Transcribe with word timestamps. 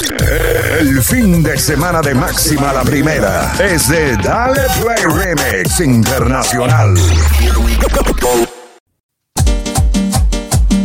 El 0.00 1.02
fin 1.02 1.42
de 1.42 1.58
semana 1.58 2.00
de 2.00 2.14
máxima 2.14 2.72
la 2.72 2.82
primera 2.82 3.52
es 3.58 3.86
de 3.88 4.16
Dale 4.16 4.62
Play 4.80 5.04
Remix 5.04 5.80
Internacional. 5.80 6.94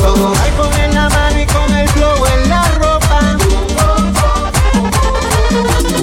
Con 0.00 0.20
un 0.22 0.36
iPhone 0.38 0.80
en 0.80 0.92
la 0.92 1.08
mano 1.08 1.40
y 1.40 1.46
con 1.46 1.72
el 1.72 1.88
flow 1.90 2.26
en 2.26 2.48
la 2.48 2.64
ropa. 2.80 3.36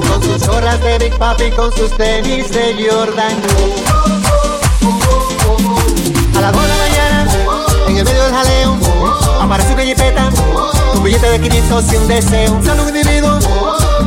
Con 0.07 0.23
sus 0.23 0.47
horas 0.47 0.79
de 0.81 0.97
Big 0.97 1.17
Papi, 1.17 1.51
con 1.51 1.75
sus 1.75 1.91
tenis 1.97 2.49
de 2.51 2.87
Jordan. 2.89 3.41
A 6.37 6.41
las 6.41 6.53
2 6.53 6.61
de 6.61 6.67
la 6.69 6.77
mañana, 6.77 7.27
en 7.89 7.97
el 7.97 8.05
medio 8.05 8.23
del 8.23 8.33
jaleo, 8.33 8.77
aparece 9.41 9.73
una 9.73 9.83
jipeta, 9.83 10.29
un 10.95 11.03
billete 11.03 11.29
de 11.31 11.41
500 11.41 11.91
y 11.91 11.95
un 11.97 12.07
deseo. 12.07 12.53
Un 12.53 12.95
individuo, 12.95 13.39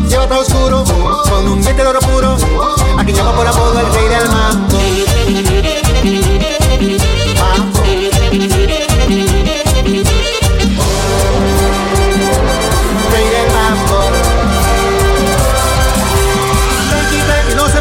lleva 0.08 0.26
todo 0.26 0.40
oscuro, 0.40 0.84
con 1.28 1.48
un 1.48 1.62
diente 1.62 1.82
de 1.82 1.88
oro 1.88 2.00
puro, 2.00 2.36
a 2.98 3.04
quien 3.04 3.16
llama 3.16 3.32
por 3.32 3.46
apodo 3.46 3.80
el 3.80 3.92
rey 3.92 4.08
del 4.08 4.28
mambo. 4.28 4.76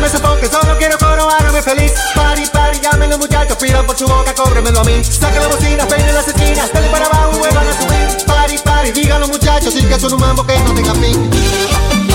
Sofoque, 0.05 0.47
solo 0.47 0.77
quiero 0.77 0.97
coro, 0.99 1.27
feliz. 1.63 1.91
Party, 2.13 2.45
party, 2.53 2.79
llamen 2.79 3.09
los 3.09 3.19
muchachos, 3.19 3.57
pidan 3.57 3.85
por 3.85 3.97
su 3.97 4.07
boca, 4.07 4.33
cóbremelo 4.35 4.79
a 4.79 4.83
mí. 4.83 5.03
Saquen 5.03 5.41
la 5.41 5.47
bocina, 5.47 5.87
peinen 5.87 6.13
las 6.13 6.27
esquinas, 6.27 6.71
dale 6.71 6.87
para 6.89 7.07
abajo 7.07 7.31
y 7.35 7.39
vuelvan 7.39 7.67
a 7.67 7.73
subir. 7.73 8.25
Party, 8.25 8.57
party, 8.59 8.91
digan 8.91 9.19
los 9.21 9.29
muchachos, 9.29 9.73
sí 9.73 9.83
que 9.83 9.99
son 9.99 10.13
un 10.13 10.19
mambo 10.19 10.45
que 10.45 10.57
no 10.59 10.73
tenga 10.73 10.93
fin. 10.93 12.14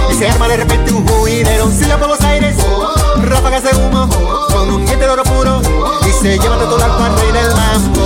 se 0.21 0.29
arma 0.29 0.47
de 0.47 0.57
repente 0.57 0.93
un 0.93 1.07
juidero. 1.07 1.71
Silla 1.71 1.97
por 1.97 2.09
los 2.09 2.21
aires, 2.21 2.55
ráfagas 3.23 3.63
de 3.63 3.71
humo, 3.75 4.07
con 4.49 4.69
un 4.69 4.85
diente 4.85 5.03
de 5.03 5.09
oro 5.09 5.23
puro 5.23 5.59
y 6.07 6.11
se 6.11 6.37
lleva 6.37 6.57
de 6.57 6.65
todo 6.65 6.83
al 6.83 6.95
cuarto 6.95 7.23
rey 7.23 7.31
del 7.31 7.49
mambo. 7.55 8.01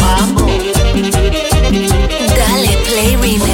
Mambo. 0.00 0.46
Dale 2.36 2.76
Play 2.86 3.16
Remix. 3.16 3.44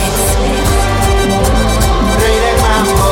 Rey 2.21 2.37
del 2.45 2.57
mambo. 2.63 3.07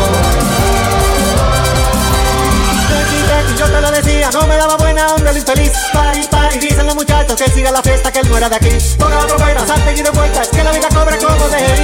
Yo 3.58 3.66
te 3.66 3.80
lo 3.80 3.90
decía, 3.90 4.30
no 4.32 4.46
me 4.46 4.56
daba 4.56 4.76
buena 4.76 5.14
onda 5.14 5.30
el 5.32 5.38
infeliz. 5.38 5.72
Pari, 5.92 6.28
pari, 6.30 6.58
dicen 6.58 6.86
los 6.86 6.94
muchachos 6.94 7.34
que 7.42 7.50
siga 7.50 7.72
la 7.72 7.82
fiesta, 7.82 8.12
que 8.12 8.20
él 8.20 8.28
no 8.28 8.36
era 8.36 8.48
de 8.48 8.54
aquí. 8.54 8.70
Ponga 8.98 9.18
otro 9.18 9.36
buena, 9.36 9.66
salte 9.66 9.94
y 9.98 10.02
de 10.02 10.10
vueltas, 10.10 10.48
que 10.48 10.62
la 10.62 10.70
vida 10.70 10.88
cobra 10.90 11.18
como 11.18 11.48
de 11.48 11.83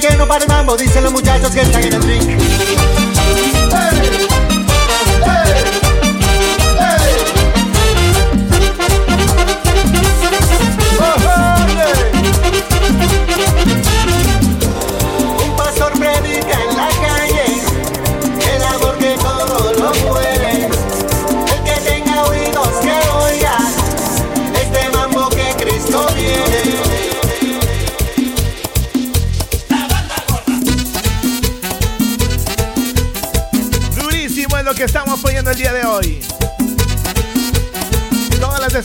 que 0.00 0.16
no 0.16 0.26
para 0.26 0.44
el 0.44 0.48
mambo, 0.48 0.76
dicen 0.76 1.04
los 1.04 1.12
muchachos 1.12 1.50
que 1.50 1.60
están 1.60 1.82
en 1.84 1.92
el 1.92 2.02
ring. 2.02 2.41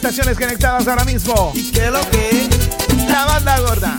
Estaciones 0.10 0.38
conectadas 0.38 0.88
ahora 0.88 1.04
mismo. 1.04 1.52
¿Y 1.54 1.70
qué 1.70 1.92
lo 1.92 2.00
que? 2.10 2.48
La 3.10 3.26
banda 3.26 3.60
gorda. 3.60 3.98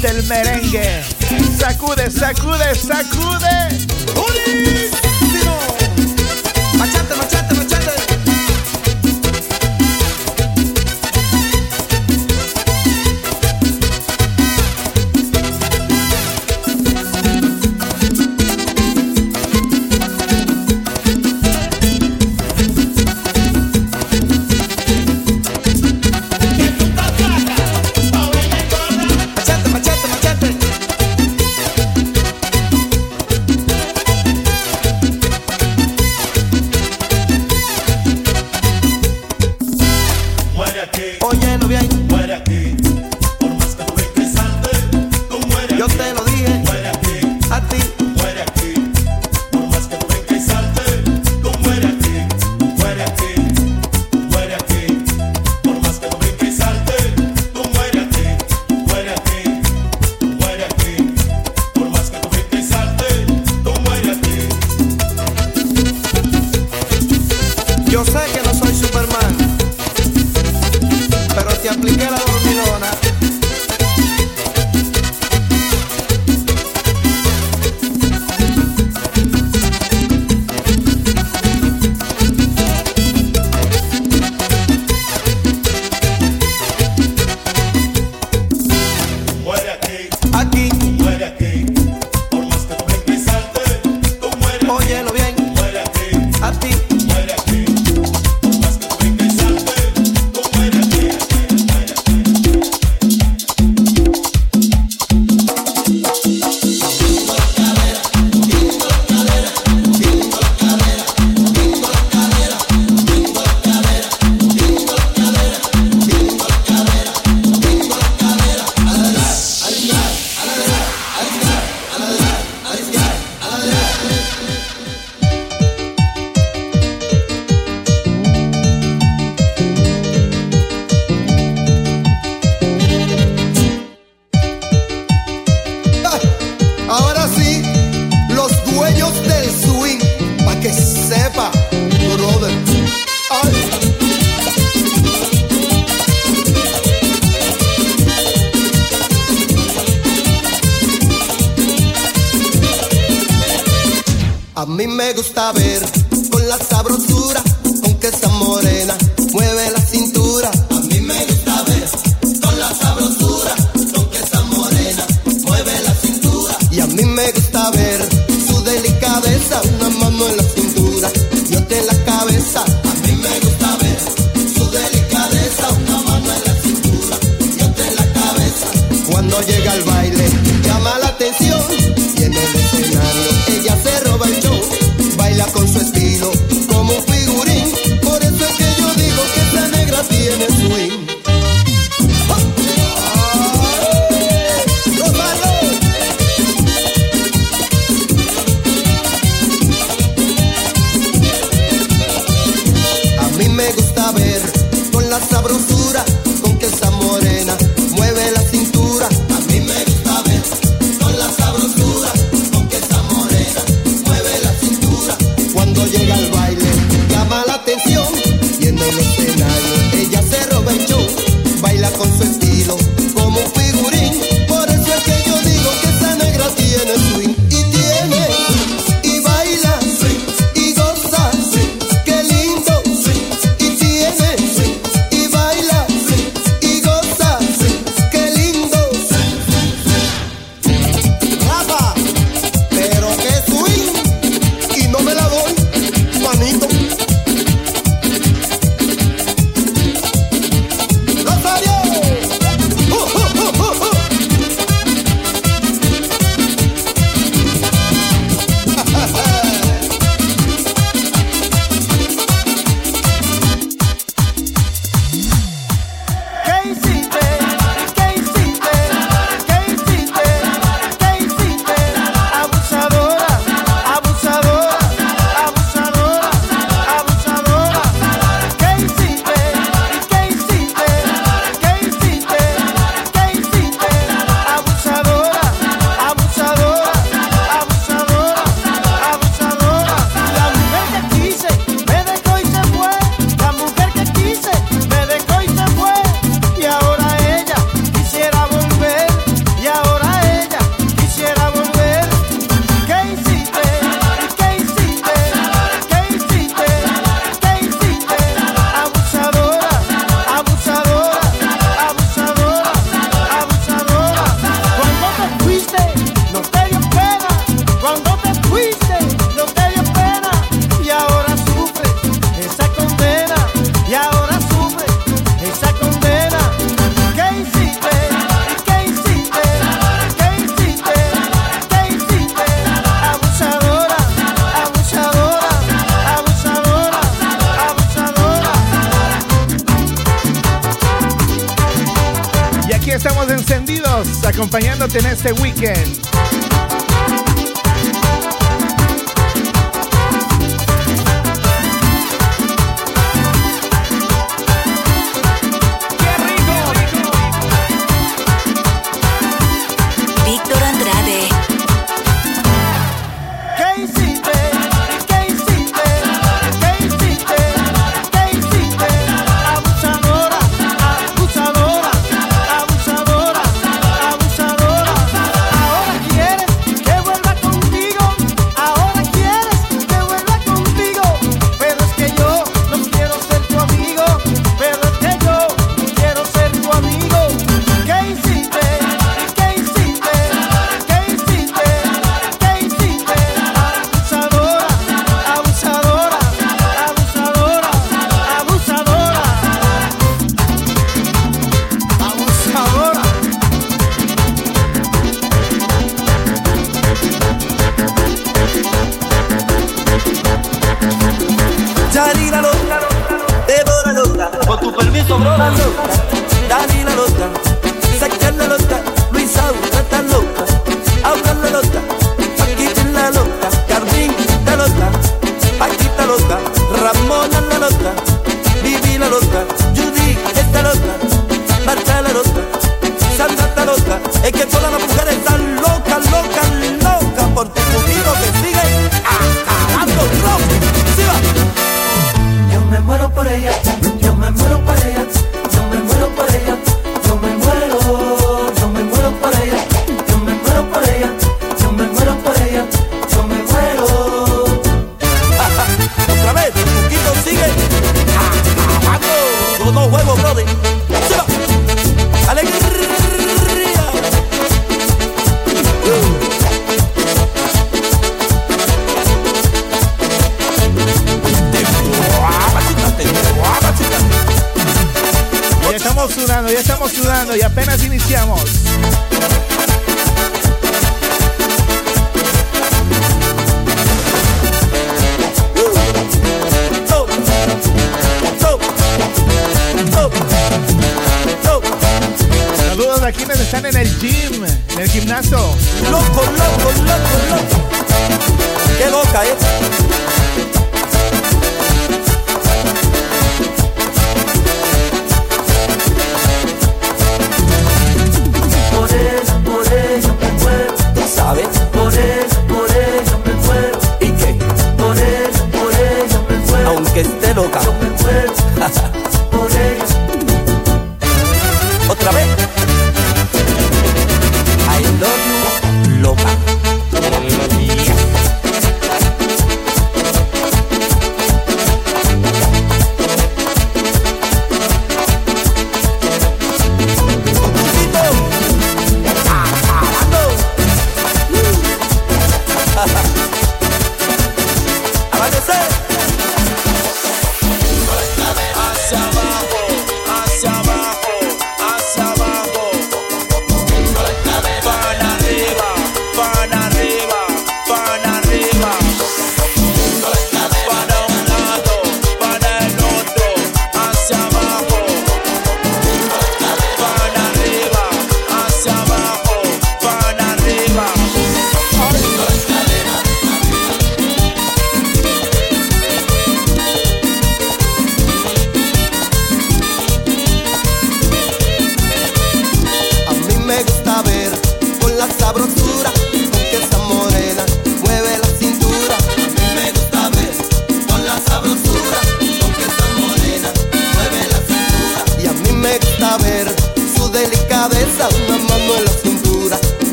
Encanta 0.00 0.18
el 0.18 0.26
merengue. 0.26 0.59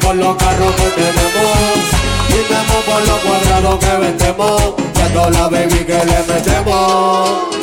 Por 0.00 0.14
los 0.14 0.36
carros 0.36 0.74
que 0.76 0.90
tenemos. 0.90 1.56
Brindemos 2.28 2.84
por 2.86 3.06
los 3.06 3.18
cuadrados 3.18 3.78
que 3.78 3.96
vendemos. 3.96 4.62
Y 4.96 5.00
a 5.00 5.12
toda 5.12 5.30
la 5.30 5.48
baby 5.48 5.84
que 5.84 5.98
le 6.04 6.34
metemos. 6.34 7.56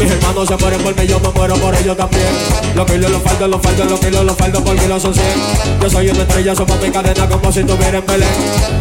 Mis 0.00 0.10
hermanos 0.10 0.48
se 0.48 0.56
mueren 0.56 0.80
por 0.82 0.96
mí, 0.96 1.06
yo 1.06 1.20
me 1.20 1.28
muero 1.28 1.54
por 1.56 1.74
ellos 1.74 1.96
también. 1.96 2.26
Los 2.74 2.90
kilos 2.90 3.10
los 3.10 3.22
faldo, 3.22 3.46
los 3.46 3.60
faldo, 3.62 3.84
los 3.84 4.00
kilos 4.00 4.24
los 4.24 4.36
faldo 4.36 4.64
por 4.64 4.76
kilos 4.76 5.02
son 5.02 5.14
100. 5.14 5.26
Yo 5.80 5.90
soy 5.90 6.08
una 6.08 6.22
estrella, 6.22 6.54
somos 6.56 6.80
mi 6.80 6.90
cadena 6.90 7.28
como 7.28 7.52
si 7.52 7.60
estuviera 7.60 7.98
en 7.98 8.06
Belén. 8.06 8.28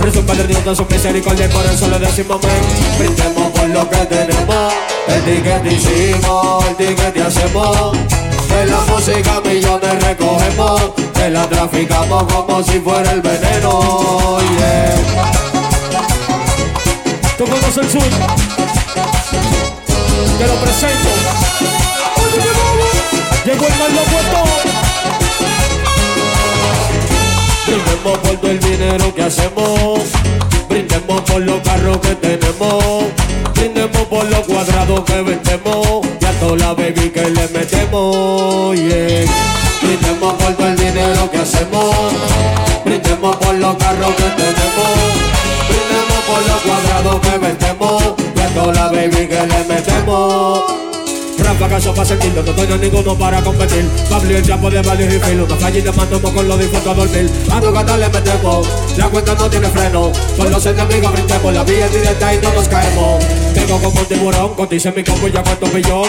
Resulta 0.02 0.34
de 0.34 0.47
Dios 0.47 0.65
de 0.65 0.76
su 0.76 0.86
misericordia 0.86 1.45
y 1.45 1.50
por 1.50 1.65
eso 1.65 1.88
le 1.89 2.00
decimos 2.00 2.39
amén. 2.41 2.63
Brindemos 2.97 3.52
por 3.52 3.69
lo 3.69 3.89
que 3.89 3.97
tenemos, 3.97 4.74
el 5.10 5.21
ticket 5.24 5.71
hicimos, 5.71 6.65
el 6.65 6.76
ticket 6.76 7.17
hacemos. 7.26 7.97
De 8.50 8.65
la 8.65 8.82
música 8.82 9.41
millones 9.41 10.04
recogemos, 10.04 10.82
que 11.21 11.29
la 11.29 11.47
traficamos 11.47 12.23
como 12.34 12.63
si 12.63 12.79
fuera 12.79 13.12
el 13.12 13.21
veneno. 13.21 14.39
Yeah. 14.57 14.95
¿Tú 17.38 17.43
conoces 17.45 17.77
el 17.77 17.89
sur? 17.91 18.01
Te 20.39 20.47
lo 20.47 20.55
presento. 20.55 21.10
Llegó 23.45 23.67
el 23.67 23.75
mal 23.77 23.91
puesto. 24.12 24.39
Brindemos 27.67 28.17
por 28.17 28.38
todo 28.38 28.51
el 28.51 28.60
dinero 28.60 29.13
que 29.13 29.23
hacemos. 29.23 29.99
Brindemos 30.69 31.21
por 31.21 31.41
los 31.41 31.62
carros 31.62 31.97
que 31.99 32.15
tenemos. 32.15 33.05
Brindemos 33.62 34.08
por 34.08 34.26
los 34.26 34.39
cuadrados 34.47 35.02
que 35.02 35.21
vendemos. 35.21 36.08
Y 36.19 36.26
a 36.26 36.32
toda 36.39 36.58
la 36.58 36.74
baby 36.74 37.12
que 37.12 37.30
le 37.30 37.47
metemos. 37.50 38.76
Yeah. 38.76 39.26
Brindemos 39.84 40.34
por 40.34 40.54
todo 40.56 40.67
el 40.67 40.76
dinero 40.76 41.30
que 41.30 41.38
hacemos. 41.38 41.95
Brindemos 42.84 43.36
por 43.36 43.54
los 43.54 43.76
carros 43.76 44.15
que 44.15 44.30
tenemos. 44.41 44.91
Brindemos 45.69 46.21
por 46.26 46.47
los 46.47 46.62
cuadrados 46.63 47.19
que 47.21 47.38
vendemos. 47.38 48.04
Y 48.36 48.39
a 48.39 48.47
toda 48.47 48.74
la 48.74 48.88
baby 48.88 49.28
que 49.28 49.47
le 49.47 49.63
metemos. 49.65 50.90
Rafa 51.43 51.69
caso 51.69 51.93
para 51.93 52.06
sentirlo, 52.06 52.43
no 52.43 52.51
tengo 52.54 52.77
ninguno 52.77 53.17
para 53.17 53.41
competir. 53.41 53.88
Pablo 54.10 54.38
el 54.38 54.45
chapo 54.45 54.69
de 54.69 54.82
varios 54.82 55.13
y 55.13 55.19
filo 55.19 55.47
Nos 55.47 55.58
calles 55.60 55.84
te 55.84 55.91
mandamos 55.91 56.32
con 56.32 56.47
los 56.47 56.60
dispuestos 56.60 56.91
a 56.91 56.95
dormir. 56.95 57.30
A 57.51 57.62
tu 57.62 57.71
gata 57.71 57.97
le 57.97 58.10
metemos, 58.10 58.67
la 58.97 59.10
cuenta 59.10 59.36
no 59.36 59.49
tiene 59.49 59.67
freno. 59.69 60.12
Con 60.38 60.51
los 60.51 60.65
enemigos 60.65 61.12
brindemos, 61.12 61.54
la 61.54 61.63
vía 61.63 61.88
directa 61.89 62.34
y 62.34 62.38
no 62.39 62.54
nos 62.54 62.67
caemos. 62.67 63.25
Tengo 63.54 63.80
como 63.80 63.99
un 63.99 64.06
tiburón, 64.06 64.56
cotice 64.56 64.91
mi 64.91 65.04
combo 65.04 65.27
y 65.27 65.32
ya 65.32 65.43
cuánto 65.43 65.67
billón 65.67 66.08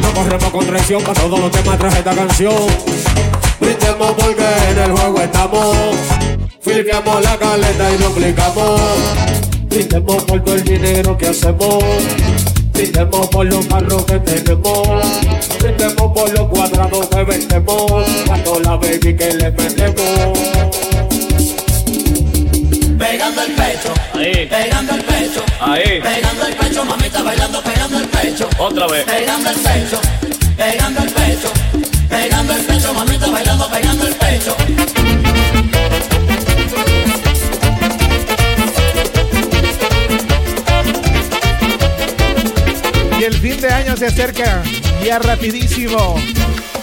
No 0.00 0.12
corremos 0.14 0.50
con 0.50 0.66
traición, 0.66 1.02
para 1.02 1.20
todos 1.20 1.40
los 1.40 1.50
temas 1.50 1.78
traje 1.78 1.98
esta 1.98 2.14
canción. 2.14 2.54
Brindemos 3.60 4.12
porque 4.12 4.46
en 4.70 4.78
el 4.78 4.92
juego 4.92 5.20
estamos. 5.20 5.76
Filipiamos 6.60 7.22
la 7.22 7.36
caleta 7.36 7.92
y 7.92 7.96
duplicamos 7.98 8.80
Brindemos 9.68 10.24
por 10.24 10.42
todo 10.42 10.54
el 10.54 10.64
dinero 10.64 11.16
que 11.18 11.28
hacemos 11.28 11.84
Brindemos 12.74 13.28
por 13.28 13.46
los 13.46 13.66
carros 13.66 14.04
que 14.04 14.18
tenemos 14.20 14.88
Brindemos 15.60 16.12
por 16.12 16.32
los 16.32 16.48
cuadrados 16.48 17.06
que 17.08 17.24
vendemos 17.24 18.04
toda 18.44 18.60
la 18.60 18.76
baby 18.76 19.16
que 19.16 19.34
le 19.34 19.50
metemos 19.50 20.38
Pegando 22.98 23.42
el 23.42 23.52
pecho, 23.52 23.92
Ahí. 24.14 24.46
pegando 24.46 24.94
el 24.94 25.02
pecho, 25.04 25.42
Ahí. 25.60 26.00
pegando 26.02 26.46
el 26.46 26.54
pecho, 26.56 26.84
mamita 26.84 27.22
bailando, 27.22 27.62
pegando 27.62 27.98
el 27.98 28.08
pecho, 28.08 28.48
Otra 28.58 28.86
vez. 28.86 29.04
pegando 29.04 29.50
el 29.50 29.56
pecho, 29.56 30.00
pegando 30.56 31.02
el 31.02 31.10
pecho, 31.10 31.52
pegando 32.08 32.52
el 32.54 32.60
pecho, 32.64 32.94
mamita 32.94 33.26
bailando, 33.30 33.68
pegando 33.70 34.06
el 34.06 34.14
pecho. 34.14 34.56
El 43.24 43.32
fin 43.40 43.58
de 43.58 43.72
año 43.72 43.96
se 43.96 44.04
acerca 44.04 44.62
ya 45.02 45.18
rapidísimo. 45.18 46.16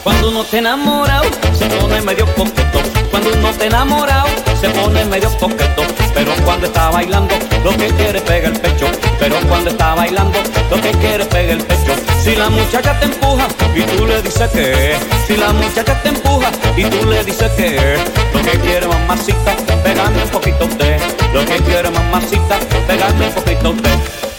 Cuando 0.04 0.30
uno 0.30 0.43
te 0.43 0.58
enamorado, 0.58 1.25
se 1.54 1.67
pone 1.67 2.01
medio 2.01 2.25
coqueto. 2.34 2.80
Cuando 3.12 3.32
uno 3.32 3.54
te 3.54 3.67
enamorado, 3.67 4.27
se 4.60 4.67
pone 4.69 5.06
medio 5.06 5.30
coqueto. 5.38 5.84
Pero 6.15 6.34
cuando 6.43 6.65
está 6.65 6.89
bailando, 6.89 7.36
lo 7.63 7.69
que 7.77 7.89
quiere 7.89 8.17
es 8.17 8.23
pegar 8.23 8.54
el 8.54 8.60
pecho. 8.60 8.88
Pero 9.19 9.36
cuando 9.47 9.69
está 9.69 9.93
bailando, 9.93 10.39
lo 10.71 10.82
que 10.82 10.89
quiere 10.93 11.21
es 11.21 11.30
pegar 11.30 11.58
el 11.58 11.63
pecho. 11.63 11.93
Si 12.23 12.36
la 12.36 12.49
muchacha 12.49 12.99
te 12.99 13.06
empuja 13.06 13.47
y 13.75 13.82
tú 13.84 14.08
le 14.08 14.23
dices 14.23 14.49
que 14.49 14.95
Si 15.27 15.38
la 15.38 15.54
muchacha 15.54 16.01
te 16.01 16.10
empuja 16.10 16.51
y 16.75 16.86
tú 16.86 17.08
le 17.08 17.23
dices 17.23 17.51
que 17.51 17.97
Lo 18.34 18.41
que 18.41 18.60
quiere 18.60 18.88
mamacita, 18.88 19.56
pegando 19.84 20.23
un 20.23 20.30
poquito 20.30 20.65
a. 20.65 21.34
Lo 21.36 21.45
que 21.45 21.58
quiere 21.58 21.91
mamacita, 21.91 22.58
pegando 22.88 23.27
un 23.27 23.32
poquito 23.32 23.69
a. 23.69 24.31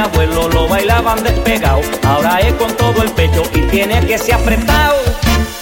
abuelo 0.00 0.48
lo 0.48 0.68
bailaban 0.68 1.22
despegado. 1.22 1.80
Ahora 2.04 2.40
es 2.40 2.52
con 2.54 2.74
todo 2.76 3.02
el 3.02 3.10
pecho 3.10 3.42
y 3.54 3.60
tiene 3.62 4.00
que 4.06 4.18
ser 4.18 4.34
apretado. 4.34 4.96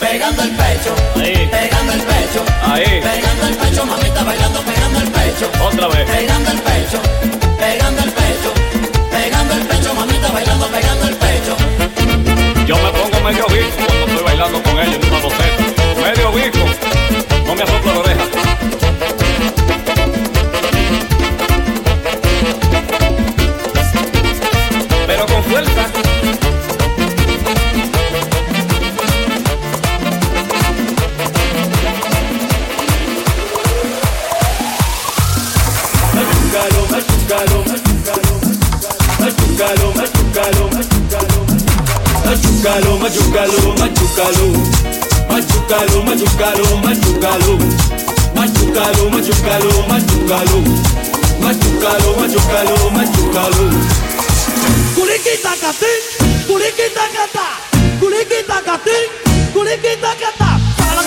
Pegando 0.01 0.43
el 0.43 0.51
pecho, 0.51 0.95
Ahí. 1.17 1.49
pegando 1.51 1.93
el 1.93 2.01
pecho, 2.01 2.45
Ahí. 2.63 3.01
pegando 3.01 3.47
el 3.49 3.57
pecho, 3.57 3.85
mamita 3.85 4.23
bailando, 4.25 4.61
pegando 4.63 4.99
el 5.01 5.09
pecho, 5.11 5.51
Otra 5.65 5.89
vez. 5.89 6.11
pegando 6.11 6.51
el 6.53 6.59
pecho, 6.59 7.01
pegando 7.59 8.03
el 8.05 8.13
pecho, 8.13 8.53
pegando 9.11 9.55
el 9.55 9.63
pecho, 9.67 9.95
mamita 9.95 10.29
bailando, 10.33 10.67
pegando 10.69 11.09
el 11.09 11.15
pecho. 11.17 11.57
Yo 12.67 12.77
me 12.77 12.91
pongo 12.91 13.21
medio 13.25 13.47
bico 13.49 13.85
cuando 13.87 14.07
estoy 14.07 14.25
bailando 14.25 14.63
con 14.63 14.79
ella 14.79 14.95
en 14.95 15.09
una 15.09 15.19
boceta. 15.21 15.65
Medio 16.03 16.33
bico. 16.33 16.59
No 17.47 17.55
me 17.55 17.63
asoplo 17.63 18.03
Machucalo, 42.69 42.99
machucalo, 42.99 43.75
machucalo. 43.79 44.53
Machucalo, 45.31 46.03
machucalo, 46.05 46.77
machucalo. 46.85 47.59
Machucalo, 48.37 49.11
machucalo, 49.11 49.89
machucalo. 49.89 50.59
Machucalo, 51.41 52.17
machucalo, 52.21 52.91
machucalo. 52.91 53.71
Culiquita 54.95 55.57
catín, 55.57 56.01
culiquita 56.47 57.09
catá, 57.17 57.49
culiquita 58.01 58.61
catín, 58.63 59.09
culiquita 59.55 60.15
catá. 60.21 60.61
Toma 60.77 61.03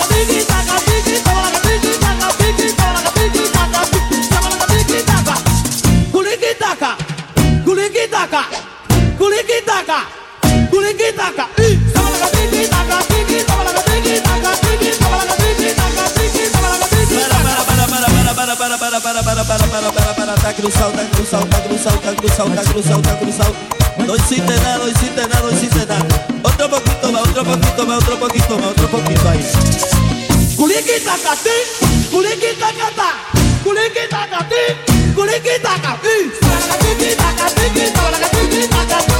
cruzado, 20.62 20.90
está 20.92 21.16
cruzado, 21.16 21.44
está 21.44 21.64
cruzado, 21.64 21.96
está 21.96 22.14
cruzado, 22.14 22.48
está 22.54 22.72
cruzado, 22.72 23.00
está 23.00 23.18
cruzado. 23.18 23.54
No 23.98 24.14
hiciste 24.14 24.54
nada, 24.54 24.78
no 24.78 24.88
hiciste 24.88 25.20
nada, 25.20 25.40
no 25.40 25.50
hiciste 25.50 25.86
nada. 25.86 26.06
Otro 26.42 26.70
poquito 26.70 27.12
más, 27.12 27.22
otro 27.22 27.44
poquito 27.44 27.86
más, 27.86 27.98
otro 27.98 28.18
poquito 28.20 28.58
más, 28.58 28.66
otro 28.70 28.88
poquito 28.88 29.28
ahí. 29.28 29.44
Culiquita 30.56 31.16
catín, 31.24 32.10
culiquita 32.12 32.68
catá, 32.78 33.10
culiquita 33.64 34.28
catín, 34.30 35.14
culiquita 35.16 35.80
catín. 35.82 36.32
Toma 36.40 36.60
la 36.60 36.76
catiquita, 36.78 37.34
catiquita, 38.20 39.11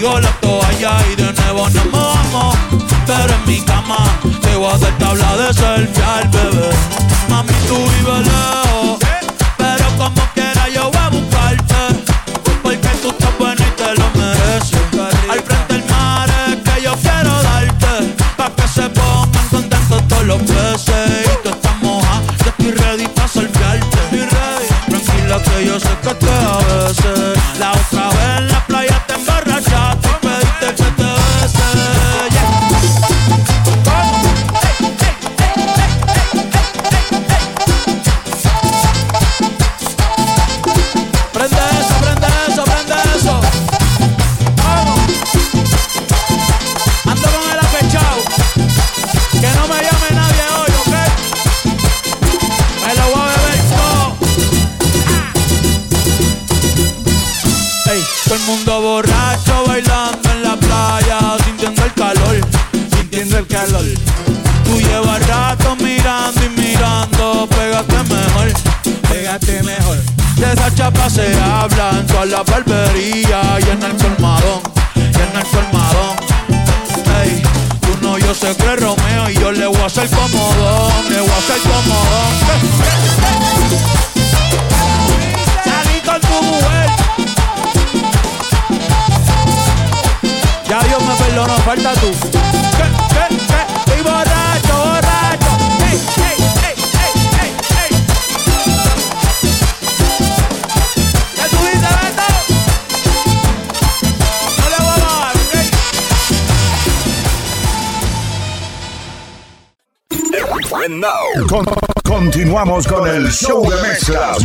traigo 0.00 0.20
la 0.20 0.30
toalla 0.40 0.92
y 1.12 1.16
de 1.16 1.32
nuevo 1.32 1.68
nos 1.68 1.86
mojamos. 1.86 2.56
Pero 3.06 3.34
en 3.34 3.46
mi 3.46 3.60
cama 3.60 3.98
te 4.40 4.56
voy 4.56 4.72
a 4.72 4.78
dar 4.78 4.98
tabla 4.98 5.36
de 5.36 5.54
selfie 5.54 6.04
al 6.04 6.28
bebé. 6.28 6.70
Mami, 7.28 7.52
tú 7.68 7.76
vives 7.76 8.26
lejos, 8.26 8.98
pero 9.58 9.86
como 9.98 10.22
quiera 10.34 10.68
yo 10.68 10.90
voy 10.90 10.96
a 10.96 11.08
buscarte. 11.08 11.74
Porque 12.62 12.88
tú 13.02 13.10
estás 13.10 13.38
buena 13.38 13.62
y 13.66 13.70
te 13.76 13.94
lo 13.94 14.10
mereces. 14.14 14.80
Al 15.30 15.40
frente 15.40 15.74
del 15.74 15.84
mar 15.86 16.28
es 16.48 16.56
que 16.56 16.82
yo 16.82 16.94
quiero 16.96 17.42
darte. 17.42 18.14
Pa' 18.36 18.50
que 18.56 18.68
se 18.68 18.88
pongan 18.90 19.48
contentos 19.50 20.08
todos 20.08 20.24
los 20.24 20.38
peces. 20.42 21.29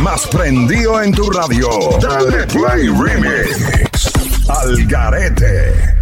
Más 0.00 0.26
prendido 0.28 1.02
en 1.02 1.12
tu 1.12 1.28
radio. 1.30 1.68
Dale 2.00 2.46
Play 2.46 2.88
Remix. 2.88 4.12
Al 4.48 4.86
Garete. 4.86 5.96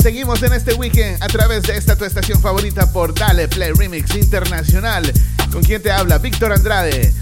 Seguimos 0.00 0.42
en 0.42 0.52
este 0.54 0.74
weekend 0.74 1.22
a 1.22 1.28
través 1.28 1.62
de 1.62 1.76
esta 1.76 1.94
tu 1.94 2.04
estación 2.04 2.40
favorita 2.40 2.92
por 2.92 3.14
Dale 3.14 3.46
Play 3.46 3.72
Remix 3.72 4.16
Internacional. 4.16 5.12
¿Con 5.52 5.62
quien 5.62 5.80
te 5.80 5.92
habla? 5.92 6.18
Víctor 6.18 6.52
Andrade. 6.52 7.12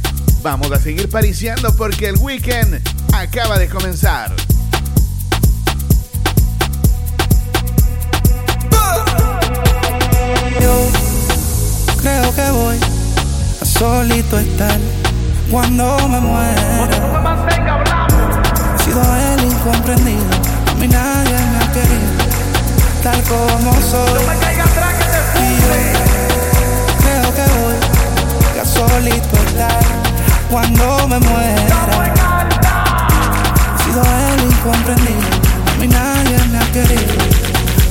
Vamos 0.42 0.72
a 0.72 0.78
seguir 0.78 1.10
pariciando 1.10 1.76
porque 1.76 2.06
el 2.08 2.16
weekend 2.16 2.80
acaba 3.12 3.58
de 3.58 3.68
comenzar. 3.68 4.34
Solito 13.80 14.38
estar 14.38 14.78
cuando 15.50 15.96
me 16.06 16.20
muera. 16.20 16.86
He 18.74 18.84
sido 18.84 19.00
el 19.00 19.42
incomprendido, 19.42 20.26
a 20.70 20.74
mí 20.74 20.86
nadie 20.86 21.38
me 21.50 21.56
ha 21.56 21.72
querido, 21.72 22.12
tal 23.02 23.22
como 23.22 23.72
soy. 23.80 24.20
Y 25.34 25.56
yo 25.62 25.72
creo 27.00 27.28
que 27.36 27.44
voy 27.56 27.78
a 28.60 28.66
solito 28.66 29.36
estar 29.48 29.82
cuando 30.50 31.08
me 31.08 31.18
muera. 31.18 31.78
He 33.78 33.82
sido 33.82 34.02
el 34.02 34.40
incomprendido, 34.44 35.26
a 35.72 35.74
mí 35.80 35.88
nadie 35.88 36.38
me 36.52 36.58
ha 36.58 36.66
querido, 36.70 37.14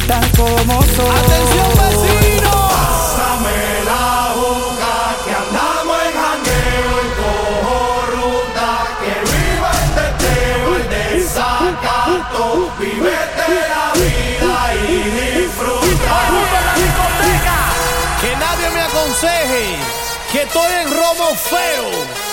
tal 0.08 0.30
como 0.38 0.84
soy. 0.84 1.18
Atención 1.18 1.70
vecino. 1.80 2.69
Nadie 19.10 19.16
me 19.16 19.16
aconseje 19.16 19.76
que 20.32 20.42
estoy 20.44 20.72
en 20.84 20.92
romo 20.92 21.36
feo, 21.36 22.29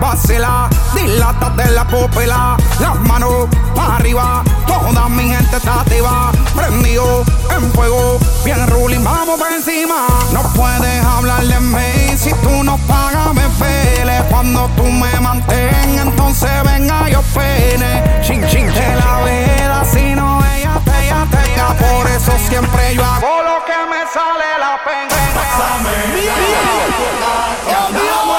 vacila, 0.00 0.68
dilata 0.94 1.50
de 1.50 1.70
la 1.70 1.86
pupila, 1.86 2.56
las 2.80 3.00
manos 3.00 3.48
para 3.74 3.96
arriba, 3.96 4.42
toda 4.66 5.08
mi 5.08 5.28
gente 5.28 5.56
está 5.56 5.80
activa, 5.80 6.32
prendido 6.54 7.22
en 7.54 7.72
fuego, 7.72 8.18
bien 8.44 8.66
ruling, 8.68 9.04
vamos 9.04 9.38
por 9.38 9.52
encima, 9.52 10.06
no 10.32 10.42
puedes 10.54 11.04
hablar 11.04 11.42
de 11.44 11.60
mí, 11.60 12.16
si 12.16 12.32
tú 12.34 12.64
no 12.64 12.78
pagas 12.88 13.34
me 13.34 13.48
pele, 13.58 14.22
cuando 14.30 14.68
tú 14.76 14.84
me 14.84 15.20
mantengas, 15.20 16.06
entonces 16.06 16.50
venga 16.64 17.08
yo 17.08 17.22
pene, 17.34 18.22
chin 18.22 18.46
chin 18.48 18.66
de 18.66 18.96
la 18.96 19.22
vida, 19.24 19.84
si 19.92 20.14
no 20.14 20.40
ella 20.56 20.80
te, 20.84 21.04
ella 21.04 21.26
te, 21.30 21.52
ella, 21.52 21.68
por 21.78 22.08
eso 22.08 22.32
siempre 22.48 22.94
yo 22.94 23.04
hago 23.04 23.42
lo 23.42 23.64
que 23.66 23.78
me 23.90 24.00
sale 24.12 24.58
la 24.58 24.78
pena. 24.84 25.10
El 27.70 28.29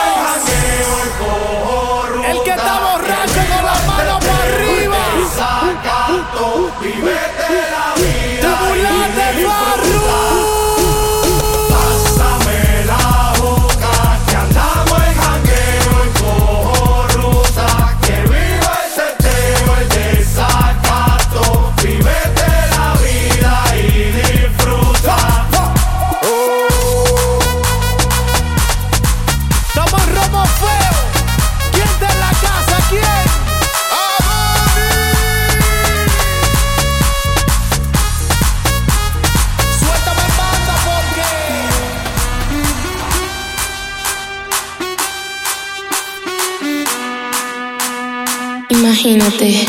Imagínate, 49.39 49.67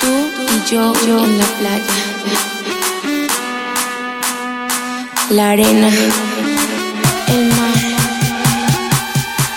tú 0.00 0.06
y 0.54 0.70
yo, 0.70 0.92
yo 1.06 1.24
en 1.24 1.38
la 1.38 1.44
playa. 1.58 1.84
La 5.30 5.50
arena, 5.50 5.88
el 7.28 7.46
mar, 7.48 7.78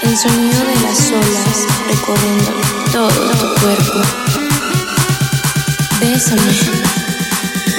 el 0.03 0.17
sonido 0.17 0.59
de 0.65 0.75
las 0.81 1.11
olas 1.11 1.67
recorriendo 1.87 2.51
todo 2.91 3.31
tu 3.31 3.61
cuerpo. 3.61 4.01
Bésame, 6.01 6.41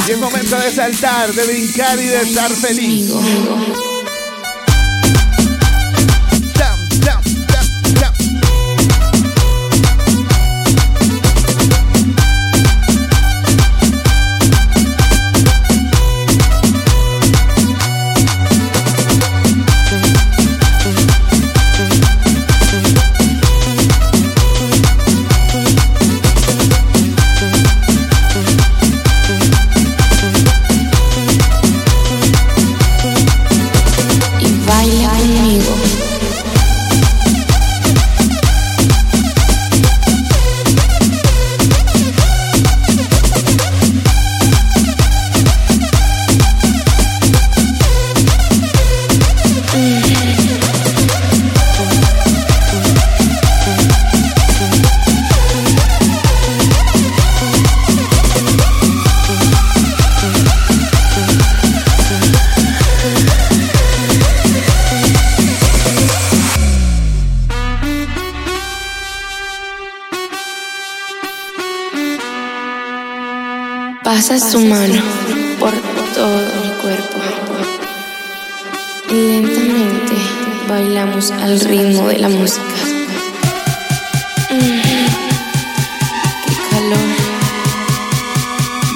Y 0.07 0.11
es 0.13 0.19
momento 0.19 0.59
de 0.59 0.71
saltar, 0.73 1.33
de 1.35 1.47
brincar 1.47 2.01
y 2.01 2.07
de 2.07 2.23
estar 2.23 2.51
feliz. 2.51 3.11
amigo. 3.11 3.88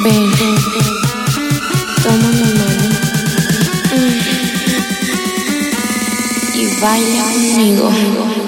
Ven, 0.05 0.31
toma 2.03 2.29
mi 2.33 2.53
mano. 2.59 2.89
Y 6.55 6.81
baila 6.81 7.23
conmigo. 7.23 8.42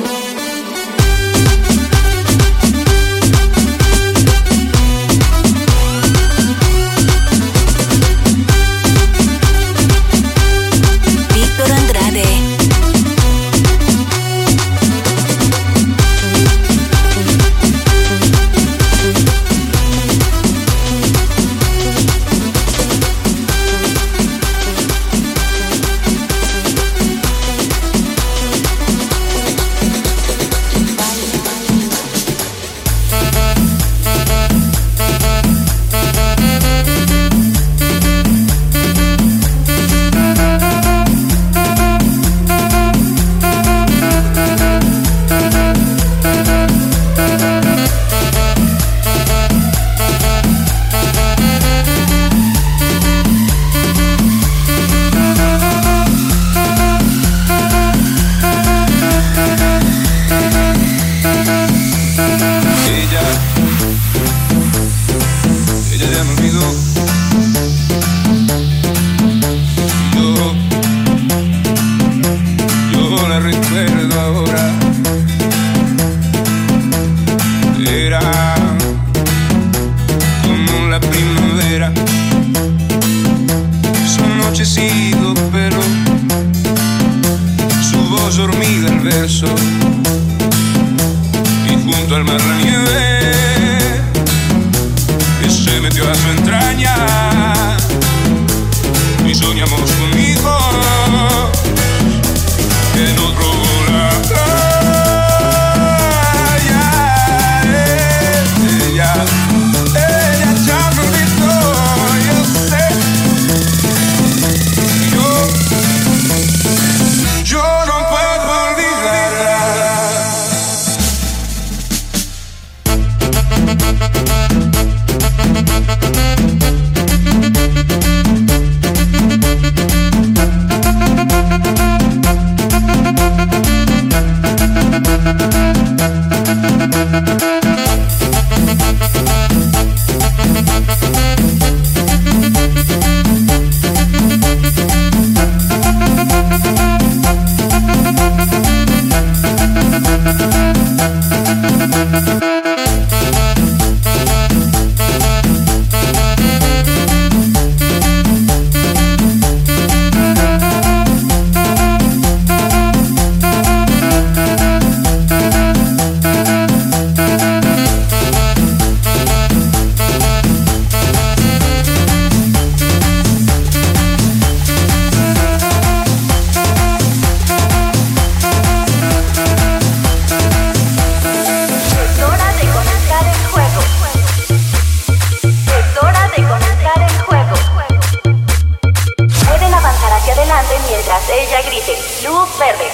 ella 191.45 191.61
grite 191.63 191.95
luz 192.27 192.59
verde. 192.59 192.85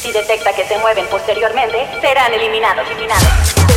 Si 0.00 0.12
detecta 0.12 0.52
que 0.52 0.64
se 0.66 0.78
mueven 0.78 1.06
posteriormente, 1.08 1.88
serán 2.00 2.32
eliminados. 2.32 2.88
eliminados. 2.88 3.73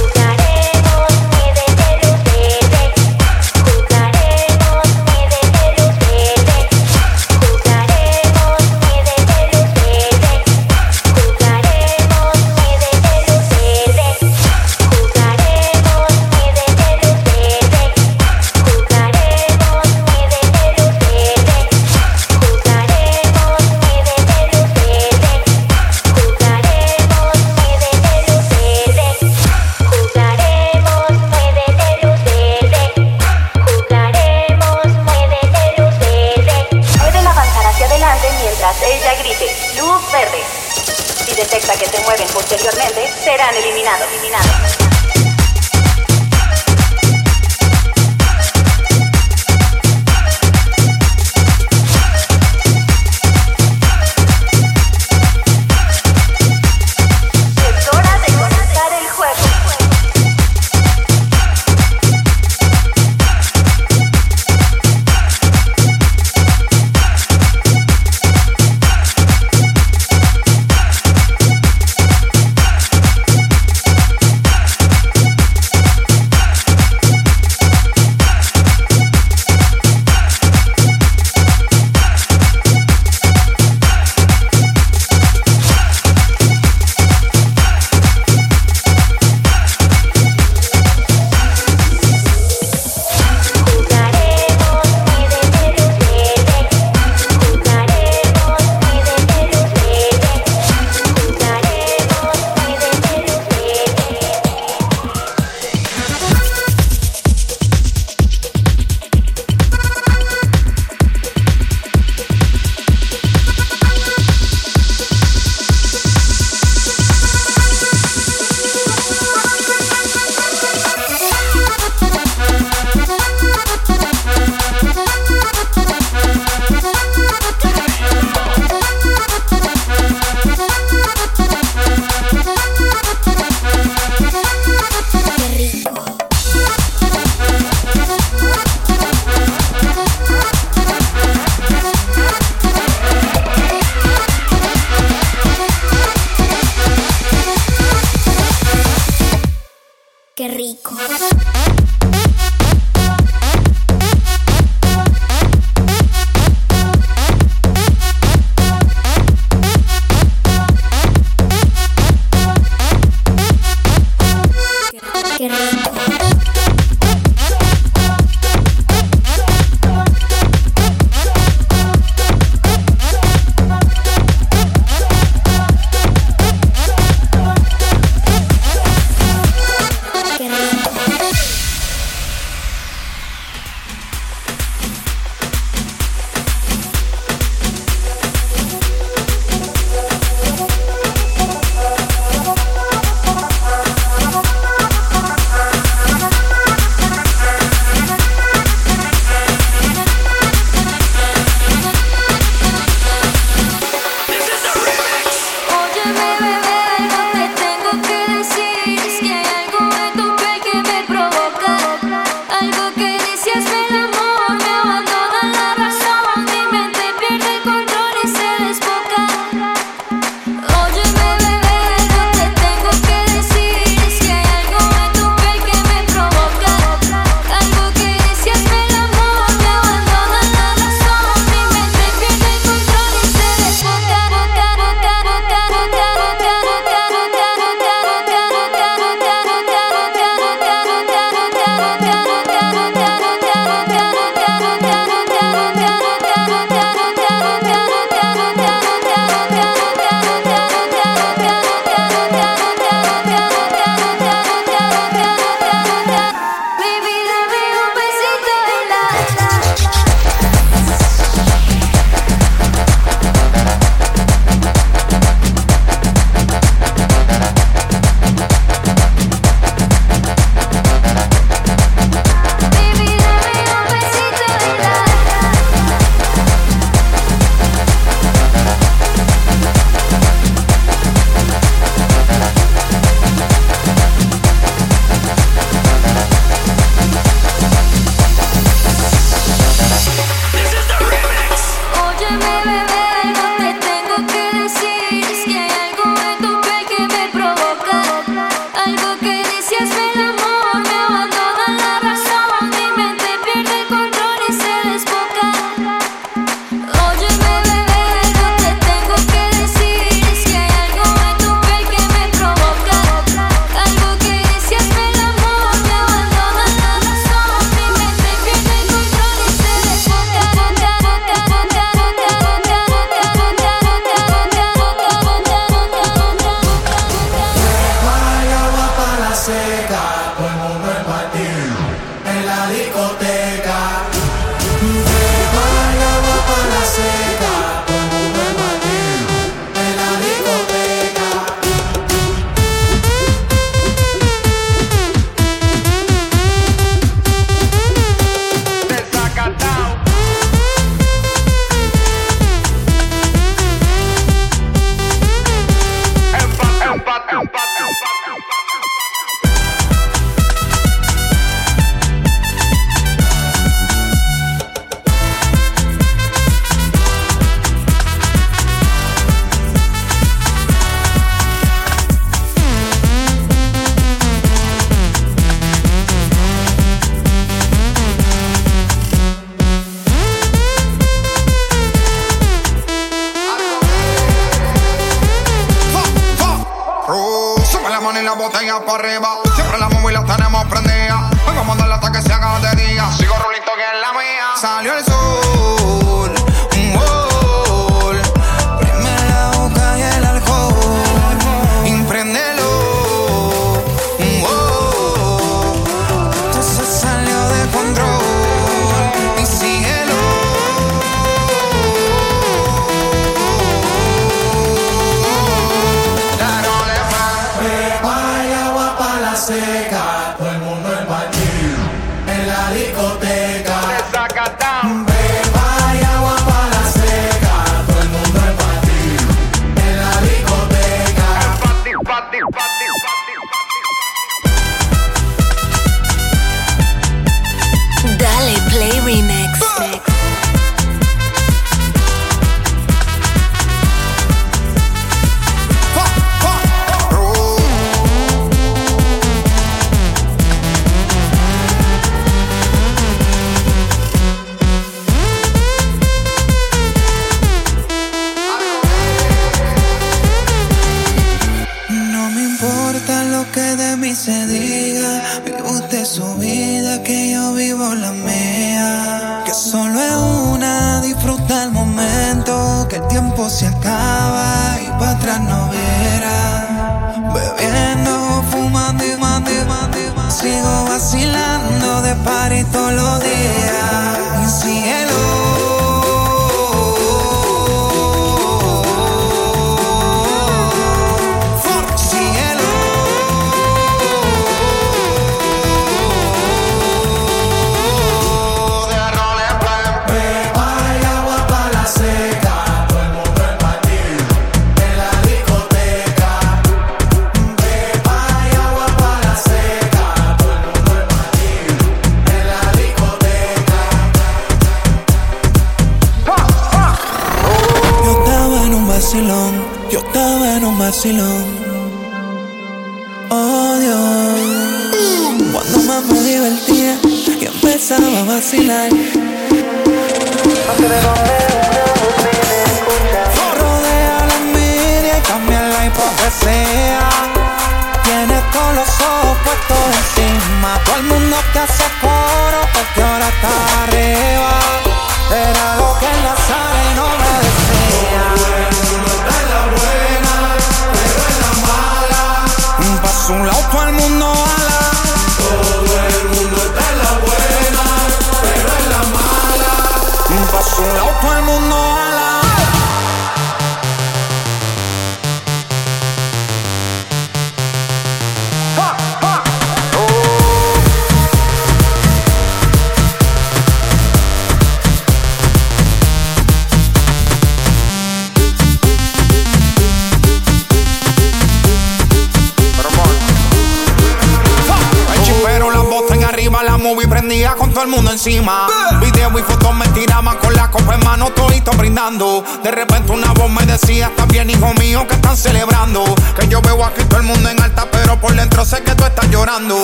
Que 596.36 596.48
yo 596.48 596.62
veo 596.62 596.84
aquí 596.84 597.04
todo 597.06 597.20
el 597.20 597.26
mundo 597.26 597.50
en 597.50 597.62
alta, 597.62 597.88
pero 597.92 598.20
por 598.20 598.36
dentro 598.36 598.66
sé 598.66 598.82
que 598.84 598.94
tú 598.96 599.06
estás 599.06 599.30
llorando. 599.30 599.76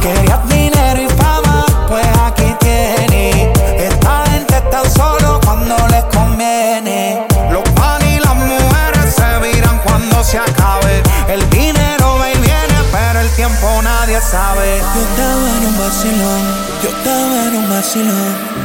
Querías 0.00 0.48
dinero 0.48 1.02
y 1.02 1.08
fama, 1.08 1.64
pues 1.88 2.06
aquí 2.24 2.54
tienes. 2.60 3.58
Esta 3.78 4.24
gente 4.26 4.56
está 4.56 4.88
solo 4.90 5.40
cuando 5.44 5.76
les 5.88 6.04
conviene. 6.04 7.26
Los 7.50 7.62
pan 7.70 8.00
y 8.06 8.18
las 8.20 8.34
mujeres 8.34 9.14
se 9.14 9.38
viran 9.40 9.80
cuando 9.84 10.22
se 10.24 10.38
acabe. 10.38 11.02
El 11.28 11.48
dinero 11.50 12.18
va 12.18 12.30
y 12.30 12.38
viene, 12.38 12.78
pero 12.92 13.20
el 13.20 13.30
tiempo 13.30 13.68
nadie 13.82 14.20
sabe. 14.20 14.80
Yo 14.94 15.02
estaba 15.02 15.48
en 15.58 15.66
un 15.66 15.78
vacilón, 15.78 16.42
yo 16.82 16.88
estaba 16.90 17.44
en 17.46 17.56
un 17.56 17.68
vacilón. 17.70 18.58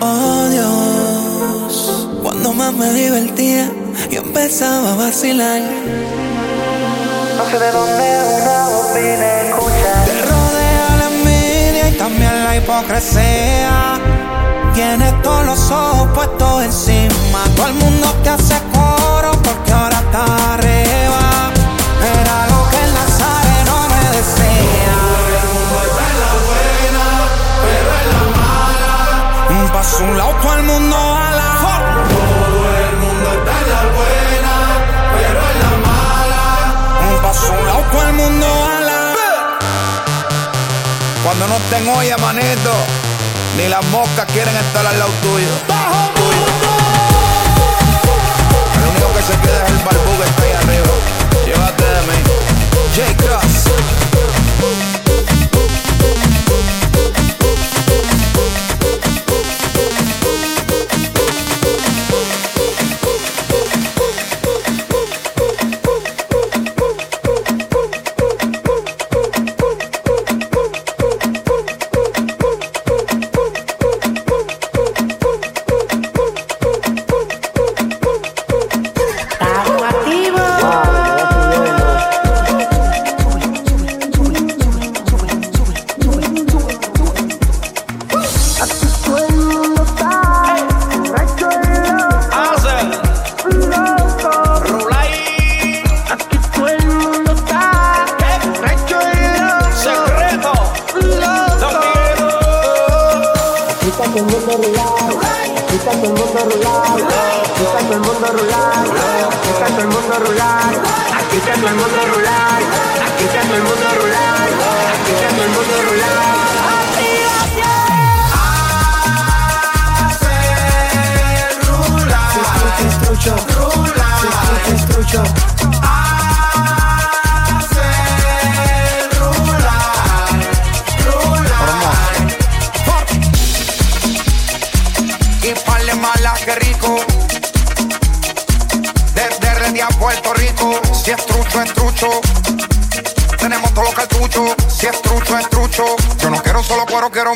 Oh 0.00 0.48
Dios, 0.48 2.08
cuando 2.22 2.52
más 2.52 2.72
me 2.72 2.92
divertía 2.92 3.72
empezaba 4.28 4.92
a 4.92 4.96
vacilar. 4.96 5.62
No 7.36 7.44
sé 7.50 7.58
de 7.58 7.70
dónde 7.72 8.06
una 8.36 8.68
voz 8.68 8.94
vine 8.94 9.24
a 9.24 9.42
escuchar. 9.48 10.04
Te 10.04 10.22
rodea 10.30 10.88
la 11.00 11.06
envidia 11.14 11.88
y 11.88 11.92
también 11.96 12.44
la 12.44 12.56
hipocresía. 12.56 13.98
Tienes 14.74 15.22
todos 15.22 15.46
los 15.46 15.70
ojos 15.70 16.08
puestos 16.14 16.62
encima. 16.64 17.40
Todo 17.56 17.68
el 17.68 17.74
mundo 17.74 18.06
te 18.22 18.28
hace 18.28 18.56
coro 18.74 19.32
porque 19.42 19.72
ahora 19.72 19.98
está 19.98 20.24
arriba. 20.54 21.24
Era 22.20 22.36
lo 22.52 22.60
que 22.70 22.78
el 22.84 22.92
Nazareno 23.00 23.74
me 23.92 24.02
decía. 24.16 24.94
Paso 29.72 30.02
un 30.02 30.18
lado 30.18 30.34
todo 30.42 30.54
el 30.54 30.62
mundo. 30.64 31.27
Todo 37.90 38.02
el 38.02 38.12
mundo 38.12 38.46
ala. 38.46 39.14
Cuando 41.24 41.46
no 41.48 41.56
estén 41.56 41.88
oye, 41.88 42.16
manito, 42.18 42.72
ni 43.56 43.68
las 43.68 43.84
moscas 43.86 44.26
quieren 44.32 44.56
estar 44.56 44.86
al 44.86 44.98
lado 44.98 45.10
tuyo. 45.22 45.48
El 48.74 48.88
único 48.90 49.12
que 49.14 49.22
se 49.22 49.38
queda 49.40 49.64
es 49.66 49.70
el 49.70 49.78
barbú 49.78 50.18
que 50.18 50.28
está 50.28 50.42
ahí 50.42 50.52
arriba. 50.52 50.94
Llévate 51.46 51.84
de 51.84 52.00
mí. 52.08 52.18
J. 52.94 53.16
Cross. 53.16 53.57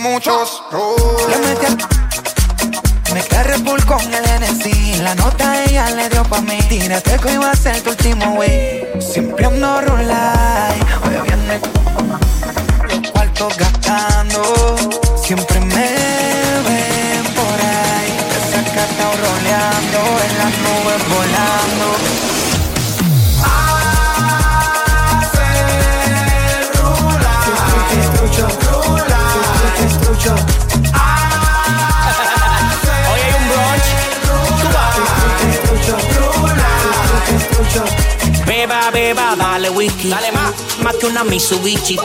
Muchos. 0.03 0.61
Beba, 39.14 39.36
dale 39.36 39.68
whisky. 39.68 40.08
Dale 40.08 40.32
más. 40.32 40.52
Más 40.82 40.96
que 40.96 41.04
una 41.06 41.22
Mitsubishi. 41.22 41.98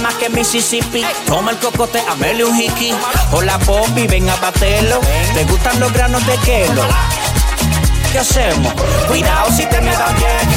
Más 0.00 0.14
que 0.14 0.28
Mississippi. 0.28 1.04
Toma 1.26 1.50
el 1.50 1.58
cocote, 1.58 2.00
amele 2.08 2.44
un 2.44 2.58
hiki. 2.58 2.94
Hola, 3.32 3.58
Bobby, 3.66 4.06
ven 4.06 4.30
a 4.30 4.36
batelo. 4.36 5.00
¿Te 5.34 5.44
gustan 5.44 5.80
los 5.80 5.92
granos 5.92 6.24
de 6.26 6.36
kelo? 6.38 6.84
¿Qué 8.12 8.18
hacemos? 8.20 8.72
Cuidado 9.08 9.50
si 9.50 9.66
te 9.66 9.80
me 9.80 9.90
da 9.90 10.12
bien. 10.12 10.48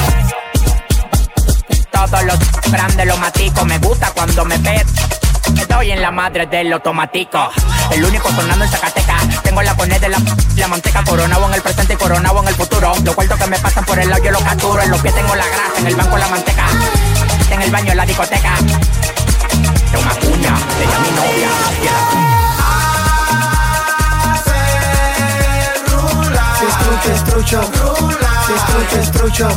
Todos 1.92 2.24
los 2.24 2.72
grandes 2.72 3.08
los 3.08 3.18
matico, 3.18 3.66
me 3.66 3.80
gusta 3.80 4.12
cuando 4.12 4.46
me 4.46 4.58
ves. 4.60 4.86
Estoy 5.60 5.92
en 5.92 6.04
la 6.04 6.12
madre 6.12 6.46
del 6.46 6.72
automático. 6.72 7.50
El 7.92 8.06
único 8.06 8.30
sonando 8.30 8.64
en 8.64 8.70
Zacatecas. 8.70 9.03
Tengo 9.54 9.62
la 9.62 9.78
poned 9.78 10.02
de 10.02 10.10
la, 10.10 10.18
la 10.56 10.68
manteca 10.68 11.04
coronado 11.04 11.46
en 11.48 11.54
el 11.54 11.62
presente 11.62 11.94
y 11.94 11.96
coronado 11.96 12.42
en 12.42 12.48
el 12.48 12.56
futuro. 12.56 12.92
Los 13.04 13.14
cuartos 13.14 13.38
que 13.38 13.46
me 13.46 13.60
pasan 13.60 13.86
por 13.86 14.00
el 14.00 14.10
lado 14.10 14.24
yo 14.24 14.32
los 14.32 14.42
capturo. 14.42 14.82
En 14.82 14.90
los 14.90 15.00
pies 15.00 15.14
tengo 15.14 15.36
la 15.36 15.46
grasa, 15.46 15.78
en 15.78 15.86
el 15.86 15.96
banco 15.96 16.18
la 16.18 16.28
manteca. 16.28 16.66
En 17.52 17.62
el 17.62 17.70
baño 17.70 17.94
la 17.94 18.04
discoteca. 18.04 18.56
De 19.92 19.98
una 20.00 20.16
cuña, 20.16 20.56
de 20.80 20.86
mi 20.88 21.12
novia. 21.12 21.50
Y 21.84 21.86
el- 21.86 22.34
Estrucho, 26.68 27.12
estrucho, 27.14 27.62
estrucho, 28.56 29.00
estrucho. 29.02 29.48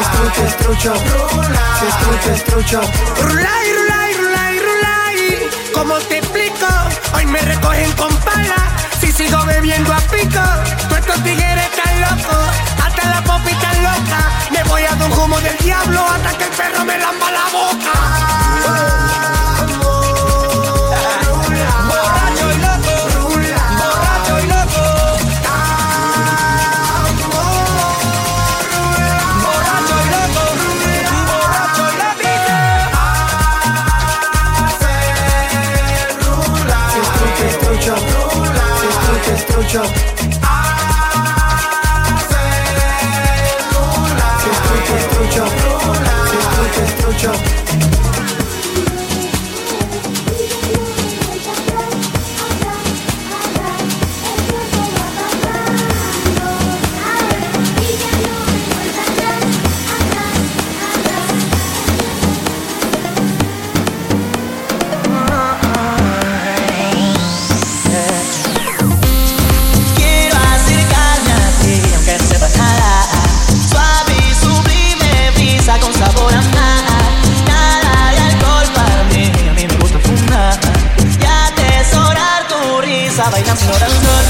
Estrucho, 0.00 0.42
estrucho, 0.46 0.94
estrucho, 1.88 2.30
estrucho. 2.32 2.80
Rulay, 3.20 3.26
rulay, 3.26 3.44
rulay, 3.44 3.74
rulay. 3.74 3.85
¿Cómo 5.76 5.98
te 6.08 6.16
explico? 6.18 6.66
Hoy 7.14 7.26
me 7.26 7.38
recogen 7.38 7.92
con 7.92 8.08
pala. 8.20 8.56
Si 8.98 9.12
sigo 9.12 9.44
bebiendo 9.44 9.92
a 9.92 9.98
pico, 9.98 10.40
todos 10.88 11.00
estos 11.00 11.22
tigres 11.22 11.66
están 11.66 12.00
locos. 12.00 12.48
Hasta 12.82 13.08
la 13.10 13.22
popi 13.22 13.52
tan 13.56 13.82
loca. 13.82 14.30
Me 14.50 14.64
voy 14.64 14.84
a 14.84 14.94
dar 14.96 15.10
un 15.10 15.18
humo 15.18 15.38
del 15.40 15.56
diablo 15.58 16.00
hasta 16.02 16.38
que 16.38 16.44
el 16.44 16.50
perro 16.50 16.82
me 16.82 16.98
lamba 16.98 17.30
la 17.30 17.44
boca. 17.52 19.35
Estrucho, 45.04 45.44
estrucho. 46.82 47.65
Risa, 83.56 83.70
bailando 83.70 84.10
al 84.10 84.25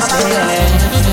estar 0.00 1.09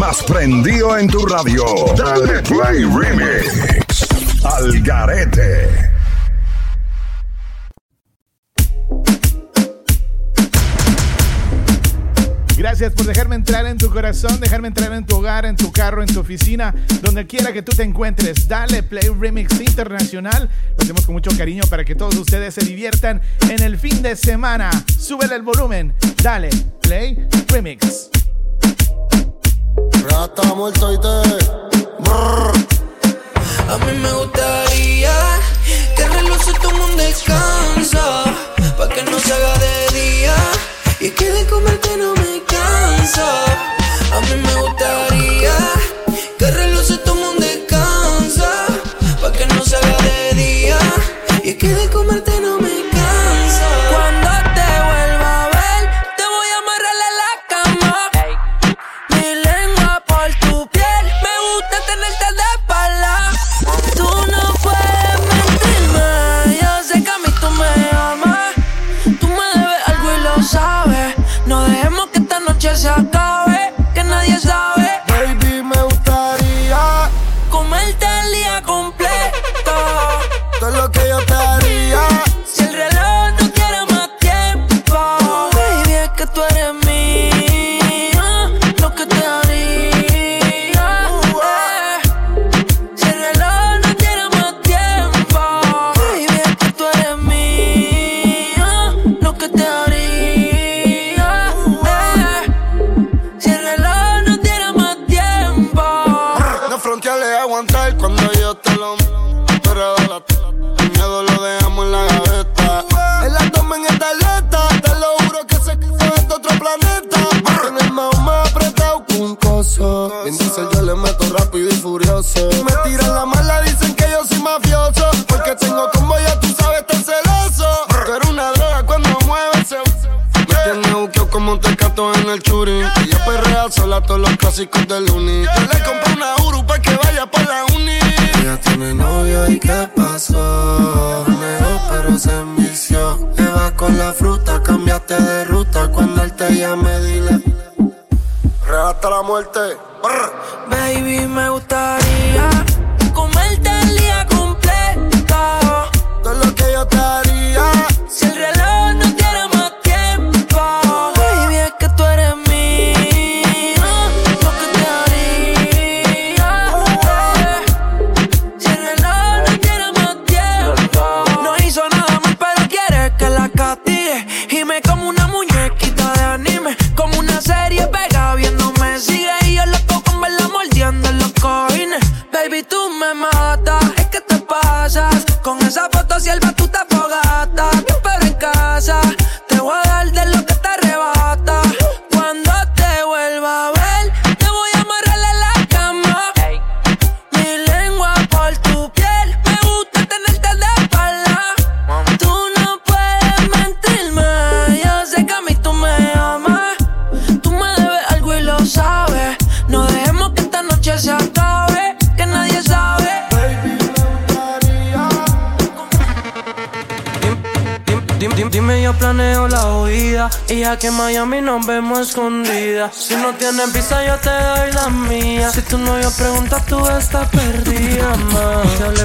más 0.00 0.22
prendido 0.22 0.96
en 0.96 1.06
tu 1.08 1.26
radio. 1.26 1.62
Dale 1.94 2.42
Play 2.42 2.84
Remix 2.84 4.08
al 4.42 4.80
Garete. 4.80 5.68
Gracias 12.56 12.94
por 12.94 13.04
dejarme 13.04 13.36
entrar 13.36 13.66
en 13.66 13.76
tu 13.76 13.90
corazón, 13.90 14.40
dejarme 14.40 14.68
entrar 14.68 14.90
en 14.94 15.04
tu 15.04 15.16
hogar, 15.16 15.44
en 15.44 15.56
tu 15.56 15.70
carro, 15.70 16.02
en 16.02 16.08
tu 16.08 16.20
oficina, 16.20 16.74
donde 17.02 17.26
quiera 17.26 17.52
que 17.52 17.60
tú 17.60 17.72
te 17.76 17.82
encuentres. 17.82 18.48
Dale 18.48 18.82
Play 18.82 19.10
Remix 19.20 19.60
Internacional. 19.60 20.48
Lo 20.78 20.82
hacemos 20.82 21.04
con 21.04 21.14
mucho 21.14 21.30
cariño 21.36 21.64
para 21.68 21.84
que 21.84 21.94
todos 21.94 22.16
ustedes 22.16 22.54
se 22.54 22.64
diviertan 22.64 23.20
en 23.50 23.62
el 23.62 23.78
fin 23.78 24.00
de 24.00 24.16
semana. 24.16 24.70
Súbele 24.98 25.34
el 25.34 25.42
volumen. 25.42 25.92
Dale 26.22 26.48
Play 26.80 27.28
Remix 27.48 28.09
y 30.68 30.72
te. 30.72 31.08
A 33.68 33.78
mí 33.78 33.92
me 34.02 34.12
gusta 34.12 34.39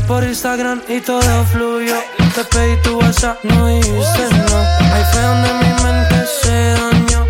por 0.07 0.23
Instagram 0.23 0.81
y 0.87 0.99
todo 1.01 1.45
fluyó. 1.45 1.95
Te 2.33 2.43
pedí 2.45 2.81
tu 2.81 2.99
WhatsApp, 2.99 3.43
no 3.43 3.67
dijiste 3.67 4.27
no. 4.49 4.57
Ahí 4.57 5.03
fue 5.11 5.21
donde 5.21 5.53
mi 5.53 5.83
mente 5.83 6.25
se 6.41 6.73
dañó. 6.73 7.25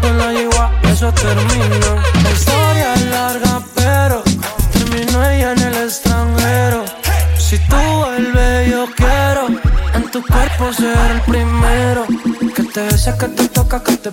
Con 0.00 0.18
la 0.18 0.32
igual, 0.32 0.70
eso 0.84 1.12
terminó. 1.12 1.94
La 2.22 2.30
historia 2.30 2.94
es 2.94 3.06
larga, 3.06 3.60
pero 3.74 4.22
terminó 4.72 5.28
ella 5.28 5.52
en 5.52 5.62
el 5.62 5.74
extranjero. 5.84 6.84
Si 7.38 7.58
tú 7.58 7.76
vuelves, 7.76 8.70
yo 8.70 8.86
quiero 8.96 9.48
en 9.94 10.10
tu 10.10 10.24
cuerpo 10.24 10.72
ser 10.72 11.10
el 11.10 11.20
primero. 11.22 12.06
Que 12.54 12.62
te 12.64 12.82
besa, 12.82 13.16
que 13.16 13.28
te 13.28 13.48
toca, 13.48 13.82
que 13.82 13.96
te 13.96 14.10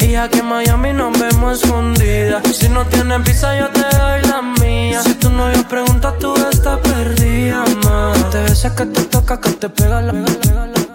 Y 0.00 0.14
aquí 0.14 0.38
en 0.38 0.46
Miami 0.46 0.92
nos 0.92 1.18
vemos 1.18 1.62
escondidas. 1.62 2.42
Si 2.56 2.68
no 2.68 2.84
tienes 2.86 3.22
visa, 3.24 3.58
yo 3.58 3.68
te 3.68 3.80
doy 3.80 4.22
la 4.22 4.42
mía. 4.60 5.02
Si 5.02 5.14
tú 5.14 5.30
no 5.30 5.52
yo 5.52 5.62
preguntas, 5.68 6.14
tú 6.18 6.34
estás 6.50 6.78
perdida, 6.80 7.64
más. 7.84 8.30
Te 8.30 8.70
que 8.76 8.86
te 8.86 9.02
toca, 9.04 9.40
que 9.40 9.50
te 9.50 9.68
pega 9.68 10.02
la. 10.02 10.12
Pega 10.12 10.66
la 10.66 10.86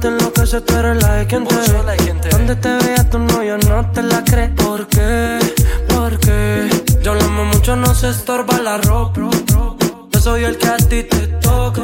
te 0.00 0.08
enloquece, 0.08 0.60
tú 0.60 0.74
eres 0.76 1.02
la 1.02 1.14
de 1.14 1.26
quien 1.26 1.46
te 1.46 1.54
ve. 1.54 2.28
Donde 2.30 2.56
te 2.56 2.68
veas 2.68 3.08
tú 3.10 3.18
no, 3.18 3.42
yo 3.42 3.56
no 3.58 3.90
te 3.92 4.02
la 4.02 4.22
crees. 4.24 4.50
¿Por 4.50 4.86
qué? 4.88 5.38
¿Por 5.88 6.18
qué? 6.18 6.68
Yo 7.02 7.12
amo 7.12 7.44
mucho, 7.46 7.76
no 7.76 7.94
se 7.94 8.10
estorba 8.10 8.58
la 8.58 8.78
ropa. 8.78 9.20
Yo 10.10 10.20
soy 10.20 10.44
el 10.44 10.58
que 10.58 10.68
a 10.68 10.76
ti 10.76 11.04
te 11.04 11.26
toca. 11.40 11.82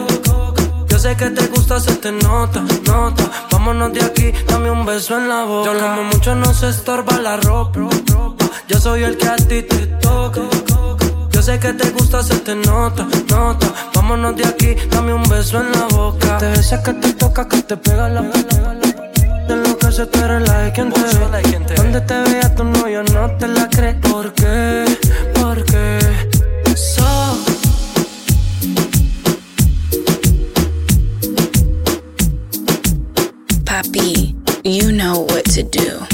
Yo 1.04 1.10
sé 1.10 1.16
que 1.18 1.28
te 1.28 1.46
gusta, 1.48 1.78
se 1.80 1.96
te 1.96 2.10
nota, 2.10 2.64
nota. 2.86 3.24
Vámonos 3.50 3.92
de 3.92 4.02
aquí, 4.02 4.32
dame 4.48 4.70
un 4.70 4.86
beso 4.86 5.18
en 5.18 5.28
la 5.28 5.44
boca. 5.44 5.70
Yo 5.70 5.78
como 5.78 6.04
mucho 6.04 6.34
no 6.34 6.54
se 6.54 6.70
estorba 6.70 7.18
la 7.18 7.36
ropa. 7.36 7.78
Yo 8.68 8.80
soy 8.80 9.02
el 9.02 9.18
que 9.18 9.28
a 9.28 9.36
ti 9.36 9.60
te 9.64 9.86
toca. 10.00 10.40
Yo 11.30 11.42
sé 11.42 11.58
que 11.58 11.74
te 11.74 11.90
gusta, 11.90 12.22
se 12.22 12.36
te 12.36 12.54
nota, 12.54 13.06
nota. 13.28 13.66
Vámonos 13.94 14.34
de 14.34 14.46
aquí, 14.46 14.76
dame 14.88 15.12
un 15.12 15.24
beso 15.24 15.60
en 15.60 15.72
la 15.72 15.88
boca. 15.94 16.38
Te 16.38 16.48
besas 16.48 16.80
que 16.80 16.94
te 16.94 17.12
toca, 17.12 17.46
que 17.48 17.60
te 17.60 17.76
pega 17.76 18.08
la 18.08 18.22
De 18.22 19.56
lo 19.56 19.76
que 19.76 19.92
se 19.92 20.06
tú 20.06 20.18
eres 20.20 20.48
la 20.48 20.58
de 20.60 20.72
quien 20.72 20.90
te. 20.90 21.74
Donde 21.74 22.00
te 22.00 22.14
veas 22.14 22.54
tú 22.54 22.64
no, 22.64 23.02
no 23.12 23.30
te 23.36 23.48
la 23.48 23.68
crees. 23.68 23.96
¿Por 23.96 24.32
qué? 24.32 24.86
¿Por 25.34 25.62
qué? 25.66 26.33
You 34.66 34.92
know 34.92 35.20
what 35.20 35.44
to 35.50 35.62
do. 35.62 36.13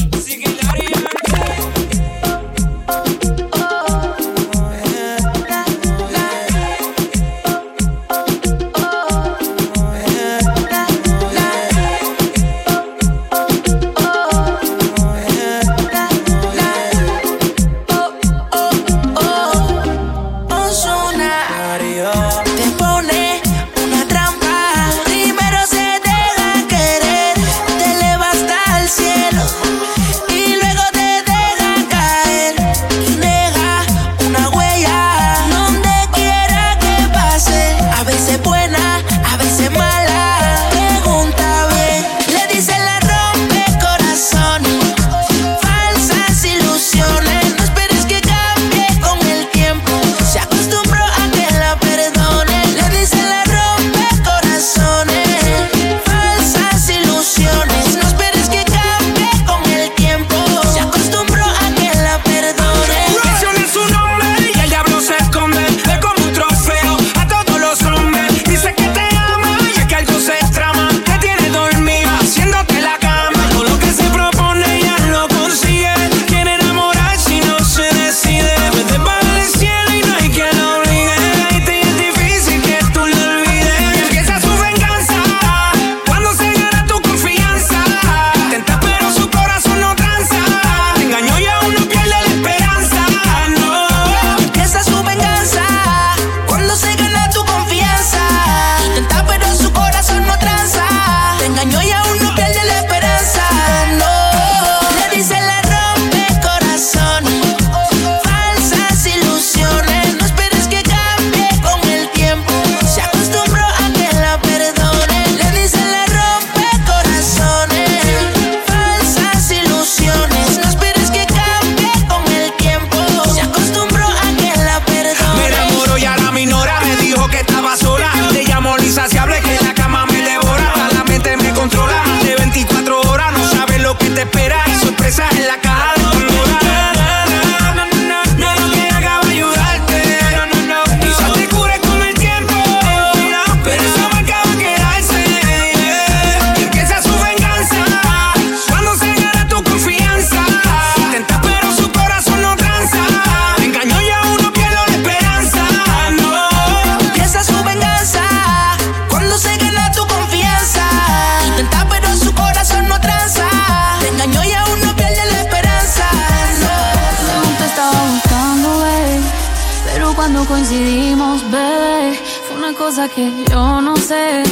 que 173.14 173.44
yo 173.50 173.80
no 173.80 173.96
sé. 173.96 174.42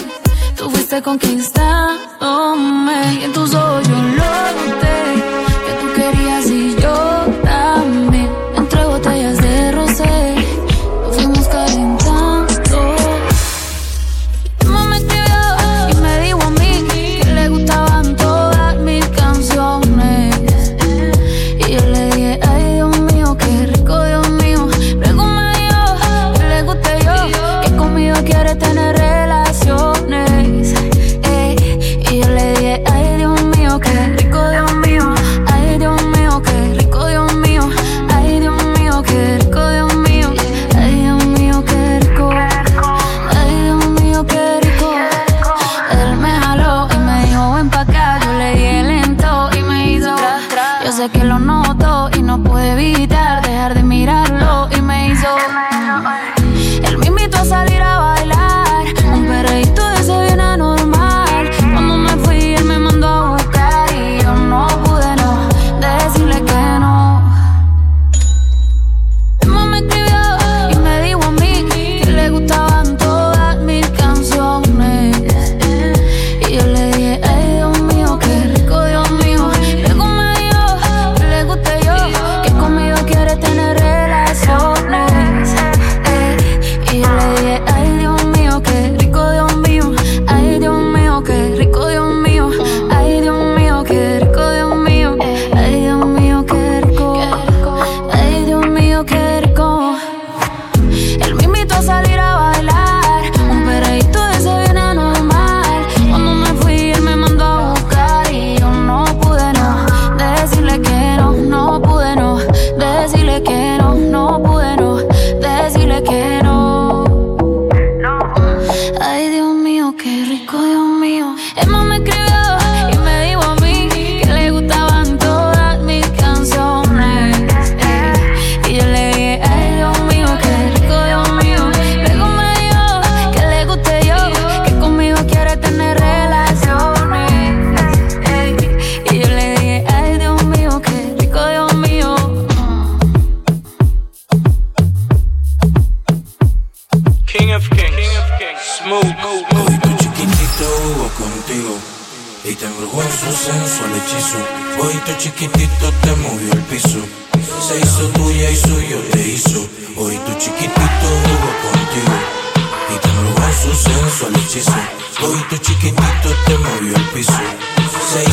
Tú 0.57 0.71
fuiste 0.71 1.03
conquistar 1.03 1.68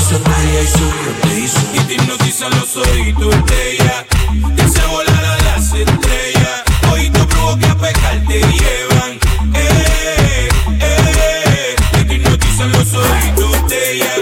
Hizo 0.07 0.19
tuya 0.19 0.61
y 0.61 1.27
te 1.27 1.39
hizo. 1.39 1.59
Y 1.73 1.79
te 1.79 1.93
hipnotiza 1.95 2.47
los 2.49 2.77
ojitos 2.77 3.45
de 3.47 3.71
ella. 3.71 4.05
Te 4.55 4.61
hace 4.61 4.85
volar 4.85 5.25
a 5.25 5.37
las 5.45 5.73
estrellas. 5.73 6.63
Ojitos 6.91 7.27
brujos 7.27 7.57
que 7.57 7.65
a 7.65 7.75
pecar 7.75 8.21
te 8.27 8.39
llevan. 8.39 9.19
Eh, 9.55 10.49
eh. 10.79 11.75
Y 11.99 12.03
te 12.03 12.13
hipnotizan 12.13 12.71
los 12.71 12.93
ojitos 12.93 13.67
de 13.67 13.93
ella. 13.93 14.13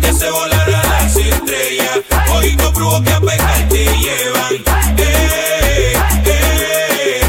Te 0.00 0.08
hace 0.08 0.30
volar 0.30 0.66
a 0.66 0.82
las 0.82 1.14
estrellas. 1.14 1.98
Ojitos 2.32 2.72
brujos 2.72 3.02
que 3.02 3.12
a 3.12 3.20
pecar 3.20 3.68
te 3.68 3.84
llevan. 3.84 4.54
Eh, 4.96 5.92
eh. 6.24 7.20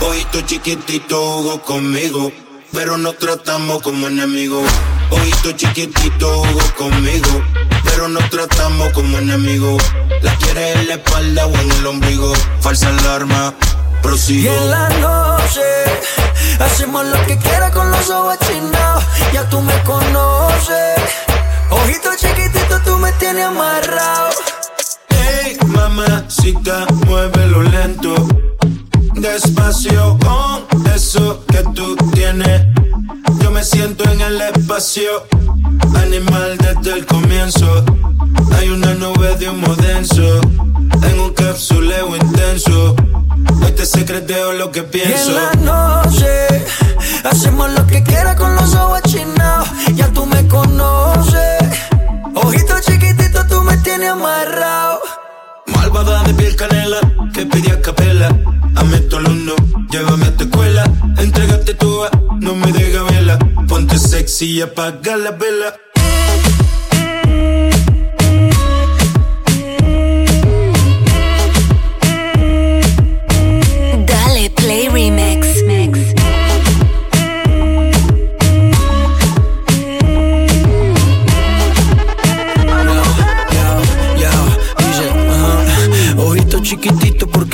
Ojito 0.00 0.42
chiquitito 0.42 1.16
jugó 1.16 1.62
conmigo, 1.62 2.30
pero 2.76 2.98
nos 2.98 3.16
tratamos 3.16 3.80
como 3.80 4.06
enemigos. 4.06 4.68
Ojito 5.10 5.52
chiquitito 5.52 6.28
jugó 6.44 6.74
conmigo, 6.76 7.42
pero 7.84 8.06
nos 8.06 8.28
tratamos 8.28 8.92
como 8.92 9.16
enemigos. 9.16 9.82
La 10.20 10.34
quiere 10.36 10.72
en 10.72 10.88
la 10.88 10.94
espalda 10.94 11.46
o 11.46 11.54
en 11.54 11.72
el 11.72 11.86
ombligo. 11.86 12.34
Falsa 12.60 12.88
alarma, 12.90 13.54
Y 13.98 14.02
prosigo. 14.02 14.52
en 14.52 14.70
la 14.70 14.88
noche 14.90 15.62
hacemos 16.60 17.06
lo 17.06 17.26
que 17.26 17.38
quiera 17.38 17.70
con 17.70 17.90
los 17.90 18.10
ojos 18.10 18.36
chinados. 18.46 19.04
Ya 19.32 19.48
tú 19.48 19.62
me 19.62 19.82
conoces. 19.84 21.00
Ojito 21.70 22.10
chiquitito, 22.18 22.78
tú 22.84 22.98
me 22.98 23.10
tienes 23.12 23.46
amarrado. 23.46 24.28
Hey, 25.08 25.56
mamacita, 25.66 26.86
muévelo 27.06 27.62
lento. 27.62 28.14
Despacio 29.16 30.18
con 30.20 30.86
eso 30.94 31.44
que 31.48 31.62
tú 31.74 31.96
tienes. 32.12 32.62
Yo 33.40 33.50
me 33.50 33.64
siento 33.64 34.04
en 34.10 34.20
el 34.20 34.40
espacio, 34.40 35.26
animal 35.96 36.58
desde 36.58 36.98
el 36.98 37.06
comienzo. 37.06 37.84
Hay 38.56 38.68
una 38.68 38.94
nube 38.94 39.34
de 39.36 39.48
humo 39.48 39.74
denso, 39.76 40.40
en 41.02 41.20
un 41.20 41.32
capsuleo 41.32 42.14
intenso. 42.14 42.94
Hoy 43.64 43.72
te 43.72 43.86
secreteo 43.86 44.52
lo 44.52 44.70
que 44.70 44.80
Y 44.80 44.82
pienso. 44.82 45.30
en 45.30 45.34
la 45.34 46.02
noche 46.02 46.64
hacemos 47.24 47.70
lo 47.70 47.86
que 47.86 48.02
quiera 48.02 48.36
con 48.36 48.54
los 48.54 48.74
ojos 48.74 49.00
chinados. 49.04 49.68
Ya 49.94 50.08
tú 50.08 50.26
me 50.26 50.46
conoces. 50.46 51.64
Ojito 52.34 52.74
chiquitito, 52.80 53.46
tú 53.48 53.62
me 53.62 53.76
tienes 53.78 54.10
amarrado. 54.10 54.95
De 55.96 56.34
piel 56.34 56.54
canela, 56.56 57.00
que 57.32 57.46
pide 57.46 57.72
a 57.72 57.80
capela. 57.80 58.28
Tu 59.08 59.16
alumno, 59.16 59.54
llévame 59.90 60.26
a 60.26 60.36
tu 60.36 60.44
escuela. 60.44 60.84
Entrégate 61.16 61.72
tú, 61.72 62.02
no 62.38 62.54
me 62.54 62.70
deja 62.70 63.02
vela. 63.04 63.38
Ponte 63.66 63.96
sexy 63.98 64.56
y 64.56 64.60
apaga 64.60 65.16
la 65.16 65.30
vela. 65.30 65.74
Dale 74.06 74.50
Play 74.50 74.88
Remix. 74.88 75.25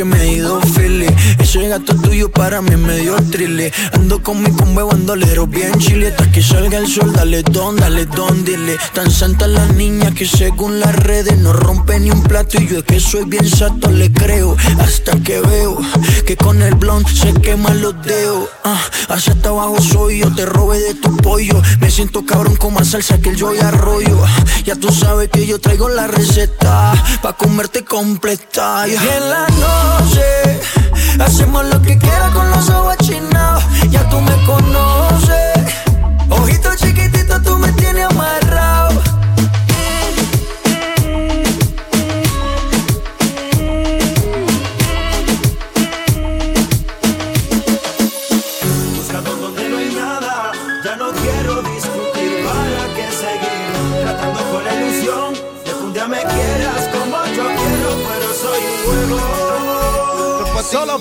Porque 0.02 0.04
me 0.04 0.24
he 0.24 0.32
ido 0.38 0.61
gato 1.72 1.94
tuyo 1.96 2.30
para 2.30 2.60
mí 2.60 2.76
me 2.76 2.98
dio 2.98 3.16
trile. 3.30 3.72
Ando 3.94 4.22
con 4.22 4.42
mi 4.42 4.50
combo 4.50 4.86
bandolero 4.88 5.46
bien 5.46 5.72
chile. 5.78 6.08
Hasta 6.08 6.30
que 6.30 6.42
salga 6.42 6.76
el 6.76 6.86
sol, 6.86 7.14
dale 7.14 7.42
don, 7.42 7.76
dale 7.76 8.04
don, 8.04 8.44
dile. 8.44 8.76
Tan 8.92 9.10
santa 9.10 9.46
la 9.46 9.64
niña 9.68 10.10
que 10.10 10.26
según 10.26 10.80
las 10.80 10.94
redes 10.94 11.38
no 11.38 11.54
rompe 11.54 11.98
ni 11.98 12.10
un 12.10 12.22
plato. 12.24 12.60
Y 12.60 12.68
yo 12.68 12.80
es 12.80 12.84
que 12.84 13.00
soy 13.00 13.24
bien 13.24 13.48
sato, 13.48 13.90
le 13.90 14.12
creo. 14.12 14.54
Hasta 14.80 15.12
que 15.20 15.40
veo 15.40 15.78
que 16.26 16.36
con 16.36 16.60
el 16.60 16.74
blond 16.74 17.08
se 17.08 17.32
queman 17.40 17.80
los 17.80 17.94
dedos. 18.02 18.50
Ah, 18.64 18.82
hasta 19.08 19.48
abajo 19.48 19.80
soy 19.80 20.18
yo, 20.18 20.34
te 20.34 20.44
robé 20.44 20.78
de 20.78 20.94
tu 20.94 21.16
pollo. 21.16 21.62
Me 21.80 21.90
siento 21.90 22.26
cabrón 22.26 22.56
con 22.56 22.74
más 22.74 22.88
salsa 22.88 23.18
que 23.18 23.30
el 23.30 23.36
yo 23.36 23.54
y 23.54 23.60
arroyo. 23.60 24.22
Ya 24.66 24.76
tú 24.76 24.92
sabes 24.92 25.30
que 25.30 25.46
yo 25.46 25.58
traigo 25.58 25.88
la 25.88 26.06
receta 26.06 26.92
pa' 27.22 27.32
comerte 27.32 27.82
completa. 27.82 28.86
Y 28.86 28.92
en 28.92 29.30
la 29.30 29.46
noche 29.48 30.60
hacemos 31.24 31.64
lo 31.66 31.80
que 31.80 31.98
quiera 31.98 32.30
con 32.30 32.50
los 32.50 32.68
ojos 32.70 32.96
chinados. 32.98 33.64
Ya 33.90 34.08
tú 34.08 34.20
me 34.20 34.34
conoces. 34.44 35.58
Ojito 36.28 36.70
chiquitito, 36.76 37.21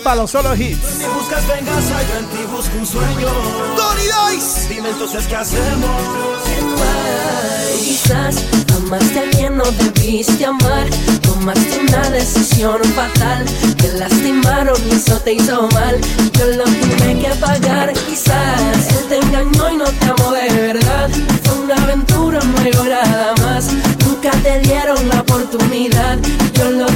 Solo 0.01 0.15
palo, 0.15 0.27
solo 0.27 0.55
hits. 0.55 0.79
Si 0.97 1.05
buscas 1.05 1.47
venganza, 1.47 2.01
yo 2.01 2.17
en 2.17 2.25
ti 2.25 2.37
busco 2.51 2.75
un 2.75 2.87
sueño. 2.87 3.27
Donny 3.77 4.01
Dice. 4.31 4.73
Dime 4.73 4.89
entonces 4.89 5.27
qué 5.27 5.35
hacemos. 5.35 5.91
Quizás 7.83 8.35
amaste 8.75 9.19
a 9.19 9.29
quien 9.29 9.57
no 9.57 9.63
debiste 9.63 10.43
amar. 10.43 10.87
Tomaste 11.21 11.81
una 11.87 12.09
decisión 12.09 12.83
fatal. 12.95 13.45
Te 13.77 13.93
lastimaron 13.93 14.75
y 14.89 14.95
eso 14.95 15.19
te 15.19 15.33
hizo 15.33 15.69
mal. 15.69 15.99
Yo 16.33 16.47
lo 16.47 16.63
tuve 16.63 17.19
que 17.19 17.35
pagar. 17.39 17.93
Quizás 17.93 18.87
él 18.97 19.05
te 19.07 19.17
engañó 19.17 19.69
y 19.69 19.77
no 19.77 19.85
te 19.85 20.05
amó 20.05 20.31
de 20.31 20.49
verdad. 20.49 21.09
Fue 21.43 21.59
una 21.59 21.75
aventura, 21.75 22.39
luego 22.63 22.83
nada 22.85 23.35
más. 23.43 23.67
Nunca 24.07 24.31
te 24.41 24.61
dieron 24.61 25.09
la 25.09 25.21
oportunidad. 25.21 26.17
Yo 26.53 26.71
lo 26.71 26.87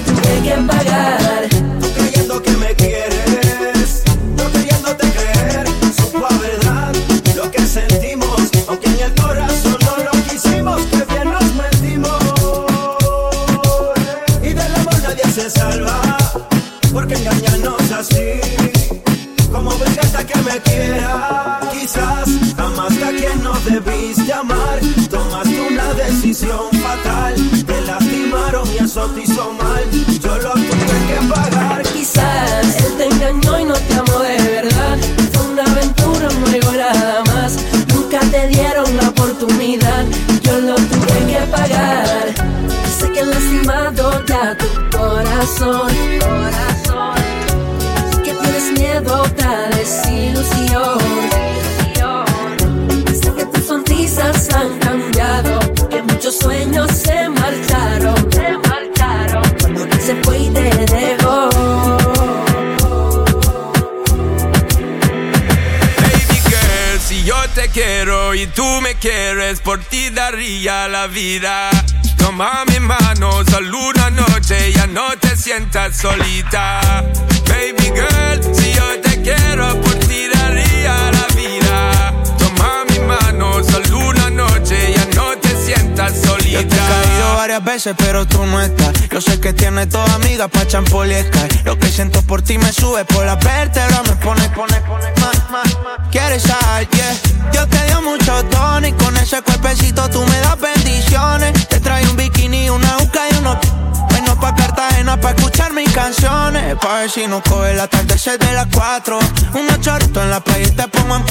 corazón. 45.46 45.91
Corazón. 46.20 47.16
Que 48.24 48.34
tienes 48.34 48.72
miedo 48.80 49.16
a 49.16 49.22
otra 49.22 49.68
desilusión. 49.70 51.00
Sé 53.22 53.34
que 53.34 53.46
tus 53.46 53.66
sonrisas 53.66 54.50
han 54.54 54.80
cambiado. 54.80 55.60
Que 55.89 56.02
muchos 56.02 56.38
sueños 56.39 56.91
se 56.91 57.30
marcharon. 57.30 58.32
Se 58.32 58.58
marcharon. 58.58 59.43
Cuando 59.62 59.96
se 59.98 60.16
fue 60.24 60.39
y 60.39 60.50
te 60.50 60.70
dejó. 60.86 61.50
Baby 66.00 66.39
girl, 66.50 67.00
si 67.00 67.24
yo 67.24 67.36
te 67.54 67.70
quiero 67.70 68.34
y 68.34 68.48
tú 68.48 68.66
me 68.82 68.96
quieres, 68.96 69.60
por 69.60 69.80
ti 69.80 70.10
daría 70.10 70.88
la 70.88 71.08
vida. 71.08 71.70
Toma 72.26 72.66
mi 72.66 72.80
mano, 72.80 73.46
solo 73.52 73.78
una 73.89 74.10
noche, 74.10 74.74
ya 74.74 74.88
no 74.88 75.14
te 75.30 75.36
sientas 75.36 75.97
solita. 75.97 77.03
Baby 77.47 77.91
girl, 77.95 78.55
si 78.55 78.73
yo 78.73 79.01
te 79.01 79.21
quiero, 79.21 79.82
por 79.82 79.95
ti 79.95 80.28
daría 80.34 81.12
la 81.12 81.28
vida. 81.36 82.13
Toma 82.37 82.86
mi 82.89 83.00
mano, 83.00 83.63
solo 83.63 84.09
una 84.09 84.29
noche, 84.29 84.93
ya 84.95 85.05
no 85.16 85.37
te 85.37 85.50
sientas 85.66 86.13
solita. 86.21 86.51
Yo 86.51 86.59
he 86.59 86.67
caído 86.67 87.36
varias 87.36 87.63
veces, 87.63 87.95
pero 87.97 88.25
tú 88.25 88.45
no 88.45 88.62
estás. 88.62 88.93
Yo 89.09 89.21
sé 89.21 89.39
que 89.39 89.54
tienes 89.54 89.89
dos 89.89 90.09
amigas 90.12 90.50
pa' 90.50 90.67
champoliescar. 90.67 91.47
Lo 91.63 91.78
que 91.79 91.87
siento 91.89 92.21
por 92.21 92.41
ti 92.41 92.58
me 92.58 92.71
sube 92.71 93.05
por 93.05 93.25
la 93.25 93.36
vértebra, 93.36 94.04
me 94.04 94.16
pone, 94.17 94.47
pone, 94.50 94.79
pone 94.82 95.08
más, 95.21 95.50
más, 95.50 95.78
más. 95.83 96.09
Quieres 96.12 96.43
ayer, 96.74 96.89
yeah. 96.91 97.51
Yo 97.54 97.67
te 97.67 97.83
dio 97.86 98.01
mucho 98.01 98.43
tono 98.45 98.86
y 98.87 98.91
con 98.93 99.16
ese 99.17 99.41
cuerpecito 99.41 100.09
tú 100.09 100.25
me 100.25 100.39
das 100.39 100.59
bendiciones. 100.59 101.67
Te 101.67 101.79
trae 101.79 102.08
un 102.08 102.17
bikini, 102.17 102.70
una 102.70 102.97
uca 102.97 103.21
y 103.32 103.34
Cartagena 104.76 105.18
pa' 105.22 105.32
escuchar 105.32 105.72
mis 105.72 105.89
canciones. 105.93 106.76
Pa' 106.76 107.00
ver 107.00 107.10
si 107.10 107.26
nos 107.28 107.42
coge 107.43 107.74
la 107.76 107.88
tarde 107.88 108.16
de 108.38 108.54
las 108.54 108.68
cuatro. 108.74 109.20
Un 109.54 109.82
chorrito 109.82 110.22
en 110.22 110.30
la 110.30 110.42
playa 110.42 110.68
y 110.68 110.72
te 110.72 110.88
pongo 110.89 111.16
en 111.16 111.24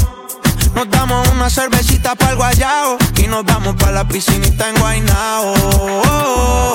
nos 0.74 0.90
damos 0.90 1.28
una 1.28 1.48
cervecita 1.50 2.16
para 2.16 2.32
el 2.32 2.36
guayao 2.36 2.96
y 3.18 3.28
nos 3.28 3.44
vamos 3.44 3.76
para 3.76 3.92
la 3.92 4.08
piscinita 4.08 4.70
en 4.70 4.74
Guaynao. 4.76 5.54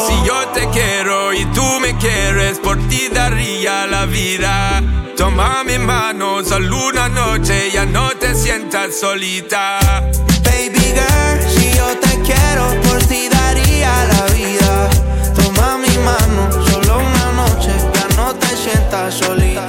Si 0.08 0.28
yo 0.28 0.48
te 0.54 0.70
quiero 0.70 1.34
y 1.34 1.44
tú 1.48 1.64
me 1.82 1.98
quieres, 1.98 2.60
por 2.60 2.78
ti 2.88 3.10
daría 3.12 3.88
la 3.88 4.06
vida. 4.06 4.82
Toma 5.18 5.66
mi 5.66 5.78
mano, 5.80 6.46
solo 6.46 6.88
una 6.88 7.10
noche, 7.10 7.72
ya 7.74 7.86
no 7.86 8.12
te 8.12 8.34
sientas 8.36 8.98
solita. 8.98 9.80
Baby 10.44 10.80
girl, 10.80 11.50
si 11.50 11.74
yo 11.76 11.88
te 12.00 12.22
quiero, 12.22 12.82
por 12.84 13.04
ti 13.04 13.28
daría 13.28 14.06
la 14.06 14.26
vida. 14.34 14.90
Solo 16.04 16.98
una 16.98 17.32
noche, 17.34 17.72
ya 17.94 18.08
no 18.16 18.34
te 18.36 18.48
sientas 18.56 19.16
solita. 19.16 19.68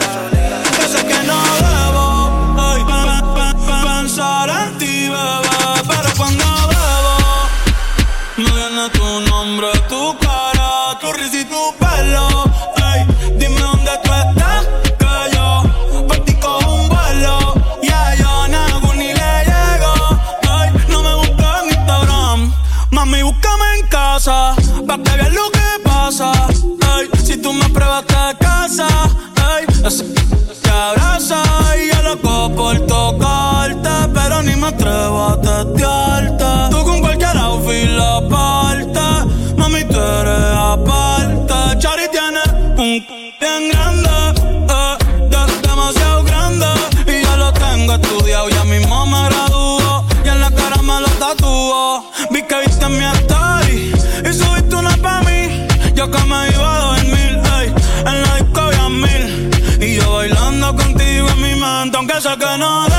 Yo 0.80 0.88
sé 0.88 1.04
que 1.04 1.18
no 1.26 1.36
debo 1.56 2.54
pa- 2.86 3.82
pensar 3.82 4.48
en 4.48 4.78
ti, 4.78 5.08
bebé, 5.08 5.82
pero 5.88 6.08
cuando 6.16 6.44
bebo 6.70 7.16
me 8.36 8.44
viene 8.44 8.90
tu 8.90 9.20
nombre, 9.28 9.66
tu 9.88 10.16
cara, 10.18 10.96
tu 11.00 11.12
risa 11.14 11.38
y 11.38 11.44
tu 11.46 11.74
pelo. 11.80 12.44
Ay, 12.80 13.04
dime 13.36 13.60
dónde 13.60 13.90
tú 14.04 14.10
estás, 14.12 14.66
que 15.00 15.34
yo 15.34 15.62
cojo 16.40 16.74
un 16.74 16.88
vuelo. 16.88 17.54
Ya 17.82 18.14
yo 18.14 18.46
no 18.48 18.92
ni 18.94 19.08
le 19.12 19.32
llego. 19.50 19.94
Ay, 20.48 20.70
no 20.88 21.02
me 21.02 21.14
busques 21.16 21.46
en 21.64 21.70
Instagram, 21.76 22.54
mami 22.90 23.22
búscame 23.24 23.64
en 23.80 23.86
casa, 23.88 24.54
pa' 24.86 24.96
que 24.98 25.16
veas 25.16 25.32
lo 25.32 25.50
que 25.50 25.59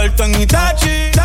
Convierto 0.00 0.24
en 0.24 0.40
Itachi 0.40 1.19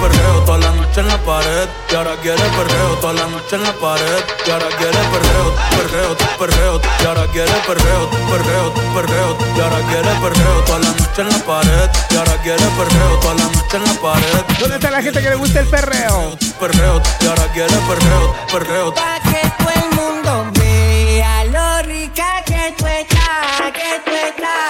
perreo 0.00 0.40
toda 0.44 0.58
la 0.58 0.70
noche 0.72 1.00
en 1.00 1.08
la 1.08 1.18
pared. 1.18 1.68
Y 1.90 1.94
ahora 1.94 2.16
quiere 2.22 2.42
perreo 2.42 2.96
toda 3.00 3.12
la 3.14 3.26
noche 3.26 3.56
en 3.56 3.62
la 3.62 3.72
pared. 3.72 4.24
Y 4.46 4.50
ahora 4.50 4.68
quiere 4.78 4.98
perreo, 5.12 5.46
perreo, 5.76 6.16
perreo. 6.38 6.80
Y 7.02 7.06
ahora 7.06 7.26
quiere 7.32 7.52
perreo, 7.66 8.10
perreo, 8.30 8.74
perreo. 8.94 9.36
Y 9.56 9.60
ahora 9.60 9.78
quiere 9.88 10.10
perreo 10.20 10.64
toda 10.66 10.78
la 10.78 10.90
noche 10.90 11.22
en 11.22 11.28
la 11.28 11.38
pared. 11.38 11.90
Y 12.10 12.16
ahora 12.16 12.36
quiere 12.42 12.66
perreo 12.78 13.20
toda 13.20 13.34
la 13.34 13.44
noche 13.44 13.76
en 13.76 13.84
la 13.84 13.94
pared. 14.00 14.44
¿Dónde 14.60 14.76
está 14.76 14.90
la 14.90 15.02
gente 15.02 15.22
que 15.22 15.30
le 15.30 15.36
gusta 15.36 15.60
el 15.60 15.68
perreo? 15.68 16.36
Perreo, 16.60 17.02
y 17.20 17.26
ahora 17.26 17.46
quiere 17.52 17.76
perreo, 17.88 18.34
perreo. 18.52 18.94
Pa' 18.94 19.20
que 19.20 19.48
todo 19.58 19.70
el 19.70 19.96
mundo 19.96 20.50
vea 20.54 21.44
lo 21.44 21.82
rica 21.82 22.42
que 22.44 22.74
tú 22.78 22.86
estás, 22.86 23.72
que 23.72 24.00
tú 24.04 24.12
estás. 24.12 24.65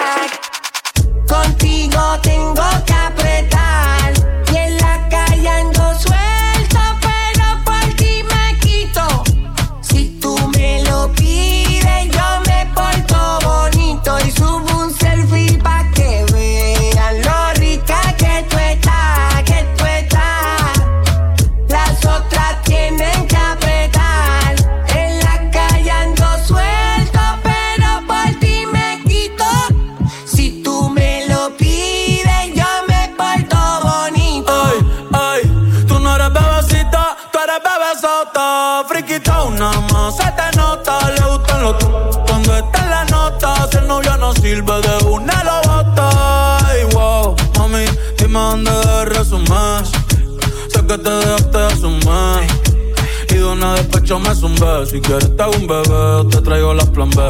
Sirve 44.47 44.81
de 44.81 45.05
una 45.07 45.43
lo. 45.45 45.57
Ay, 46.67 46.85
wow, 46.93 47.35
mami, 47.59 47.85
dime 48.19 48.39
dónde 48.39 48.71
de 48.71 49.05
resumen. 49.07 49.85
Sé 50.73 50.81
que 50.89 50.99
te 50.99 51.11
dejaste 51.11 51.59
de 51.59 51.67
asumir. 51.67 52.47
Y 53.31 53.35
de 53.35 53.45
una 53.45 53.75
despecho 53.75 54.19
me 54.21 54.33
zumbé. 54.35 54.87
Si 54.87 55.01
quieres 55.01 55.37
te 55.37 55.43
hago 55.43 55.53
un 55.57 55.67
bebé, 55.67 56.31
te 56.31 56.41
traigo 56.43 56.75
las 56.75 56.89
plan 56.91 57.11
B. 57.11 57.23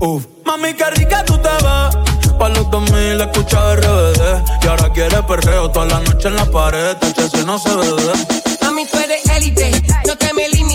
Uf. 0.00 0.26
Mami, 0.44 0.74
qué 0.74 0.88
rica 0.90 1.24
tú 1.24 1.36
te 1.38 1.54
ves. 1.64 2.36
Pa' 2.38 2.48
los 2.50 2.70
2000 2.70 3.20
escucha 3.20 3.74
RBD. 3.74 4.22
Y 4.62 4.66
ahora 4.68 4.92
quiere 4.92 5.20
perreo 5.24 5.70
toda 5.70 5.86
la 5.86 6.00
noche 6.00 6.28
en 6.28 6.36
la 6.36 6.44
pared. 6.44 6.96
si 7.16 7.44
no 7.44 7.58
se 7.58 7.74
ve. 7.74 8.12
Mami, 8.62 8.86
tú 8.86 8.98
eres 8.98 9.28
élite, 9.36 9.82
no 10.06 10.16
te 10.16 10.32
me 10.34 10.48
limites. 10.50 10.67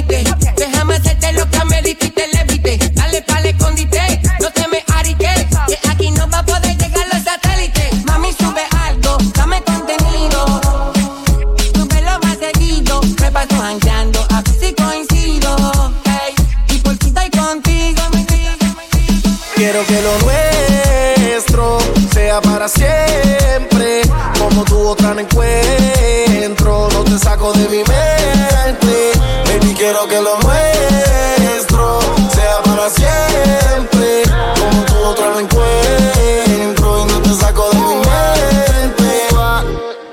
Quiero 19.73 19.87
que 19.87 20.01
lo 20.03 20.11
nuestro 20.19 21.79
sea 22.13 22.39
para 22.41 22.67
siempre. 22.67 24.03
Como 24.37 24.63
tu 24.65 24.87
otra 24.87 25.15
no 25.15 25.21
encuentro, 25.21 26.89
no 26.93 27.03
te 27.03 27.17
saco 27.17 27.51
de 27.53 27.67
mi 27.69 27.77
mente. 27.77 29.13
Baby, 29.47 29.73
quiero 29.75 30.07
que 30.07 30.21
lo 30.21 30.37
nuestro 30.41 31.99
sea 32.35 32.61
para 32.63 32.87
siempre. 32.91 34.21
Como 34.59 34.85
tu 34.85 34.95
otra 35.05 35.29
no 35.31 35.39
encuentro 35.39 36.99
y 36.99 37.05
no 37.11 37.21
te 37.23 37.33
saco 37.33 37.67
de 37.71 37.79
mi 37.79 37.95
mente. 37.95 39.27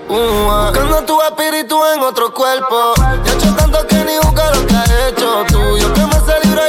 Buscando 0.09 1.05
tu 1.05 1.20
espíritu 1.20 1.82
en 1.95 2.01
otro 2.01 2.32
cuerpo. 2.32 2.95
Ya 2.97 3.31
he 3.31 3.37
hecho 3.37 3.55
tanto 3.57 3.87
que 3.87 4.05
ni 4.07 4.16
busca 4.23 4.55
lo 4.55 4.66
que 4.66 4.74
has 4.74 4.91
hecho 5.11 5.45
tú. 5.49 5.77
Yo 5.77 5.93
que 5.93 6.01
me 6.01 6.16
libra 6.45 6.62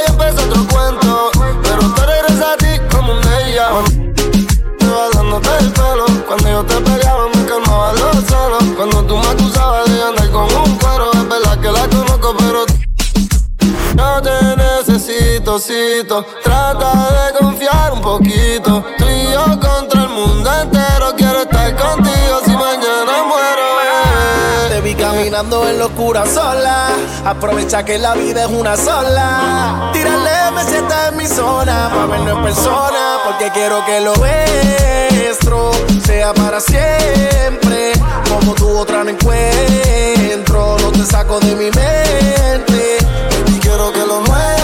necesito, 15.52 15.58
cito. 15.58 16.26
Trata 16.42 17.32
de 17.32 17.38
confiar 17.38 17.92
un 17.92 18.00
poquito. 18.00 18.84
Tú 18.98 19.60
contra 19.60 20.02
el 20.02 20.08
mundo 20.08 20.50
entero. 20.62 21.14
Quiero 21.16 21.42
estar 21.42 21.76
contigo 21.76 22.40
si 22.44 22.50
mañana 22.52 23.24
muero. 23.26 24.68
Te 24.68 24.80
vi 24.80 24.94
caminando 24.94 25.68
en 25.68 25.78
locura 25.78 26.24
sola. 26.26 26.88
Aprovecha 27.24 27.84
que 27.84 27.98
la 27.98 28.14
vida 28.14 28.44
es 28.44 28.50
una 28.50 28.76
sola. 28.76 29.90
Tírale, 29.92 30.50
me 30.54 30.64
sienta 30.64 31.08
en 31.08 31.16
mi 31.16 31.26
zona. 31.26 31.90
Pa' 31.92 32.06
vernos 32.06 32.36
en 32.36 32.42
persona. 32.42 33.18
Porque 33.24 33.50
quiero 33.52 33.84
que 33.84 34.00
lo 34.00 34.14
nuestro 34.16 35.72
sea 36.04 36.32
para 36.34 36.60
siempre. 36.60 37.92
Como 38.28 38.54
tu 38.54 38.78
otra 38.78 39.04
no 39.04 39.10
encuentro. 39.10 40.76
No 40.78 40.92
te 40.92 41.04
saco 41.04 41.40
de 41.40 41.54
mi 41.54 41.70
mente. 41.70 42.98
Baby, 43.30 43.58
quiero 43.60 43.92
que 43.92 44.00
lo 44.00 44.20
nuestro 44.20 44.61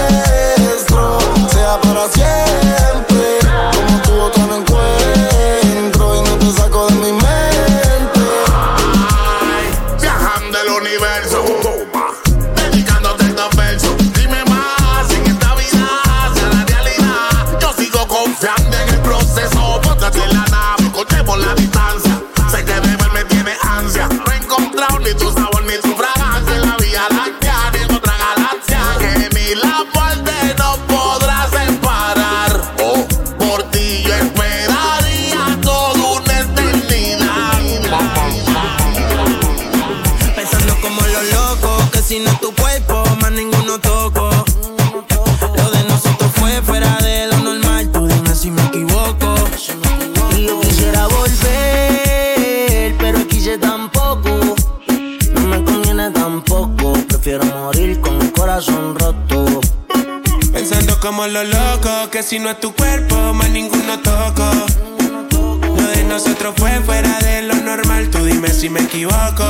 como 61.09 61.27
los 61.27 61.49
locos, 61.49 62.09
que 62.13 62.23
si 62.23 62.39
no 62.39 62.51
es 62.51 62.61
tu 62.61 62.75
cuerpo, 62.75 63.33
más 63.33 63.49
ninguno 63.49 63.99
toco. 64.01 64.45
Lo 65.31 65.89
de 65.89 66.05
nosotros 66.05 66.53
fue 66.59 66.71
fuera 66.81 67.19
de 67.21 67.41
lo 67.41 67.55
normal, 67.55 68.11
tú 68.11 68.27
dime 68.27 68.51
si 68.51 68.69
me 68.69 68.81
equivoco. 68.81 69.47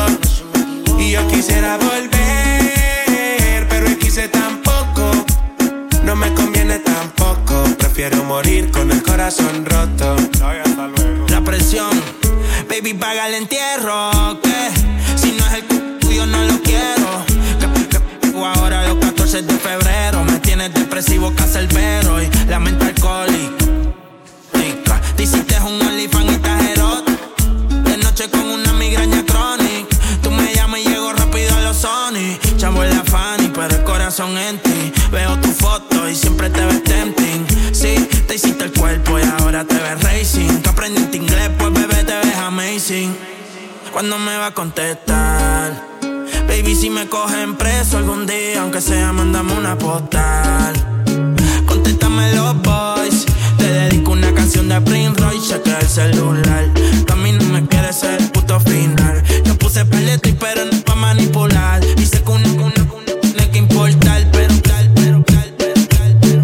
Y 1.00 1.10
yo 1.10 1.26
quisiera 1.26 1.76
volver, 1.76 3.66
pero 3.68 3.98
quise 3.98 4.28
tampoco. 4.28 5.10
No 6.04 6.14
me 6.14 6.32
conviene 6.32 6.78
tampoco, 6.78 7.64
prefiero 7.76 8.22
morir 8.22 8.70
con 8.70 8.92
el 8.92 9.02
corazón 9.02 9.66
roto. 9.66 10.14
La 11.28 11.40
presión, 11.40 11.90
baby, 12.68 12.94
paga 12.94 13.26
el 13.26 13.34
entierro. 13.34 14.12
Que 14.44 14.77
depresivo, 20.98 21.32
cacerbero 21.32 22.20
y 22.20 22.28
la 22.48 22.58
mente 22.58 22.86
alcohólica. 22.86 23.66
Te 25.16 25.22
hiciste 25.22 25.56
un 25.60 25.80
OnlyFans 25.80 26.24
y 26.24 26.34
estás 26.34 26.62
erótica. 26.64 27.18
De 27.84 27.96
noche 27.98 28.28
con 28.28 28.50
una 28.50 28.72
migraña 28.72 29.24
crónica. 29.24 29.96
Tú 30.22 30.32
me 30.32 30.52
llamas 30.52 30.80
y 30.80 30.88
llego 30.88 31.12
rápido 31.12 31.54
a 31.54 31.60
los 31.60 31.76
Sony. 31.76 32.36
Chavo 32.56 32.82
en 32.82 32.96
la 32.96 33.04
Fanny, 33.04 33.48
pero 33.54 33.76
el 33.76 33.84
corazón 33.84 34.36
en 34.38 34.58
ti. 34.58 34.92
Veo 35.12 35.38
tu 35.38 35.52
foto 35.52 36.08
y 36.08 36.16
siempre 36.16 36.50
te 36.50 36.64
ves 36.64 36.82
tempting. 36.82 37.46
Sí, 37.72 38.08
te 38.26 38.34
hiciste 38.34 38.64
el 38.64 38.72
cuerpo 38.72 39.20
y 39.20 39.22
ahora 39.22 39.64
te 39.64 39.76
ves 39.76 40.02
racing. 40.02 40.62
Que 40.62 40.68
aprendiste 40.68 41.16
inglés, 41.16 41.50
pues 41.58 41.72
bebé 41.74 42.02
te 42.02 42.14
ves 42.14 42.36
amazing. 42.38 43.16
¿Cuándo 43.92 44.18
me 44.18 44.36
va 44.36 44.46
a 44.46 44.54
contestar? 44.54 45.87
Baby, 46.60 46.74
si 46.74 46.90
me 46.90 47.08
cogen 47.08 47.54
preso 47.54 47.98
algún 47.98 48.26
día, 48.26 48.62
aunque 48.62 48.80
sea, 48.80 49.12
mándame 49.12 49.52
una 49.52 49.78
postal. 49.78 50.74
Contéstame 51.64 52.34
los 52.34 52.60
boys. 52.62 53.26
Te 53.58 53.64
dedico 53.64 54.10
una 54.10 54.34
canción 54.34 54.68
de 54.68 54.80
Prince 54.80 55.20
Royce, 55.20 55.54
chequea 55.54 55.78
el 55.78 55.88
celular. 55.88 56.64
Tú 57.06 57.12
a 57.12 57.16
mí 57.16 57.30
no 57.30 57.44
me 57.44 57.64
quieres 57.68 58.00
ser 58.00 58.20
el 58.20 58.32
puto 58.32 58.58
final. 58.58 59.22
Yo 59.44 59.56
puse 59.56 59.84
peleto 59.84 60.30
y 60.30 60.32
pero 60.32 60.64
no 60.64 60.80
pa' 60.80 60.96
manipular. 60.96 61.80
Sé 61.84 62.24
que 62.24 62.32
una, 62.32 62.48
una, 62.48 62.64
una 62.64 63.20
tiene 63.20 63.50
que 63.52 63.58
importar, 63.58 64.26
pero 64.32 64.54
tal, 64.60 64.90
pero 64.96 65.22
tal, 65.22 65.54
pero 65.58 65.86
tal, 65.86 66.18
pero 66.20 66.42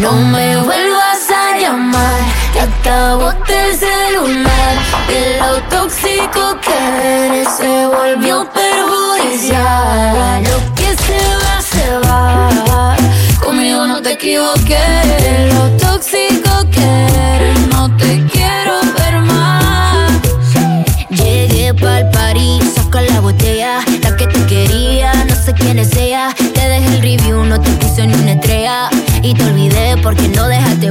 No 0.00 0.12
me 0.22 0.56
vuelvas 0.56 1.30
a 1.30 1.58
llamar, 1.58 2.20
que 2.54 2.60
acabote 2.60 3.68
el 3.68 3.76
celular. 3.76 4.78
De 5.06 5.36
lo 5.38 5.62
tóxico 5.68 6.58
que 6.62 7.26
eres 7.26 7.48
se 7.58 7.86
volvió 7.88 8.48
Lo 9.46 10.74
que 10.74 10.96
se 11.04 11.18
va, 11.42 11.60
se 11.60 11.98
va. 12.08 12.96
Conmigo 13.44 13.86
no 13.86 14.00
te 14.00 14.12
equivoqué. 14.12 14.78
Lo 15.52 15.68
tóxico 15.76 16.50
que 16.70 17.06
eres, 17.34 17.68
no 17.68 17.94
te 17.94 18.24
quiero 18.32 18.80
ver 18.98 19.20
más. 19.20 20.12
Llegué 21.10 21.74
pa'l 21.74 22.08
party, 22.10 22.58
saca 22.74 23.02
la 23.02 23.20
botella, 23.20 23.80
la 24.02 24.16
que 24.16 24.26
te 24.28 24.46
quería, 24.46 25.12
no 25.28 25.34
sé 25.34 25.52
quién 25.52 25.78
es 25.78 25.94
ella. 25.94 26.34
Te 26.54 26.66
dejé 26.66 26.86
el 26.86 27.02
review, 27.02 27.44
no 27.44 27.60
te 27.60 27.70
puse 27.72 28.06
ni 28.06 28.14
una 28.14 28.32
estrella. 28.32 28.88
Y 29.22 29.34
te 29.34 29.44
olvidé 29.44 29.98
porque 29.98 30.26
no 30.28 30.48
dejaste 30.48 30.90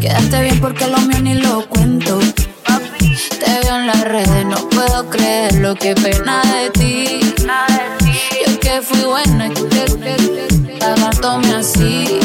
Quedaste 0.00 0.42
bien 0.42 0.60
porque 0.60 0.86
lo 0.86 0.98
mío 0.98 1.20
ni 1.20 1.34
lo 1.34 1.66
cuento. 1.68 2.18
Te 3.40 3.60
veo 3.60 3.76
en 3.76 3.86
las 3.86 4.00
redes, 4.02 4.46
no 4.46 4.68
puedo 4.68 5.08
creer 5.10 5.54
lo 5.56 5.74
que 5.74 5.94
pena 5.94 6.42
de 6.42 6.70
ti. 6.70 7.20
Yo 8.46 8.60
que 8.60 8.82
fui 8.82 9.00
buena 9.02 9.46
y 9.46 9.50
tú 9.50 9.68
pagándome 10.78 11.54
así. 11.54 12.20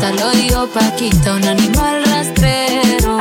Te 0.00 0.12
lo 0.20 0.30
digo 0.30 0.68
Paquita, 0.68 1.34
un 1.34 1.44
animal 1.44 2.04
rastrero. 2.04 3.18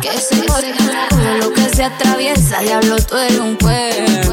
Que 0.00 0.12
se 0.18 0.36
todo 0.36 1.36
lo 1.38 1.52
que 1.52 1.68
se 1.74 1.84
atraviesa, 1.84 2.60
diablo, 2.60 2.96
tú 2.96 3.16
eres 3.16 3.38
un 3.38 3.56
cuervo. 3.56 4.30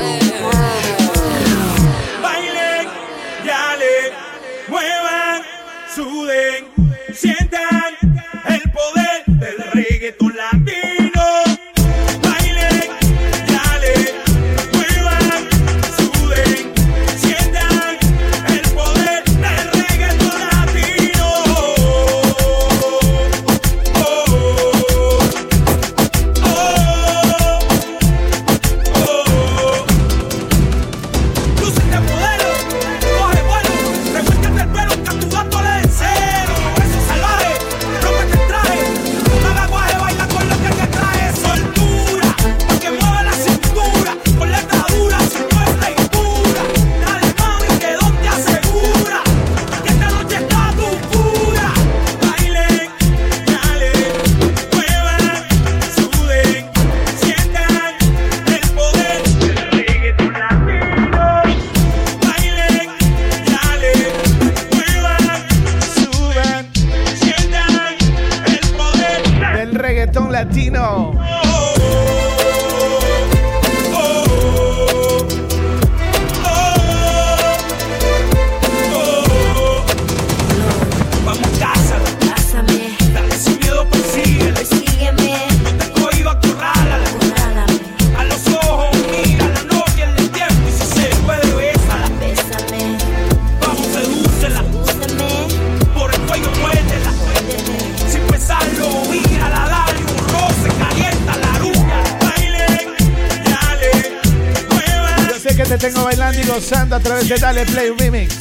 Te 105.67 105.77
tengo 105.77 106.05
bailando 106.05 106.41
y 106.41 106.45
gozando 106.45 106.95
a 106.95 106.99
través 106.99 107.27
de 107.27 107.37
Dale 107.37 107.65
Play 107.65 107.91
Remix. 107.97 108.35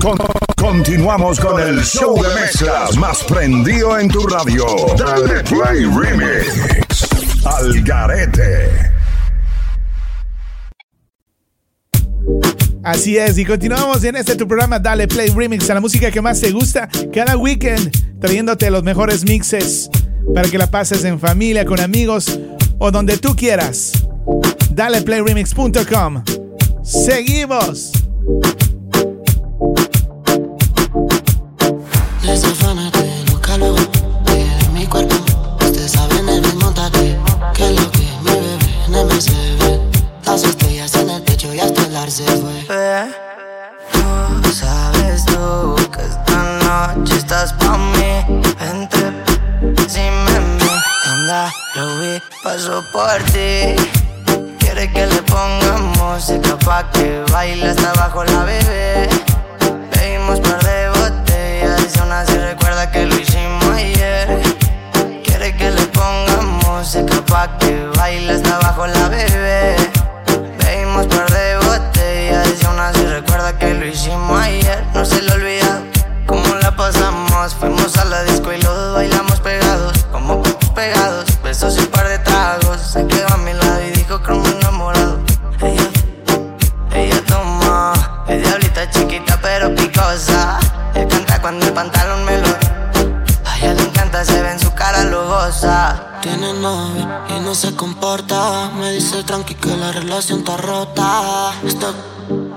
Con- 0.00 0.18
continuamos 0.56 1.40
con 1.40 1.60
el 1.60 1.82
show 1.84 2.20
de 2.22 2.28
mezclas 2.34 2.96
más 2.96 3.22
prendido 3.24 3.98
en 3.98 4.08
tu 4.08 4.26
radio. 4.26 4.64
Dale 4.96 5.42
Play 5.44 5.84
Remix. 5.84 7.08
Al 7.44 7.82
Garete. 7.82 8.95
Así 12.86 13.18
es, 13.18 13.36
y 13.36 13.44
continuamos 13.44 14.04
en 14.04 14.14
este 14.14 14.36
tu 14.36 14.46
programa 14.46 14.78
Dale 14.78 15.08
Play 15.08 15.30
Remix 15.30 15.68
a 15.68 15.74
la 15.74 15.80
música 15.80 16.08
que 16.12 16.20
más 16.22 16.40
te 16.40 16.52
gusta 16.52 16.88
cada 17.12 17.36
weekend, 17.36 18.20
trayéndote 18.20 18.70
los 18.70 18.84
mejores 18.84 19.24
mixes 19.24 19.90
para 20.32 20.48
que 20.48 20.56
la 20.56 20.70
pases 20.70 21.02
en 21.02 21.18
familia, 21.18 21.64
con 21.64 21.80
amigos 21.80 22.38
o 22.78 22.92
donde 22.92 23.18
tú 23.18 23.34
quieras. 23.34 23.90
DalePlayRemix.com. 24.70 26.22
Seguimos. 26.84 27.90
Que 37.52 37.70
lo 37.72 37.90
que 37.90 38.06
y 42.06 42.08
hasta 42.08 42.22
el 42.22 42.28
ar 42.28 42.40
se 42.40 42.66
fue. 42.66 43.06
Tú 44.42 44.52
sabes 44.52 45.24
tú 45.24 45.74
que 45.90 46.02
esta 46.02 46.94
noche 46.94 47.16
estás 47.16 47.52
pa' 47.54 47.76
mí. 47.76 48.42
Entre 48.60 49.10
me 49.10 50.40
mi 50.40 50.70
anda, 51.04 51.52
lo 51.74 51.98
vi, 51.98 52.22
paso 52.44 52.84
por 52.92 53.18
ti. 53.32 53.74
Quiere 54.58 54.92
que 54.92 55.06
le 55.06 55.22
pongamos 55.22 55.96
música 55.98 56.56
pa' 56.64 56.88
que 56.92 57.24
baile 57.32 57.70
hasta 57.70 57.90
abajo 57.90 58.22
la 58.24 58.44
bebé. 58.44 59.08
Pedimos 59.90 60.38
par 60.40 60.62
de 60.62 60.88
botellas 60.90 61.96
y 61.96 61.98
aún 61.98 62.12
así 62.12 62.38
recuerda 62.38 62.90
que 62.90 63.06
lo 63.06 63.16
hicimos 63.18 63.64
ayer. 63.74 64.42
Quiere 65.24 65.56
que 65.56 65.70
le 65.72 65.82
pongamos 65.86 66.64
música 66.66 67.20
pa' 67.26 67.58
que 67.58 67.90
baile 67.96 68.34
hasta 68.34 68.56
abajo 68.56 68.86
la 68.86 69.08
bebé. 69.08 69.76
Bebimos 70.58 71.06
par 71.06 71.30
de 71.30 71.55
aún 72.64 72.78
así 72.80 73.04
recuerda 73.06 73.58
que 73.58 73.74
lo 73.74 73.86
hicimos 73.86 74.40
ayer. 74.40 74.84
No 74.94 75.04
se 75.04 75.20
le 75.22 75.32
olvida 75.32 75.82
cómo 76.26 76.54
la 76.62 76.74
pasamos. 76.74 77.54
Fuimos 77.54 77.96
a 77.96 78.04
la 78.04 78.22
disco 78.24 78.52
y 78.52 78.60
los 78.62 78.94
bailamos 78.94 79.40
pegados, 79.40 80.04
como 80.12 80.42
pegados. 80.74 81.26
Besos 81.42 81.76
y 81.76 81.80
un 81.80 81.86
par 81.86 82.08
de 82.08 82.18
tragos. 82.20 82.80
Se 82.80 83.06
quedó 83.06 83.28
a 83.32 83.36
mi 83.38 83.52
lado 83.52 83.82
y 83.82 83.90
dijo 83.90 84.22
como 84.22 84.46
enamorado. 84.46 85.18
Ella, 85.60 85.88
ella 86.92 87.24
toma, 87.26 87.92
es 88.28 88.42
diablita 88.42 88.90
chiquita 88.90 89.38
pero 89.42 89.74
picosa. 89.74 90.58
Él 90.94 91.06
canta 91.08 91.40
cuando 91.40 91.66
el 91.66 91.72
pantalón 91.72 92.24
me 92.24 92.38
lo. 92.38 92.45
Se 94.26 94.42
ve 94.42 94.50
en 94.52 94.60
su 94.60 94.72
cara, 94.74 95.04
lo 95.04 95.28
goza. 95.28 96.18
Tiene 96.20 96.52
novio 96.54 97.06
y 97.28 97.40
no 97.40 97.54
se 97.54 97.74
comporta. 97.74 98.70
Me 98.78 98.92
dice 98.92 99.22
tranqui 99.22 99.54
que 99.54 99.76
la 99.76 99.92
relación 99.92 100.40
está 100.40 100.56
rota. 100.56 101.52
Esto 101.64 101.94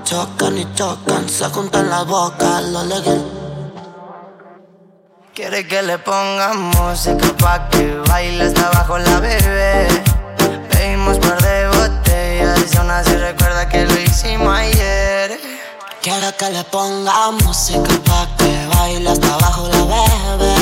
chocan 0.04 0.58
y 0.58 0.66
chocan, 0.74 1.28
se 1.28 1.44
juntan 1.46 1.88
la 1.88 2.02
boca, 2.02 2.60
lo 2.60 2.82
legal. 2.84 3.22
Quiere 5.34 5.66
que 5.66 5.82
le 5.82 5.98
pongamos 5.98 6.76
música 6.76 7.28
pa' 7.38 7.68
que 7.70 7.96
baile 8.08 8.44
hasta 8.44 8.66
abajo 8.66 8.98
la 8.98 9.20
bebé. 9.20 9.88
Pedimos 10.70 11.18
par 11.18 11.40
de 11.40 11.68
botellas 11.68 12.74
y 12.74 12.76
aún 12.76 12.90
así 12.90 13.14
recuerda 13.16 13.68
que 13.68 13.86
lo 13.86 14.00
hicimos 14.00 14.52
ayer. 14.52 15.40
Quiero 16.02 16.36
que 16.36 16.50
le 16.50 16.64
ponga 16.64 17.30
música 17.44 17.92
pa' 18.06 18.28
que 18.38 18.66
baile 18.74 19.10
hasta 19.10 19.34
abajo 19.34 19.68
la 19.68 19.82
bebé. 20.36 20.59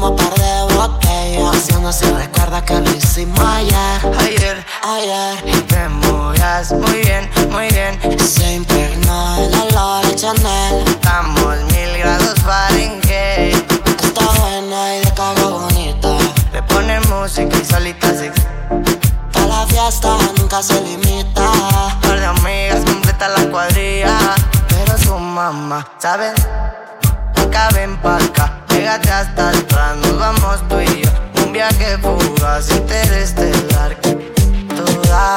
Bebimos 0.00 0.22
par 0.22 0.34
de 0.34 0.74
botellas 0.76 1.68
y 1.68 1.74
aún 1.74 1.84
así 1.84 2.06
recuerda 2.06 2.64
que 2.64 2.80
lo 2.80 2.90
hicimos 2.90 3.38
ayer. 3.38 4.00
Ayer, 4.18 4.64
ayer. 4.82 5.44
Y 5.44 5.60
te 5.60 5.88
movías 5.90 6.72
muy 6.72 7.00
bien, 7.00 7.28
muy 7.50 7.68
bien. 7.68 8.18
Se 8.18 8.54
impregnó 8.54 9.36
el 9.36 9.54
olor 9.54 10.06
de 10.06 10.14
Chanel. 10.14 10.84
Estamos 10.86 11.56
mil 11.72 11.98
grados 11.98 12.34
Fahrenheit. 12.40 13.72
Está 14.02 14.24
buena 14.40 14.96
y 14.96 15.04
de 15.04 15.12
cago 15.12 15.60
bonita. 15.60 16.16
Le 16.54 16.62
ponen 16.62 17.02
música 17.10 17.58
y 17.58 17.64
solita 17.66 18.08
se 18.14 18.32
Pa' 19.32 19.46
la 19.46 19.66
fiesta 19.66 20.16
nunca 20.38 20.62
se 20.62 20.80
limita. 20.80 21.44
Par 22.00 22.18
de 22.18 22.24
amigas 22.24 22.86
completa 22.86 23.28
la 23.28 23.50
cuadrilla. 23.50 24.16
Pero 24.66 24.96
su 24.96 25.18
mamá, 25.18 25.86
¿saben? 25.98 26.32
Acá 27.36 27.68
ven 27.74 27.98
pa' 27.98 28.16
acá. 28.16 28.59
Pégate 28.80 29.10
hasta 29.10 29.50
atrás, 29.50 29.96
nos 29.98 30.18
vamos 30.18 30.66
tú 30.70 30.80
y 30.80 31.02
yo. 31.02 31.10
Un 31.44 31.52
viaje 31.52 31.98
fugaz, 31.98 32.70
interestelar. 32.70 33.94
Toda. 34.74 35.36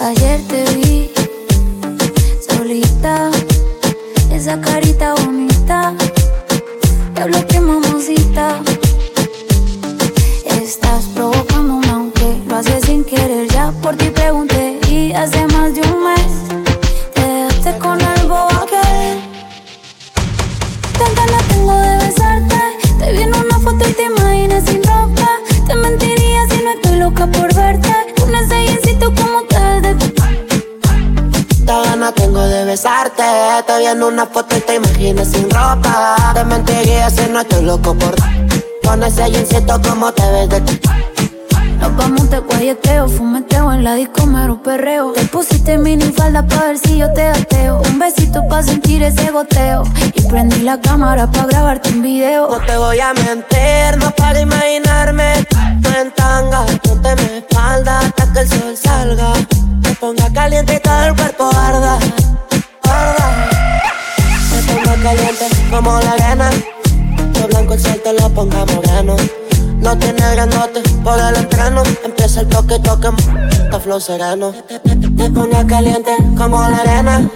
Ayer 0.00 0.40
te 0.46 0.64
vi 0.76 1.10
solita, 2.48 3.32
esa 4.30 4.60
carita 4.60 5.14
bonita. 5.14 5.92
Te 7.12 7.22
hablo 7.22 7.44
que 7.48 7.58
mamacita. 7.58 8.60
Estás 10.62 11.04
provocándome 11.16 11.88
aunque 11.90 12.44
lo 12.46 12.58
haces 12.58 12.84
sin 12.84 13.04
querer. 13.04 13.48
Ya 13.48 13.72
por 13.82 13.96
ti 13.96 14.08
pregunté 14.08 14.55
Te 33.86 33.92
en 33.92 34.02
una 34.02 34.26
foto 34.26 34.56
y 34.56 34.60
te 34.62 34.74
imaginas 34.74 35.28
sin 35.28 35.48
ropa. 35.48 36.32
Te 36.34 36.44
mentiría 36.44 37.08
si 37.08 37.30
no 37.30 37.38
estoy 37.38 37.64
loco 37.64 37.94
por 37.94 38.16
Con 38.82 39.00
ese 39.04 39.30
jeansito 39.30 39.80
como 39.80 40.10
te 40.10 40.28
ves 40.32 40.48
de 40.48 40.60
Nos 41.78 41.96
vamos 41.96 42.28
de 42.28 42.40
guayeteo, 42.40 43.08
fumeteo 43.08 43.72
en 43.72 43.84
la 43.84 43.94
disco, 43.94 44.26
mero 44.26 44.60
perreo. 44.60 45.12
Te 45.12 45.24
pusiste 45.26 45.78
mini 45.78 46.06
falda 46.06 46.44
pa' 46.44 46.64
ver 46.64 46.78
si 46.78 46.98
yo 46.98 47.12
te 47.12 47.28
ateo. 47.28 47.80
Un 47.88 48.00
besito 48.00 48.48
pa' 48.48 48.64
sentir 48.64 49.04
ese 49.04 49.30
goteo. 49.30 49.84
Y 50.14 50.22
prendí 50.22 50.62
la 50.62 50.80
cámara 50.80 51.30
pa' 51.30 51.46
grabarte 51.46 51.90
un 51.90 52.02
video. 52.02 52.48
No 52.50 52.58
te 52.66 52.76
voy 52.76 52.98
a 52.98 53.14
mentir, 53.14 53.98
no 53.98 54.10
para 54.16 54.40
imaginarme 54.40 55.46
Tú 55.80 55.88
en 56.00 56.10
tanga, 56.10 56.66
ponte 56.82 57.14
mi 57.14 57.38
espalda 57.38 58.00
hasta 58.00 58.32
que 58.32 58.40
el 58.40 58.48
sol 58.48 58.76
salga 58.76 59.32
Me 59.84 59.94
ponga 59.94 60.32
caliente 60.32 60.74
y 60.74 60.80
todo 60.80 61.04
el 61.04 61.14
cuerpo 61.14 61.50
arda 61.54 61.98
como 65.76 66.00
la 66.00 66.12
arena. 66.12 66.50
Lo 67.38 67.48
blanco 67.48 67.74
el 67.74 67.80
sol 67.80 68.00
te 68.02 68.12
lo 68.14 68.30
ponga 68.30 68.64
moreno. 68.64 69.16
No 69.78 69.98
tiene 69.98 70.22
grandote 70.32 70.80
por 71.04 71.18
el 71.18 71.36
entreno 71.36 71.82
Empieza 72.02 72.40
el 72.40 72.48
toque, 72.48 72.78
toque, 72.78 73.08
está 73.50 73.78
flow 73.78 74.00
sereno. 74.00 74.54
Me 75.12 75.30
ponga 75.30 75.66
caliente 75.66 76.16
como 76.36 76.60
la 76.62 76.78
arena. 76.78 77.28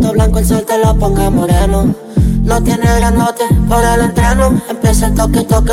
Todo 0.00 0.12
blanco 0.12 0.38
el 0.38 0.46
sol 0.46 0.64
te 0.64 0.78
lo 0.78 0.94
ponga 0.96 1.30
moreno. 1.30 1.92
No 2.42 2.62
tiene 2.62 2.86
grandote 2.96 3.44
por 3.68 3.82
el 3.82 4.00
entreno 4.02 4.60
Empieza 4.68 5.06
el 5.06 5.14
toque, 5.14 5.42
toque 5.42 5.72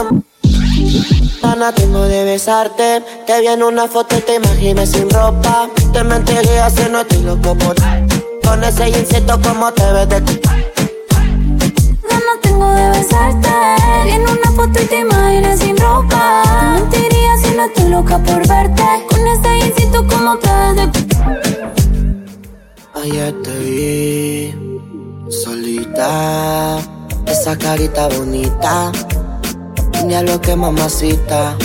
Ana, 1.43 1.71
tengo 1.71 2.01
de 2.03 2.23
besarte. 2.23 3.03
Te 3.27 3.41
vi 3.41 3.47
en 3.47 3.61
una 3.61 3.87
foto 3.87 4.17
y 4.17 4.21
te 4.21 4.35
imaginé 4.35 4.87
sin 4.87 5.07
ropa. 5.09 5.69
Te 5.93 6.03
mentiría 6.03 6.69
si 6.69 6.89
no 6.89 7.01
estoy 7.01 7.21
loco 7.21 7.55
por 7.55 7.75
Con 8.43 8.63
ese 8.63 8.91
jeansito 8.91 9.39
como 9.41 9.71
te 9.71 9.83
ves 9.91 10.09
de 10.09 10.21
Ganas 10.21 10.60
tengo 12.51 12.73
de 12.73 12.89
besarte. 12.89 13.49
En 14.07 14.21
una 14.21 14.51
foto 14.55 14.81
y 14.81 14.85
te 14.85 14.99
imaginas 14.99 15.59
sin 15.59 15.77
ropa. 15.77 16.43
Te 16.43 16.99
mentiría 16.99 17.37
si 17.43 17.55
no 17.55 17.65
estoy 17.65 17.89
loca 17.89 18.17
por 18.19 18.47
verte. 18.47 18.83
Con 19.09 19.27
ese 19.27 19.49
jeansito 19.59 20.07
como 20.07 20.37
te 20.37 20.49
Ayer 23.03 23.33
te 23.41 23.57
vi 23.59 25.31
solita, 25.31 26.77
esa 27.25 27.57
carita 27.57 28.09
bonita, 28.09 28.91
ni 30.05 30.21
lo 30.21 30.39
que 30.39 30.55
mamacita. 30.55 31.55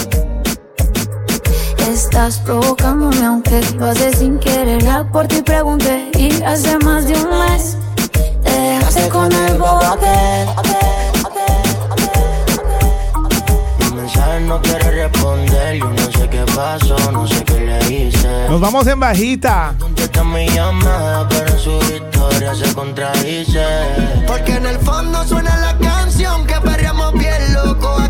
Estás 1.91 2.39
provocándome 2.39 3.25
aunque 3.25 3.61
lo 3.79 3.87
haces 3.87 4.19
sin 4.19 4.39
querer. 4.39 4.83
Ya 4.83 5.05
por 5.05 5.27
ti 5.27 5.43
pregunté 5.43 6.11
y 6.17 6.43
hace 6.43 6.79
más 6.79 7.07
de 7.07 7.15
un 7.15 7.29
mes 7.29 7.77
te 8.43 8.53
dejaste 8.53 9.09
con 9.09 9.33
el 9.33 9.59
bobo 9.59 9.97
no 14.47 14.63
quiere 14.63 14.91
responder, 14.91 15.77
yo 15.77 15.91
no 15.91 16.13
sé 16.13 16.29
qué 16.29 16.45
pasó, 16.55 16.97
no 17.11 17.27
sé 17.27 17.43
qué 17.45 17.61
le 17.61 17.79
hice. 17.93 18.49
Nos 18.49 18.61
vamos 18.61 18.87
en 18.87 19.01
bajita. 19.01 19.75
Contesta 19.79 20.23
mi 20.23 20.49
llamada, 20.49 21.29
pero 21.29 21.53
en 21.53 21.59
su 21.59 21.79
historia 21.81 22.55
se 22.55 22.73
contradice. 22.73 23.65
Porque 24.27 24.53
en 24.53 24.67
el 24.67 24.79
fondo 24.79 25.25
suena 25.25 25.57
la 25.57 25.77
canción 25.79 26.47
que 26.47 26.55
perreamos 26.61 27.13
bien 27.15 27.55
loco 27.55 28.06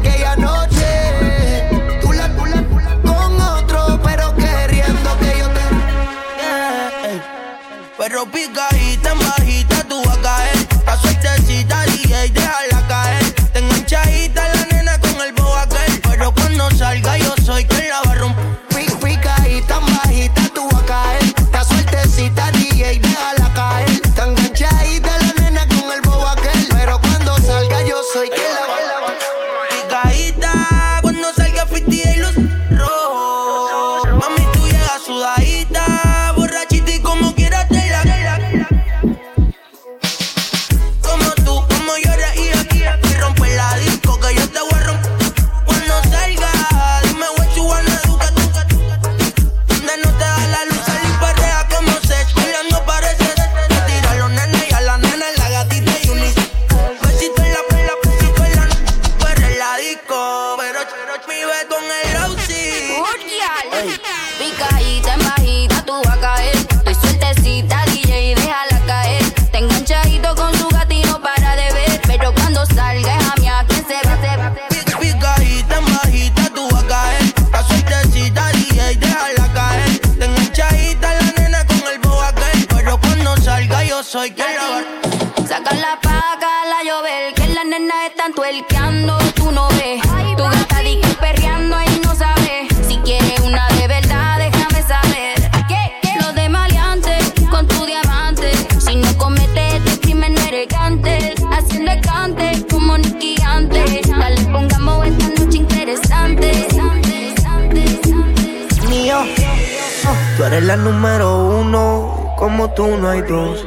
la 110.67 110.77
número 110.77 111.45
uno, 111.61 112.35
como 112.37 112.75
tú 112.75 112.89
no 112.97 113.09
hay 113.09 113.23
dos. 113.23 113.65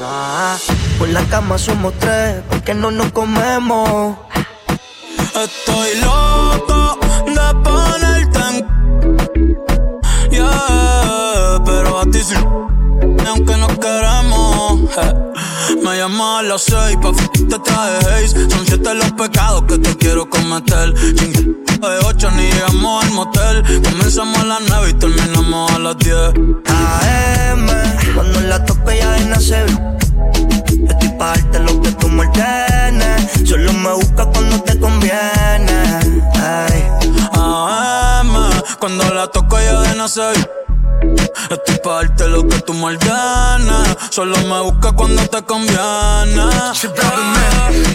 Ah, 0.00 0.56
por 0.96 1.08
la 1.08 1.22
cama 1.24 1.58
somos 1.58 1.92
tres, 1.98 2.40
porque 2.48 2.72
no 2.72 2.92
nos 2.92 3.10
comemos. 3.10 4.16
Estoy 5.34 6.00
loco 6.00 6.98
de 7.26 7.54
ponerte 7.64 8.38
en 8.48 8.56
Yeah, 10.30 11.62
pero 11.64 12.00
a 12.00 12.04
ti 12.04 12.20
sí 12.22 12.34
Aunque 13.26 13.56
no 13.56 13.66
queremos. 13.66 14.47
Me 15.88 15.96
llamas 15.96 16.40
a 16.40 16.42
las 16.42 16.62
seis 16.64 16.98
Pa' 17.00 17.10
f 17.10 17.28
te 17.48 17.58
traje 17.58 17.96
haze 18.10 18.50
Son 18.50 18.66
siete 18.66 18.94
los 18.94 19.10
pecados 19.12 19.62
que 19.62 19.78
te 19.78 19.96
quiero 19.96 20.28
cometer 20.28 20.94
Ching 21.14 21.32
de 21.32 21.98
ocho 22.06 22.30
ni 22.32 22.42
llegamos 22.42 23.04
al 23.04 23.10
motel 23.12 23.82
Comenzamos 23.82 24.38
a 24.38 24.44
las 24.44 24.60
nueve 24.68 24.90
y 24.90 24.94
terminamos 24.94 25.72
a 25.72 25.78
las 25.78 25.96
diez 25.98 26.14
AM, 26.66 27.66
cuando 28.14 28.40
la 28.40 28.62
toco 28.64 28.92
ya 28.92 29.12
de 29.12 29.24
nacer. 29.26 29.66
Estoy 30.88 32.10
mal 32.10 32.32
tienes. 32.32 33.48
Solo 33.48 33.72
me 33.72 33.92
busca 33.94 34.26
cuando 34.26 34.60
te 34.62 34.78
conviene. 34.78 36.00
Ay. 36.34 36.84
AM, 37.32 38.34
cuando 38.78 39.14
la 39.14 39.26
toco 39.28 39.58
ya 39.58 39.80
de 39.80 39.94
nacer. 39.96 40.68
Estoy 41.50 41.78
pa' 41.82 41.94
darte 41.94 42.28
lo 42.28 42.46
que 42.46 42.60
tú 42.60 42.74
me 42.74 42.84
ordenes. 42.86 43.96
Solo 44.10 44.36
me 44.38 44.60
busca 44.62 44.92
cuando 44.92 45.22
te 45.28 45.42
conviene. 45.42 46.44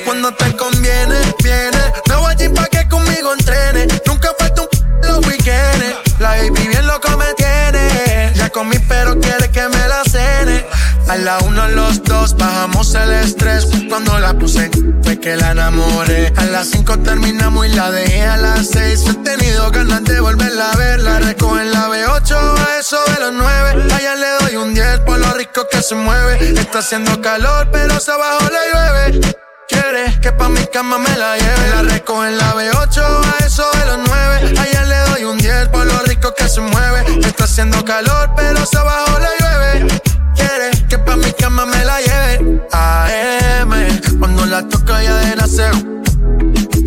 Cuando 0.06 0.32
te 0.34 0.56
conviene, 0.56 1.16
viene. 1.44 1.94
No 2.10 2.22
voy 2.22 2.32
allí 2.32 2.50
pa' 2.50 2.66
que 2.68 2.88
conmigo 2.90 3.34
entrene. 3.34 3.88
Nunca 4.06 4.30
falta 4.38 4.62
un 4.62 4.68
los 5.04 5.26
weekends. 5.28 6.20
La 6.20 6.30
baby 6.30 6.68
bien 6.68 6.88
loco 6.88 7.10
me 7.18 7.34
tiene. 7.36 8.32
Ya 8.36 8.50
comí, 8.50 8.78
pero 8.88 9.20
quiere 9.20 9.50
que 9.50 9.68
me 9.68 9.88
la 9.88 10.04
cene. 10.10 10.66
A 11.10 11.18
la 11.18 11.38
uno, 11.40 11.68
los 11.70 12.04
dos, 12.04 12.36
bajamos 12.38 12.96
el 12.96 13.12
estrés. 13.12 13.68
Cuando 13.90 14.18
la 14.20 14.34
puse, 14.34 14.70
fue 15.04 15.20
que 15.20 15.36
la 15.36 15.52
enamoré. 15.52 16.34
A 16.38 16.46
las 16.46 16.70
cinco 16.70 16.98
terminamos 17.00 17.68
y 17.68 17.70
la 17.70 17.92
dejé 17.92 18.26
a 18.26 18.38
las 18.38 18.70
seis. 18.70 19.04
He 19.08 19.14
tenido 19.16 19.70
ganas 19.72 20.04
de 20.04 20.20
volverla 20.20 20.72
a 20.72 20.78
ver. 20.78 21.00
La 21.02 21.20
recojo 21.20 21.60
en 21.60 21.72
la 21.72 21.90
B8 21.90 22.36
a 22.36 22.80
eso 22.80 22.98
de 23.14 23.20
los 23.20 23.34
nueve. 23.34 23.94
Allá 23.94 24.16
le 24.16 24.28
doy 24.40 24.56
un 24.56 24.74
10 24.74 25.00
por 25.02 25.20
lo 25.20 25.34
rico 25.34 25.68
que 25.70 25.82
se 25.82 25.96
mueve. 25.96 26.60
Está 26.60 26.80
haciendo 26.80 27.22
calor, 27.22 27.70
pero 27.72 28.00
se 28.00 28.12
abajo 28.12 28.48
le 28.50 28.72
llueve. 28.72 29.36
Quiere 29.74 30.20
que 30.22 30.32
pa' 30.32 30.50
mi 30.50 30.64
cama 30.68 30.98
me 31.00 31.16
la 31.18 31.36
lleve. 31.38 31.70
La 31.76 31.82
recojo 31.82 32.26
en 32.26 32.38
la 32.38 32.54
B8 32.54 32.98
a 33.02 33.46
eso 33.46 33.66
de 33.80 33.86
los 33.86 34.00
9. 34.08 34.54
Ayer 34.60 34.88
le 34.88 35.00
doy 35.10 35.24
un 35.24 35.38
10 35.38 35.70
por 35.70 35.86
lo 35.86 36.00
rico 36.04 36.34
que 36.38 36.48
se 36.48 36.62
mueve. 36.62 37.00
Está 37.26 37.46
haciendo 37.46 37.84
calor, 37.84 38.30
pero 38.36 38.64
se 38.66 38.78
abajo 38.78 39.18
le 39.20 39.32
llueve. 39.40 40.02
Quiere 40.36 40.70
que 40.88 40.98
pa' 41.00 41.16
mi 41.16 41.32
cama 41.34 41.66
me 41.66 41.84
la 41.84 41.98
lleve. 42.02 42.62
AM, 42.72 43.72
cuando 44.20 44.46
la 44.46 44.68
toco 44.68 44.94
ya 45.02 45.16
de 45.18 45.36
nacer. 45.36 45.74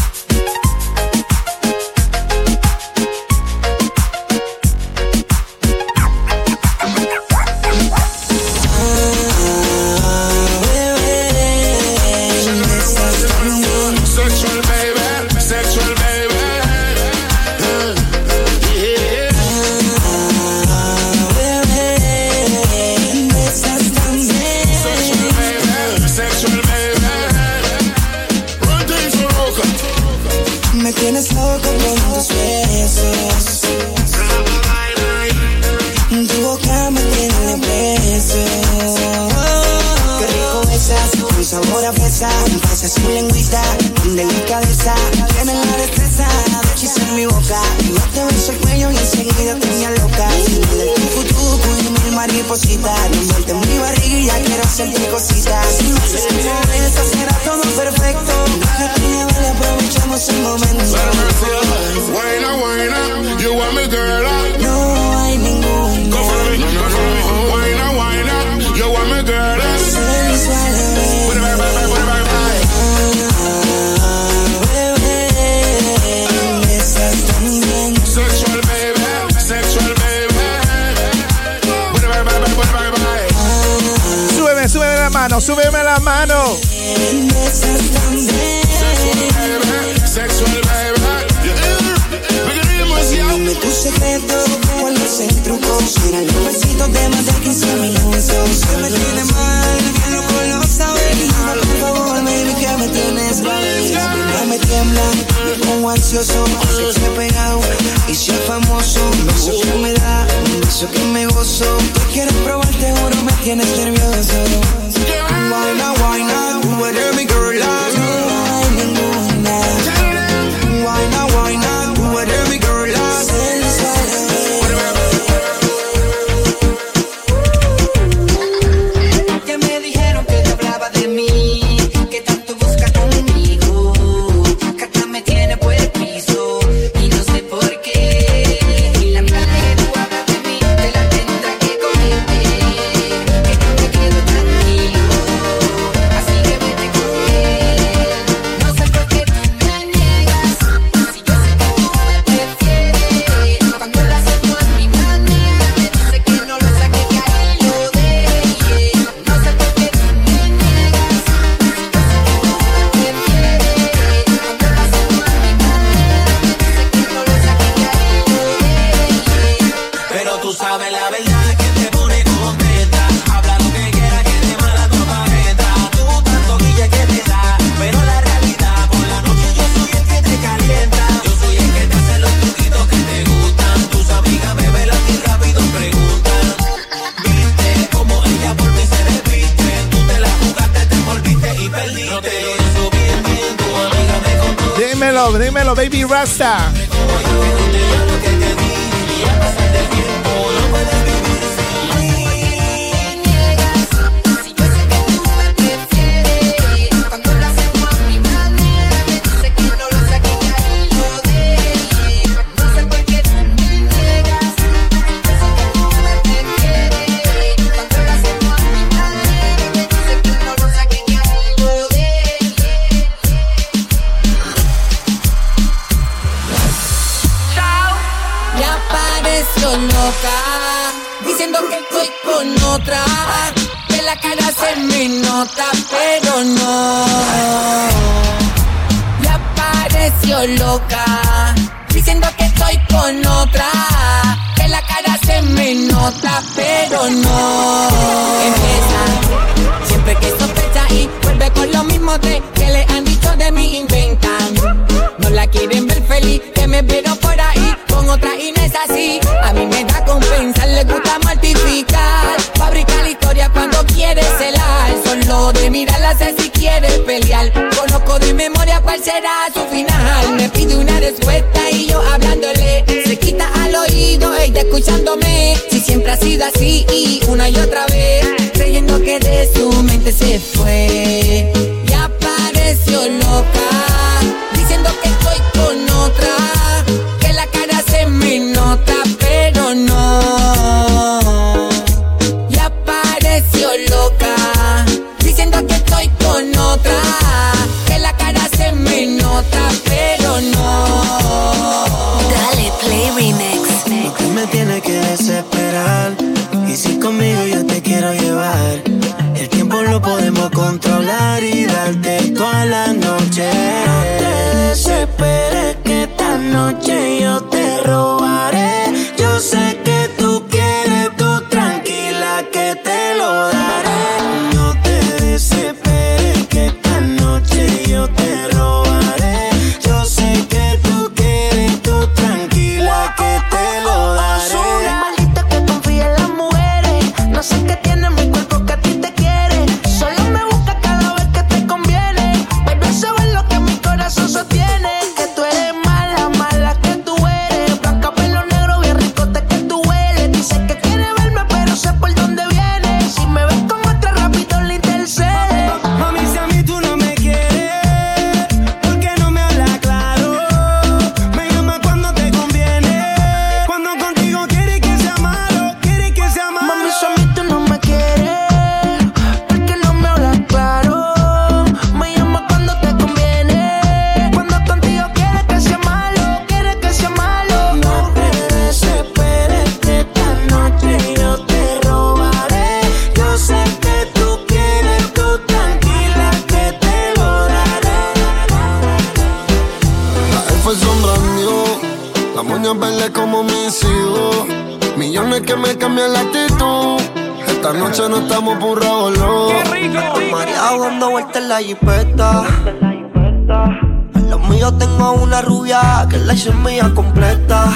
Yo 404.65 404.73
tengo 404.73 405.13
una 405.13 405.43
rubia 405.43 406.07
que 406.09 406.17
la 406.17 406.33
hice 406.33 406.51
mía 406.51 406.91
completa. 406.95 407.71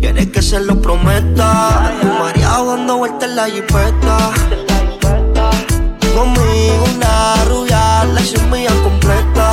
Quieres 0.00 0.26
que 0.32 0.42
se 0.42 0.58
lo 0.58 0.82
prometa. 0.82 1.92
Tu 2.00 2.08
mareado 2.08 2.76
dando 2.76 2.96
vueltas 2.96 3.28
en 3.28 3.36
la 3.36 3.44
jipeta. 3.44 4.16
Conmigo 6.12 6.84
una 6.92 7.44
rubia 7.44 8.04
la 8.04 8.20
hice 8.20 8.42
mía 8.48 8.72
completa. 8.82 9.52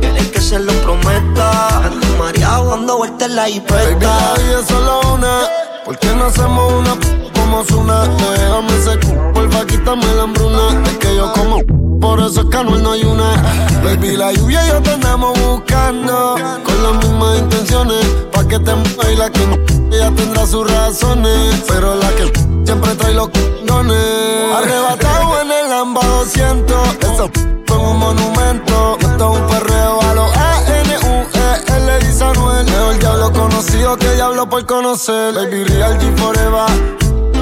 Quieres 0.00 0.28
que 0.28 0.40
se 0.40 0.58
lo 0.58 0.72
prometa. 0.84 1.82
Tu 2.00 2.16
mareado 2.16 2.70
dando 2.70 2.96
vueltas 2.96 3.28
en 3.28 3.36
la 3.36 3.44
jipeta. 3.44 4.32
Baby, 4.38 4.42
vida 4.42 4.64
solo 4.66 5.00
una 5.16 5.40
¿Por 5.84 5.98
qué 5.98 6.14
no 6.14 6.26
hacemos 6.26 6.72
una 6.72 6.94
como 7.34 7.64
Zuna? 7.64 8.06
Déjame 8.06 8.76
ese 8.78 8.98
porfa, 9.32 9.66
quítame 9.66 10.04
la 10.14 10.22
hambruna. 10.24 10.82
Es 10.84 10.98
que 10.98 11.16
yo 11.16 11.32
como, 11.32 11.58
por 12.00 12.20
eso 12.20 12.42
es 12.42 12.46
que 12.46 12.64
no 12.64 12.92
hay 12.92 13.02
una. 13.04 13.42
Baby, 13.82 14.16
la 14.16 14.32
lluvia 14.32 14.64
y 14.66 14.68
yo 14.68 14.82
te 14.82 14.90
andamos 14.90 15.38
buscando. 15.40 16.36
Con 16.64 16.82
las 16.82 17.04
mismas 17.04 17.38
intenciones, 17.38 18.04
pa' 18.32 18.46
que 18.46 18.58
te 18.58 18.74
mueva 18.74 19.12
y 19.12 19.16
la 19.16 19.30
que 19.30 19.42
ella 19.92 20.12
tendrá 20.14 20.46
sus 20.46 20.70
razones. 20.70 21.64
Pero 21.66 21.94
la 21.94 22.08
que 22.10 22.32
siempre 22.64 22.94
trae 22.96 23.14
los 23.14 23.30
condones. 23.30 24.54
Arrebatado 24.54 25.40
en 25.40 25.50
el 25.50 25.70
Lamba 25.70 26.04
200, 26.04 26.94
esa 27.00 27.30
fue 27.66 27.76
un 27.78 27.98
monumento. 27.98 28.98
Esto 29.00 29.32
es 29.32 29.40
un 29.40 29.46
perreo 29.46 30.00
Sanuel. 32.12 32.66
Leo 32.66 32.90
el 32.92 32.98
diablo 32.98 33.32
conocido 33.32 33.96
que 33.96 34.14
diablo 34.14 34.48
por 34.48 34.64
conocer. 34.66 35.34
Baby 35.34 35.64
reality 35.64 36.06
forever 36.16 37.00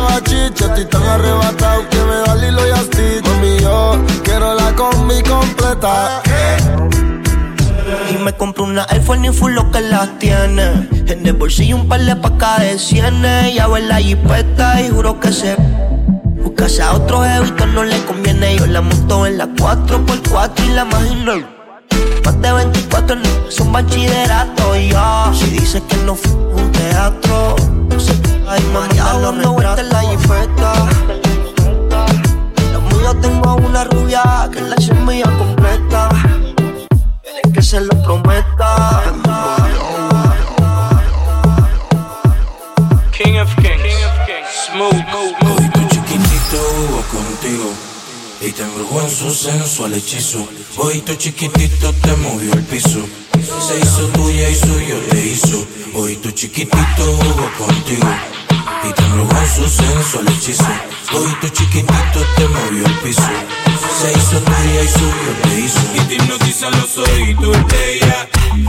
bachiche, 0.08 0.64
estoy 0.64 0.84
tan 0.86 1.02
arrebatado 1.02 1.88
que 1.88 1.96
me 1.96 2.16
da 2.26 2.34
Lilo 2.34 2.66
y 2.66 2.70
Astich. 2.70 3.26
Mami, 3.26 3.60
yo 3.60 3.96
quiero 4.22 4.54
la 4.54 4.74
combi 4.74 5.22
completa. 5.22 6.22
Y 8.10 8.18
me 8.22 8.32
compro 8.32 8.64
una 8.64 8.86
iPhone 8.90 9.24
y 9.24 9.32
full 9.32 9.52
lo 9.52 9.70
que 9.70 9.80
las 9.80 10.18
tiene. 10.18 10.88
En 11.06 11.26
el 11.26 11.32
bolsillo 11.34 11.76
un 11.76 11.88
par 11.88 12.00
de 12.00 12.16
pacas 12.16 12.60
de 12.60 12.78
cienes. 12.78 13.54
Ya 13.54 13.66
ve 13.66 13.80
la 13.80 13.96
jipeta 13.96 14.80
y 14.82 14.90
juro 14.90 15.18
que 15.20 15.32
se. 15.32 15.56
Buscase 16.42 16.82
a 16.82 16.94
otro 16.94 17.22
jevito 17.22 17.66
no 17.66 17.84
le 17.84 18.02
conviene. 18.04 18.56
Yo 18.56 18.66
la 18.66 18.80
monto 18.80 19.26
en 19.26 19.38
la 19.38 19.46
4x4 19.46 20.66
y 20.66 20.70
la 20.70 20.82
imagino 20.82 21.57
más 22.24 22.40
de 22.40 22.52
24 22.52 23.16
en 23.16 23.23
un 23.66 23.73
bachillerato 23.73 24.77
y 24.77 24.89
yeah. 24.90 25.32
Si 25.35 25.47
dices 25.47 25.82
que 25.89 25.97
no 25.98 26.15
fue 26.15 26.32
un 26.32 26.70
teatro, 26.73 27.56
no 27.90 28.01
se 28.01 28.12
Ay, 28.48 28.62
María, 28.73 29.12
lo 29.15 29.32
retrato. 29.32 29.81
en 29.81 29.89
la 29.90 30.01
jipeta. 30.01 30.73
Lo 32.73 32.81
mío 32.81 33.15
tengo 33.20 33.56
una 33.56 33.85
rubia 33.85 34.48
que 34.52 34.60
la 34.62 34.74
es 34.77 34.90
mía 35.01 35.27
completa. 35.39 36.09
Tienes 37.23 37.52
que 37.55 37.62
se 37.62 37.81
lo 37.81 38.02
prometa. 38.02 39.02
King 43.12 43.39
of 43.40 43.55
Kings, 43.56 43.82
King 43.82 44.05
of 44.05 44.27
Kings. 44.27 44.48
smooth. 44.73 45.05
Hoy 45.15 45.89
chiquitito 45.89 46.60
contigo 47.12 47.88
y 48.40 48.52
te 48.52 48.62
embrujó 48.62 49.02
en 49.02 49.10
su 49.10 49.35
sensual 49.35 49.94
hechizo. 49.94 50.47
Tu 51.06 51.15
chiquitito 51.15 51.93
te 51.94 52.16
movió 52.16 52.52
el 52.52 52.65
piso. 52.65 53.01
Se 53.66 53.78
hizo 53.78 54.06
tuya 54.09 54.48
y 54.48 54.55
suyo 54.55 54.98
te 55.10 55.27
hizo. 55.27 55.66
Tu 56.23 56.31
chiquitito 56.31 57.05
jugó 57.05 57.51
contigo 57.59 58.09
y 58.85 58.93
te 58.93 59.02
embrujó 59.02 59.36
en 59.36 59.48
su 59.48 59.69
sensual 59.69 60.28
hechizo. 60.28 60.65
Tu 61.40 61.48
chiquitito 61.48 62.20
te 62.36 62.48
movió 62.48 62.86
el 62.86 62.98
piso. 63.01 63.23
Se 64.01 64.12
hizo 64.12 64.40
tuya 64.40 64.82
y 64.82 64.89
suyo 64.89 65.31
te 65.43 65.60
hizo. 65.60 65.81
Y 65.94 66.01
te 66.01 66.15
hipnotiza 66.15 66.70
los 66.70 66.98
oídos 66.98 67.56
de 67.69 67.94
ella. 67.94 68.28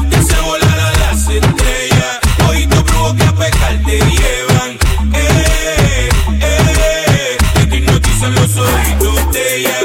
Te 0.10 0.16
hace 0.16 0.42
volar 0.42 0.80
a 0.80 1.00
las 1.00 1.28
estrellas. 1.28 2.20
Hoy 2.48 2.66
tu 2.68 2.82
brujo 2.84 3.16
que 3.16 3.24
a 3.24 3.36
pecar 3.36 3.84
te 3.86 3.98
llevan. 3.98 4.78
Eh, 5.14 6.10
eh. 6.42 7.38
Y 7.62 7.66
te 7.68 7.78
hipnotizan 7.78 8.34
los 8.36 8.58
de 9.32 9.56
ella. 9.58 9.80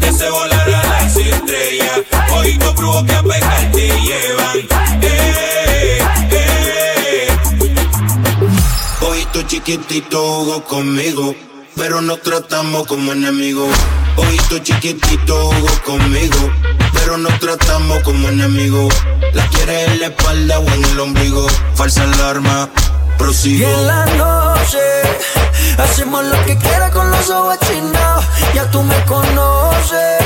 Te 0.00 0.08
hace 0.08 0.30
volar 0.30 0.68
a 0.68 0.82
las 0.84 1.16
estrellas. 1.16 2.00
Hoy 2.34 2.58
tu 2.58 2.72
brujo 2.74 3.04
que 3.04 3.12
a 3.12 3.22
pecar 3.22 3.72
te 3.72 3.88
llevan. 4.00 4.58
Eh, 5.02 5.98
eh. 6.30 7.28
Hoy 9.00 9.26
tu 9.32 9.42
chiquitito 9.42 10.20
jugó 10.20 10.64
conmigo, 10.64 11.34
pero 11.76 12.00
nos 12.00 12.20
tratamos 12.22 12.86
como 12.86 13.12
enemigos. 13.12 13.74
Hoy 14.16 14.36
tu 14.48 14.58
chiquitito 14.58 15.52
jugó 15.52 15.82
conmigo, 15.84 16.50
pero 16.92 17.18
nos 17.18 17.38
tratamos 17.38 18.02
como 18.02 18.28
enemigos. 18.28 18.92
La 19.32 19.46
quieres 19.48 19.88
en 19.88 20.00
la 20.00 20.06
espalda 20.06 20.58
o 20.58 20.68
en 20.68 20.84
el 20.84 21.00
ombligo. 21.00 21.46
Falsa 21.74 22.02
alarma, 22.04 22.70
Y 23.16 23.18
prosigo. 23.18 23.68
en 23.68 23.86
la 23.86 24.04
noche 24.16 24.78
hacemos 25.78 26.24
lo 26.24 26.44
que 26.44 26.56
quiera 26.58 26.90
con 26.90 27.10
los 27.10 27.30
ojos 27.30 27.58
chinados. 27.60 28.24
Ya 28.54 28.70
tú 28.70 28.82
me 28.82 28.96
conoces. 29.04 30.22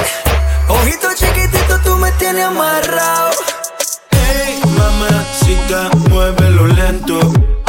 Ojito 0.68 1.08
chiquitito, 1.14 1.78
tú 1.84 1.96
me 1.96 2.10
tienes 2.12 2.44
amarrado. 2.44 3.30
Hey, 4.10 4.60
mamacita, 4.76 5.90
muévelo 6.08 6.66
lento. 6.66 7.59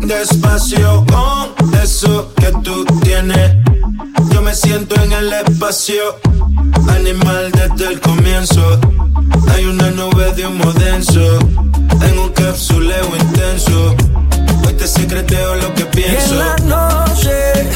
Despacio 0.00 1.04
con 1.06 1.74
eso 1.74 2.32
que 2.36 2.50
tú 2.64 2.84
tienes. 3.02 3.52
Yo 4.32 4.42
me 4.42 4.54
siento 4.54 4.94
en 5.02 5.12
el 5.12 5.32
espacio, 5.32 6.18
animal 6.88 7.50
desde 7.52 7.92
el 7.92 8.00
comienzo. 8.00 8.80
Hay 9.52 9.64
una 9.66 9.90
nube 9.90 10.32
de 10.34 10.46
humo 10.46 10.72
denso, 10.72 11.38
en 12.02 12.18
un 12.18 12.28
capsuleo 12.30 13.06
intenso. 13.16 13.94
Hoy 14.66 14.72
te 14.74 14.86
secreteo 14.86 15.54
lo 15.56 15.74
que 15.74 15.82
Y 15.82 15.86
pienso. 15.86 16.32
en 16.34 16.38
la 16.38 16.56
noche 17.06 17.70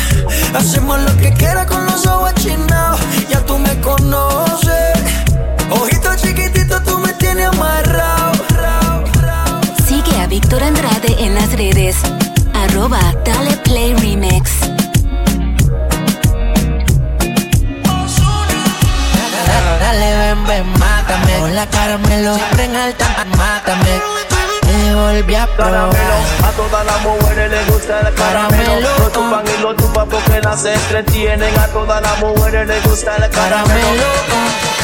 hacemos 0.55 0.99
lo 1.01 1.17
que 1.19 1.33
quiera 1.35 1.67
con 1.67 1.85
los 1.87 2.07
ojos 2.07 2.35
chinados. 2.37 3.01
Ya 3.31 3.41
tú 3.45 3.59
me 3.59 3.81
conoces. 3.81 4.99
Ojito 5.71 6.11
chiquitito, 6.17 6.81
tú 6.83 6.99
me 6.99 7.13
tienes 7.15 7.47
amarrado. 7.49 8.33
Sigue 9.87 10.21
a 10.21 10.27
Víctor 10.27 10.63
Andrade 10.63 10.84
redes. 11.57 11.97
Arroba 12.55 12.99
Dale 13.25 13.57
Play 13.59 13.95
Remix. 13.95 14.51
Dale, 19.81 20.17
ven, 20.17 20.47
ven, 20.47 20.73
mátame. 20.79 21.39
Con 21.41 21.55
la 21.55 21.67
caramelo, 21.67 22.35
siempre 22.37 22.65
en 22.65 22.77
alta, 22.77 23.07
mátame. 23.37 24.01
Te 24.63 24.95
volví 24.95 25.35
a 25.35 25.47
probar. 25.47 25.91
A 26.43 26.51
todas 26.57 26.87
las 26.87 27.03
mujeres 27.03 27.51
les 27.51 27.67
gusta 27.71 28.01
el 28.01 28.15
caramelo. 28.15 28.65
Caramelo. 28.65 28.99
Lo 28.99 29.11
chupan 29.13 29.45
y 29.47 29.63
lo 29.63 29.77
chupan 29.77 30.09
porque 30.09 30.41
las 30.41 30.65
entretienen. 30.65 31.59
A 31.59 31.69
todas 31.69 32.03
las 32.03 32.19
mujeres 32.21 32.67
les 32.67 32.83
gusta 32.85 33.17
el 33.17 33.31
caramelo. 33.31 33.81
Vuelve 33.81 34.84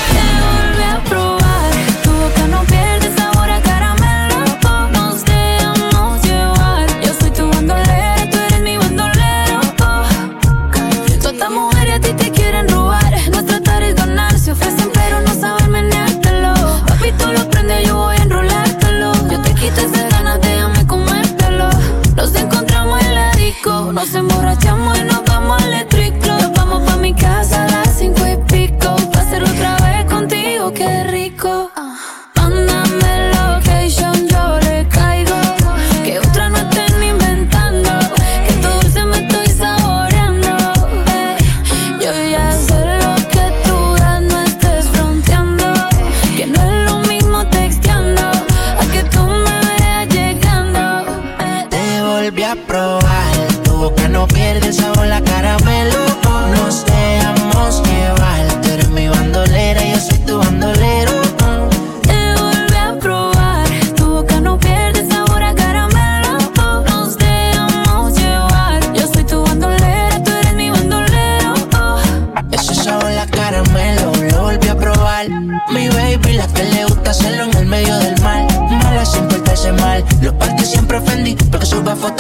nos 24.01 24.15
emborrachamos 24.15 24.70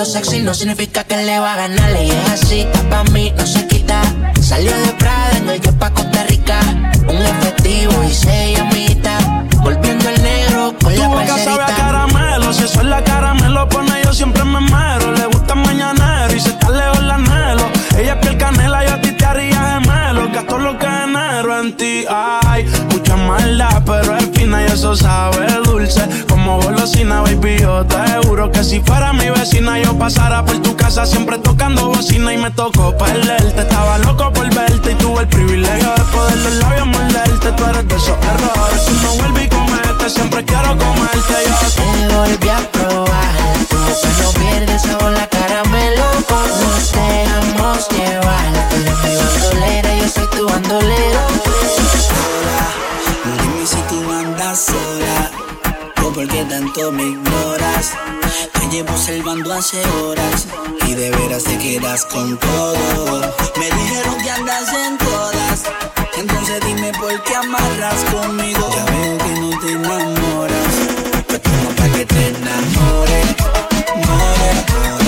sexy 0.04 0.40
no 0.40 0.54
significa 0.54 1.04
que 1.04 1.16
le 1.16 1.38
va 1.38 1.54
a 1.54 1.56
ganar. 1.56 1.90
Y 2.02 2.10
es 2.10 2.30
así, 2.30 2.66
pa' 2.88 3.04
mí, 3.04 3.32
no 3.36 3.46
se 3.46 3.66
quita. 3.66 4.00
Salió 4.40 4.72
de 4.72 4.92
Prada, 4.94 5.36
en 5.36 5.48
el 5.48 5.60
pa' 5.60 5.90
Costa 5.90 6.24
Rica. 6.24 6.58
Un 7.08 7.16
efectivo 7.16 7.92
y 8.08 8.12
se 8.14 8.52
llamita. 8.54 9.18
Volviendo 9.62 10.08
el 10.08 10.22
negro 10.22 10.74
con 10.80 10.94
Tu 10.94 11.00
la 11.00 11.08
boca 11.08 11.26
sabe 11.26 11.38
a 11.38 11.56
parcerita. 11.56 11.76
caramelo, 11.76 12.52
si 12.52 12.64
eso 12.64 12.80
es 12.80 12.86
la 12.86 13.04
caramelo 13.04 13.68
pone 13.68 14.02
yo 14.04 14.12
siempre 14.12 14.44
me 14.44 14.60
mero. 14.60 14.99
Genero 20.78 21.60
en 21.60 21.76
ti, 21.76 22.04
ay. 22.08 22.66
Mucha 22.90 23.16
maldad, 23.16 23.82
pero 23.84 24.16
es 24.16 24.30
fina 24.34 24.62
y 24.62 24.66
eso 24.66 24.94
sabe 24.94 25.46
dulce. 25.64 26.02
Como 26.28 26.60
golosina, 26.60 27.22
baby, 27.22 27.58
yo 27.60 27.84
te 27.86 27.96
juro 28.26 28.50
que 28.50 28.62
si 28.64 28.80
fuera 28.80 29.12
mi 29.12 29.28
vecina 29.30 29.78
yo 29.78 29.96
pasara 29.98 30.44
por 30.44 30.60
tu 30.62 30.76
casa 30.76 31.06
siempre 31.06 31.38
tocando 31.38 31.88
bocina 31.88 32.32
y 32.32 32.38
me 32.38 32.50
tocó 32.50 32.96
perderte. 32.96 33.60
Estaba 33.60 33.98
loco 33.98 34.32
por 34.32 34.52
verte 34.54 34.92
y 34.92 34.94
tuve 34.96 35.20
el 35.22 35.28
privilegio 35.28 35.90
de 35.96 36.02
poder 36.12 36.36
los 36.38 36.54
labios 36.54 36.86
morderte. 36.86 37.52
Tú 37.52 37.64
eres 37.64 37.88
de 37.88 37.96
esos 37.96 38.16
errores, 38.32 38.82
si 38.86 38.92
no 39.04 39.14
vuelvo 39.16 39.38
y 39.40 39.48
comete, 39.48 40.10
siempre 40.10 40.44
quiero 40.44 40.76
comerte 40.76 41.34
yo. 41.46 41.54
Te 41.76 42.14
volví 42.14 42.48
a 42.48 42.58
probar. 42.72 43.30
Boca 43.70 44.08
no 44.22 44.30
pierde 44.32 44.78
sabor 44.78 45.12
la 45.12 45.26
caramelo. 45.26 46.04
Nos 46.28 46.92
dejamos 46.92 47.88
llevar. 47.90 48.68
Tú 48.70 48.76
eres 48.76 48.98
mi 49.02 49.16
bandolera, 49.16 49.89
bandolero. 50.70 51.20
Dime 53.42 53.66
si 53.66 53.76
tú 53.88 54.12
andas 54.12 54.66
sola 54.66 55.30
o 56.04 56.12
por 56.12 56.28
qué 56.28 56.44
tanto 56.44 56.92
me 56.92 57.02
ignoras. 57.02 57.92
Te 58.52 58.68
llevo 58.68 58.92
observando 58.92 59.52
hace 59.52 59.84
horas 60.02 60.46
y 60.86 60.94
de 60.94 61.10
veras 61.10 61.44
te 61.44 61.58
quedas 61.58 62.04
con 62.06 62.38
todo. 62.38 63.20
Me 63.58 63.70
dijeron 63.70 64.16
que 64.22 64.30
andas 64.30 64.72
en 64.72 64.98
todas, 64.98 65.62
entonces 66.16 66.60
dime 66.64 66.92
por 66.92 67.20
qué 67.24 67.34
amarras 67.36 68.04
conmigo. 68.12 68.70
Ya 68.76 68.84
veo 68.84 69.18
que 69.18 69.40
no 69.40 69.60
te 69.60 69.72
enamoras, 69.72 70.74
pues 71.26 71.42
toma 71.42 71.70
pa' 71.76 71.88
que 71.96 72.06
te 72.06 72.28
enamore, 72.28 73.22
more, 74.06 74.88
more. 74.88 74.99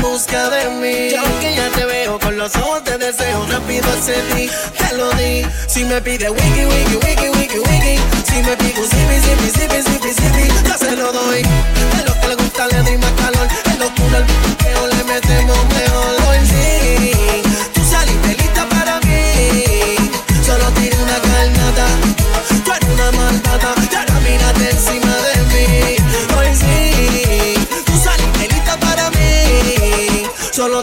Busca 0.00 0.50
de 0.50 0.70
mí. 0.70 1.08
Y 1.10 1.14
aunque 1.14 1.54
ya 1.54 1.68
te 1.70 1.84
veo 1.84 2.18
con 2.18 2.36
los 2.36 2.54
ojos 2.56 2.84
de 2.84 2.98
deseo, 2.98 3.46
rápido 3.46 3.88
ti, 4.34 4.50
te 4.78 4.96
lo 4.96 5.10
di. 5.12 5.46
Si 5.66 5.84
me 5.84 6.00
pide 6.00 6.30
wiki, 6.30 6.64
wiki, 6.66 6.96
wiki, 6.96 7.28
wiki, 7.38 7.58
wiki. 7.58 7.96
Si 8.24 8.42
me 8.42 8.56
pide 8.56 8.82
zipi, 8.82 9.16
zipi, 9.24 9.50
zipi, 9.50 9.82
zipi, 9.82 10.12
zipi, 10.12 10.68
yo 10.68 10.78
se 10.78 10.96
lo 10.96 11.12
doy. 11.12 11.40
Es 11.40 12.04
lo 12.06 12.20
que 12.20 12.28
le 12.28 12.34
gusta, 12.36 12.66
le 12.66 12.82
doy 12.82 12.98
más 12.98 13.12
calor. 13.12 13.48
Es 13.66 13.78
locura, 13.78 14.18
el 14.18 14.24
piqueo, 14.24 14.86
le 14.86 15.04
metemos 15.04 15.58
mejor. 15.74 16.19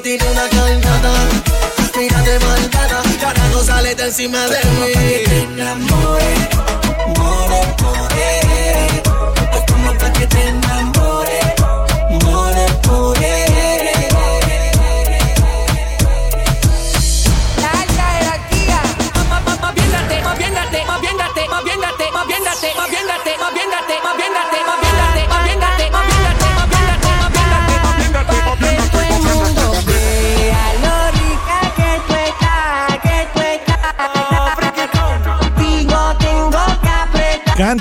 tiene 0.08 0.32
una 0.32 0.48
cadenata. 0.48 1.12
Tírate 1.92 2.40
malvada, 2.40 3.04
carajo, 3.20 3.62
sale 3.62 3.94
de 3.94 4.04
encima 4.06 4.40
de 4.48 4.64
mí. 4.80 4.94
Te 5.26 5.42
enamore, 5.42 6.34
more, 7.18 7.76
more. 7.82 9.02
Es 9.54 9.72
como 9.72 9.94
para 9.98 10.14
que 10.14 10.28
te. 10.28 10.66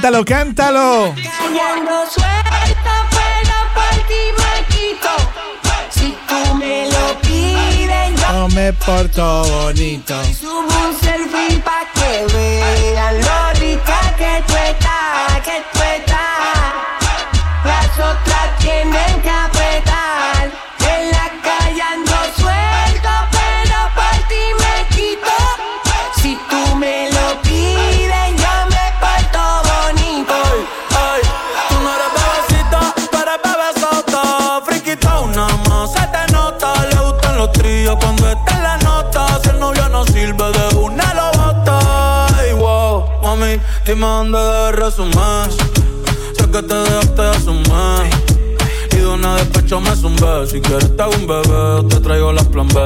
Cántalo, 0.06 0.24
cántalo. 0.24 1.14
Callando 1.16 2.06
suelta, 2.08 2.94
pero 3.10 3.56
por 3.74 3.94
ti 4.06 4.22
me 4.38 4.52
quito. 4.72 5.12
Si 5.90 6.16
tú 6.28 6.54
me 6.54 6.86
lo 6.88 7.20
pides, 7.22 8.20
yo 8.20 8.32
No 8.32 8.48
me 8.50 8.72
porto 8.72 9.42
bonito. 9.42 10.14
subo 10.32 10.62
un 10.62 10.94
selfie 11.00 11.58
pa' 11.58 11.86
que 11.92 12.24
vean 12.32 13.20
lo 13.20 13.38
rica 13.58 13.98
que 14.16 14.44
tú 14.46 14.54
estás, 14.54 15.40
que 15.42 15.56
tú 15.72 15.82
estás. 15.96 16.84
Las 17.64 17.90
otras 17.98 18.58
tienen 18.60 19.22
que 19.22 19.35
mami, 43.96 43.96
dime 43.96 44.06
dónde 44.06 44.38
debes 44.38 44.76
resumir. 44.76 45.50
Sé 46.36 46.50
que 46.50 46.62
te 46.62 46.74
dejaste 46.74 47.22
de 47.22 47.30
asumir. 47.30 48.10
Y 48.92 48.96
de 48.96 49.06
una 49.06 49.36
despecho 49.36 49.80
me 49.80 49.94
zumbé. 49.96 50.46
Si 50.50 50.60
quieres 50.60 50.96
te 50.96 51.02
hago 51.02 51.12
un 51.14 51.26
bebé, 51.26 51.88
te 51.88 52.00
traigo 52.00 52.32
las 52.32 52.44
plan 52.46 52.68
B. 52.68 52.80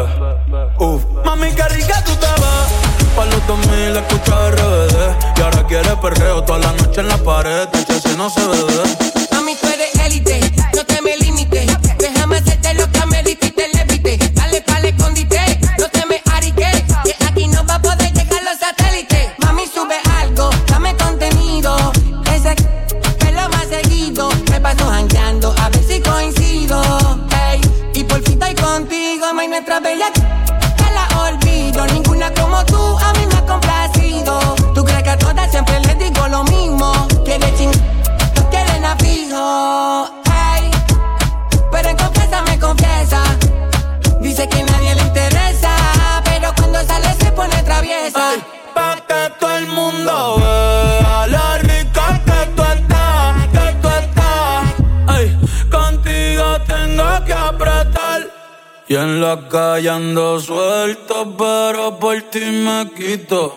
Uf, 0.79 1.03
mami, 1.25 1.51
qué 1.53 1.63
rica 1.69 2.03
tú 2.05 2.13
te 2.17 2.27
ves. 2.27 3.17
Pa' 3.17 3.27
los 3.27 3.47
2000 3.47 3.97
escucha 3.97 4.51
RBD. 4.51 5.39
Y 5.39 5.41
ahora 5.43 5.67
quieres 5.67 5.95
perreo 5.97 6.43
toda 6.45 6.59
la 6.59 6.73
noche 6.73 7.01
en 7.01 7.09
la 7.09 7.19
pared. 7.19 7.69
si 8.03 8.17
no 8.17 8.31
se 8.31 8.41
ve. 8.41 9.27
Mami, 9.33 9.57
tú 9.57 9.67
eres 9.67 9.95
élite, 10.07 10.41
no 10.75 10.85
te 10.85 11.03
me 11.03 11.17
la 59.31 59.49
calle 59.49 60.41
suelto, 60.41 61.17
pero 61.39 61.97
por 62.01 62.21
ti 62.33 62.41
me 62.41 62.91
quito. 62.97 63.57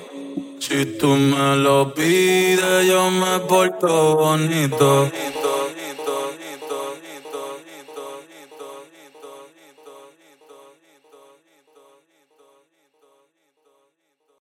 Si 0.60 0.86
tú 1.00 1.08
me 1.08 1.56
lo 1.56 1.94
pides, 1.96 2.86
yo 2.88 3.10
me 3.10 3.40
porto 3.40 4.16
bonito. 4.16 5.10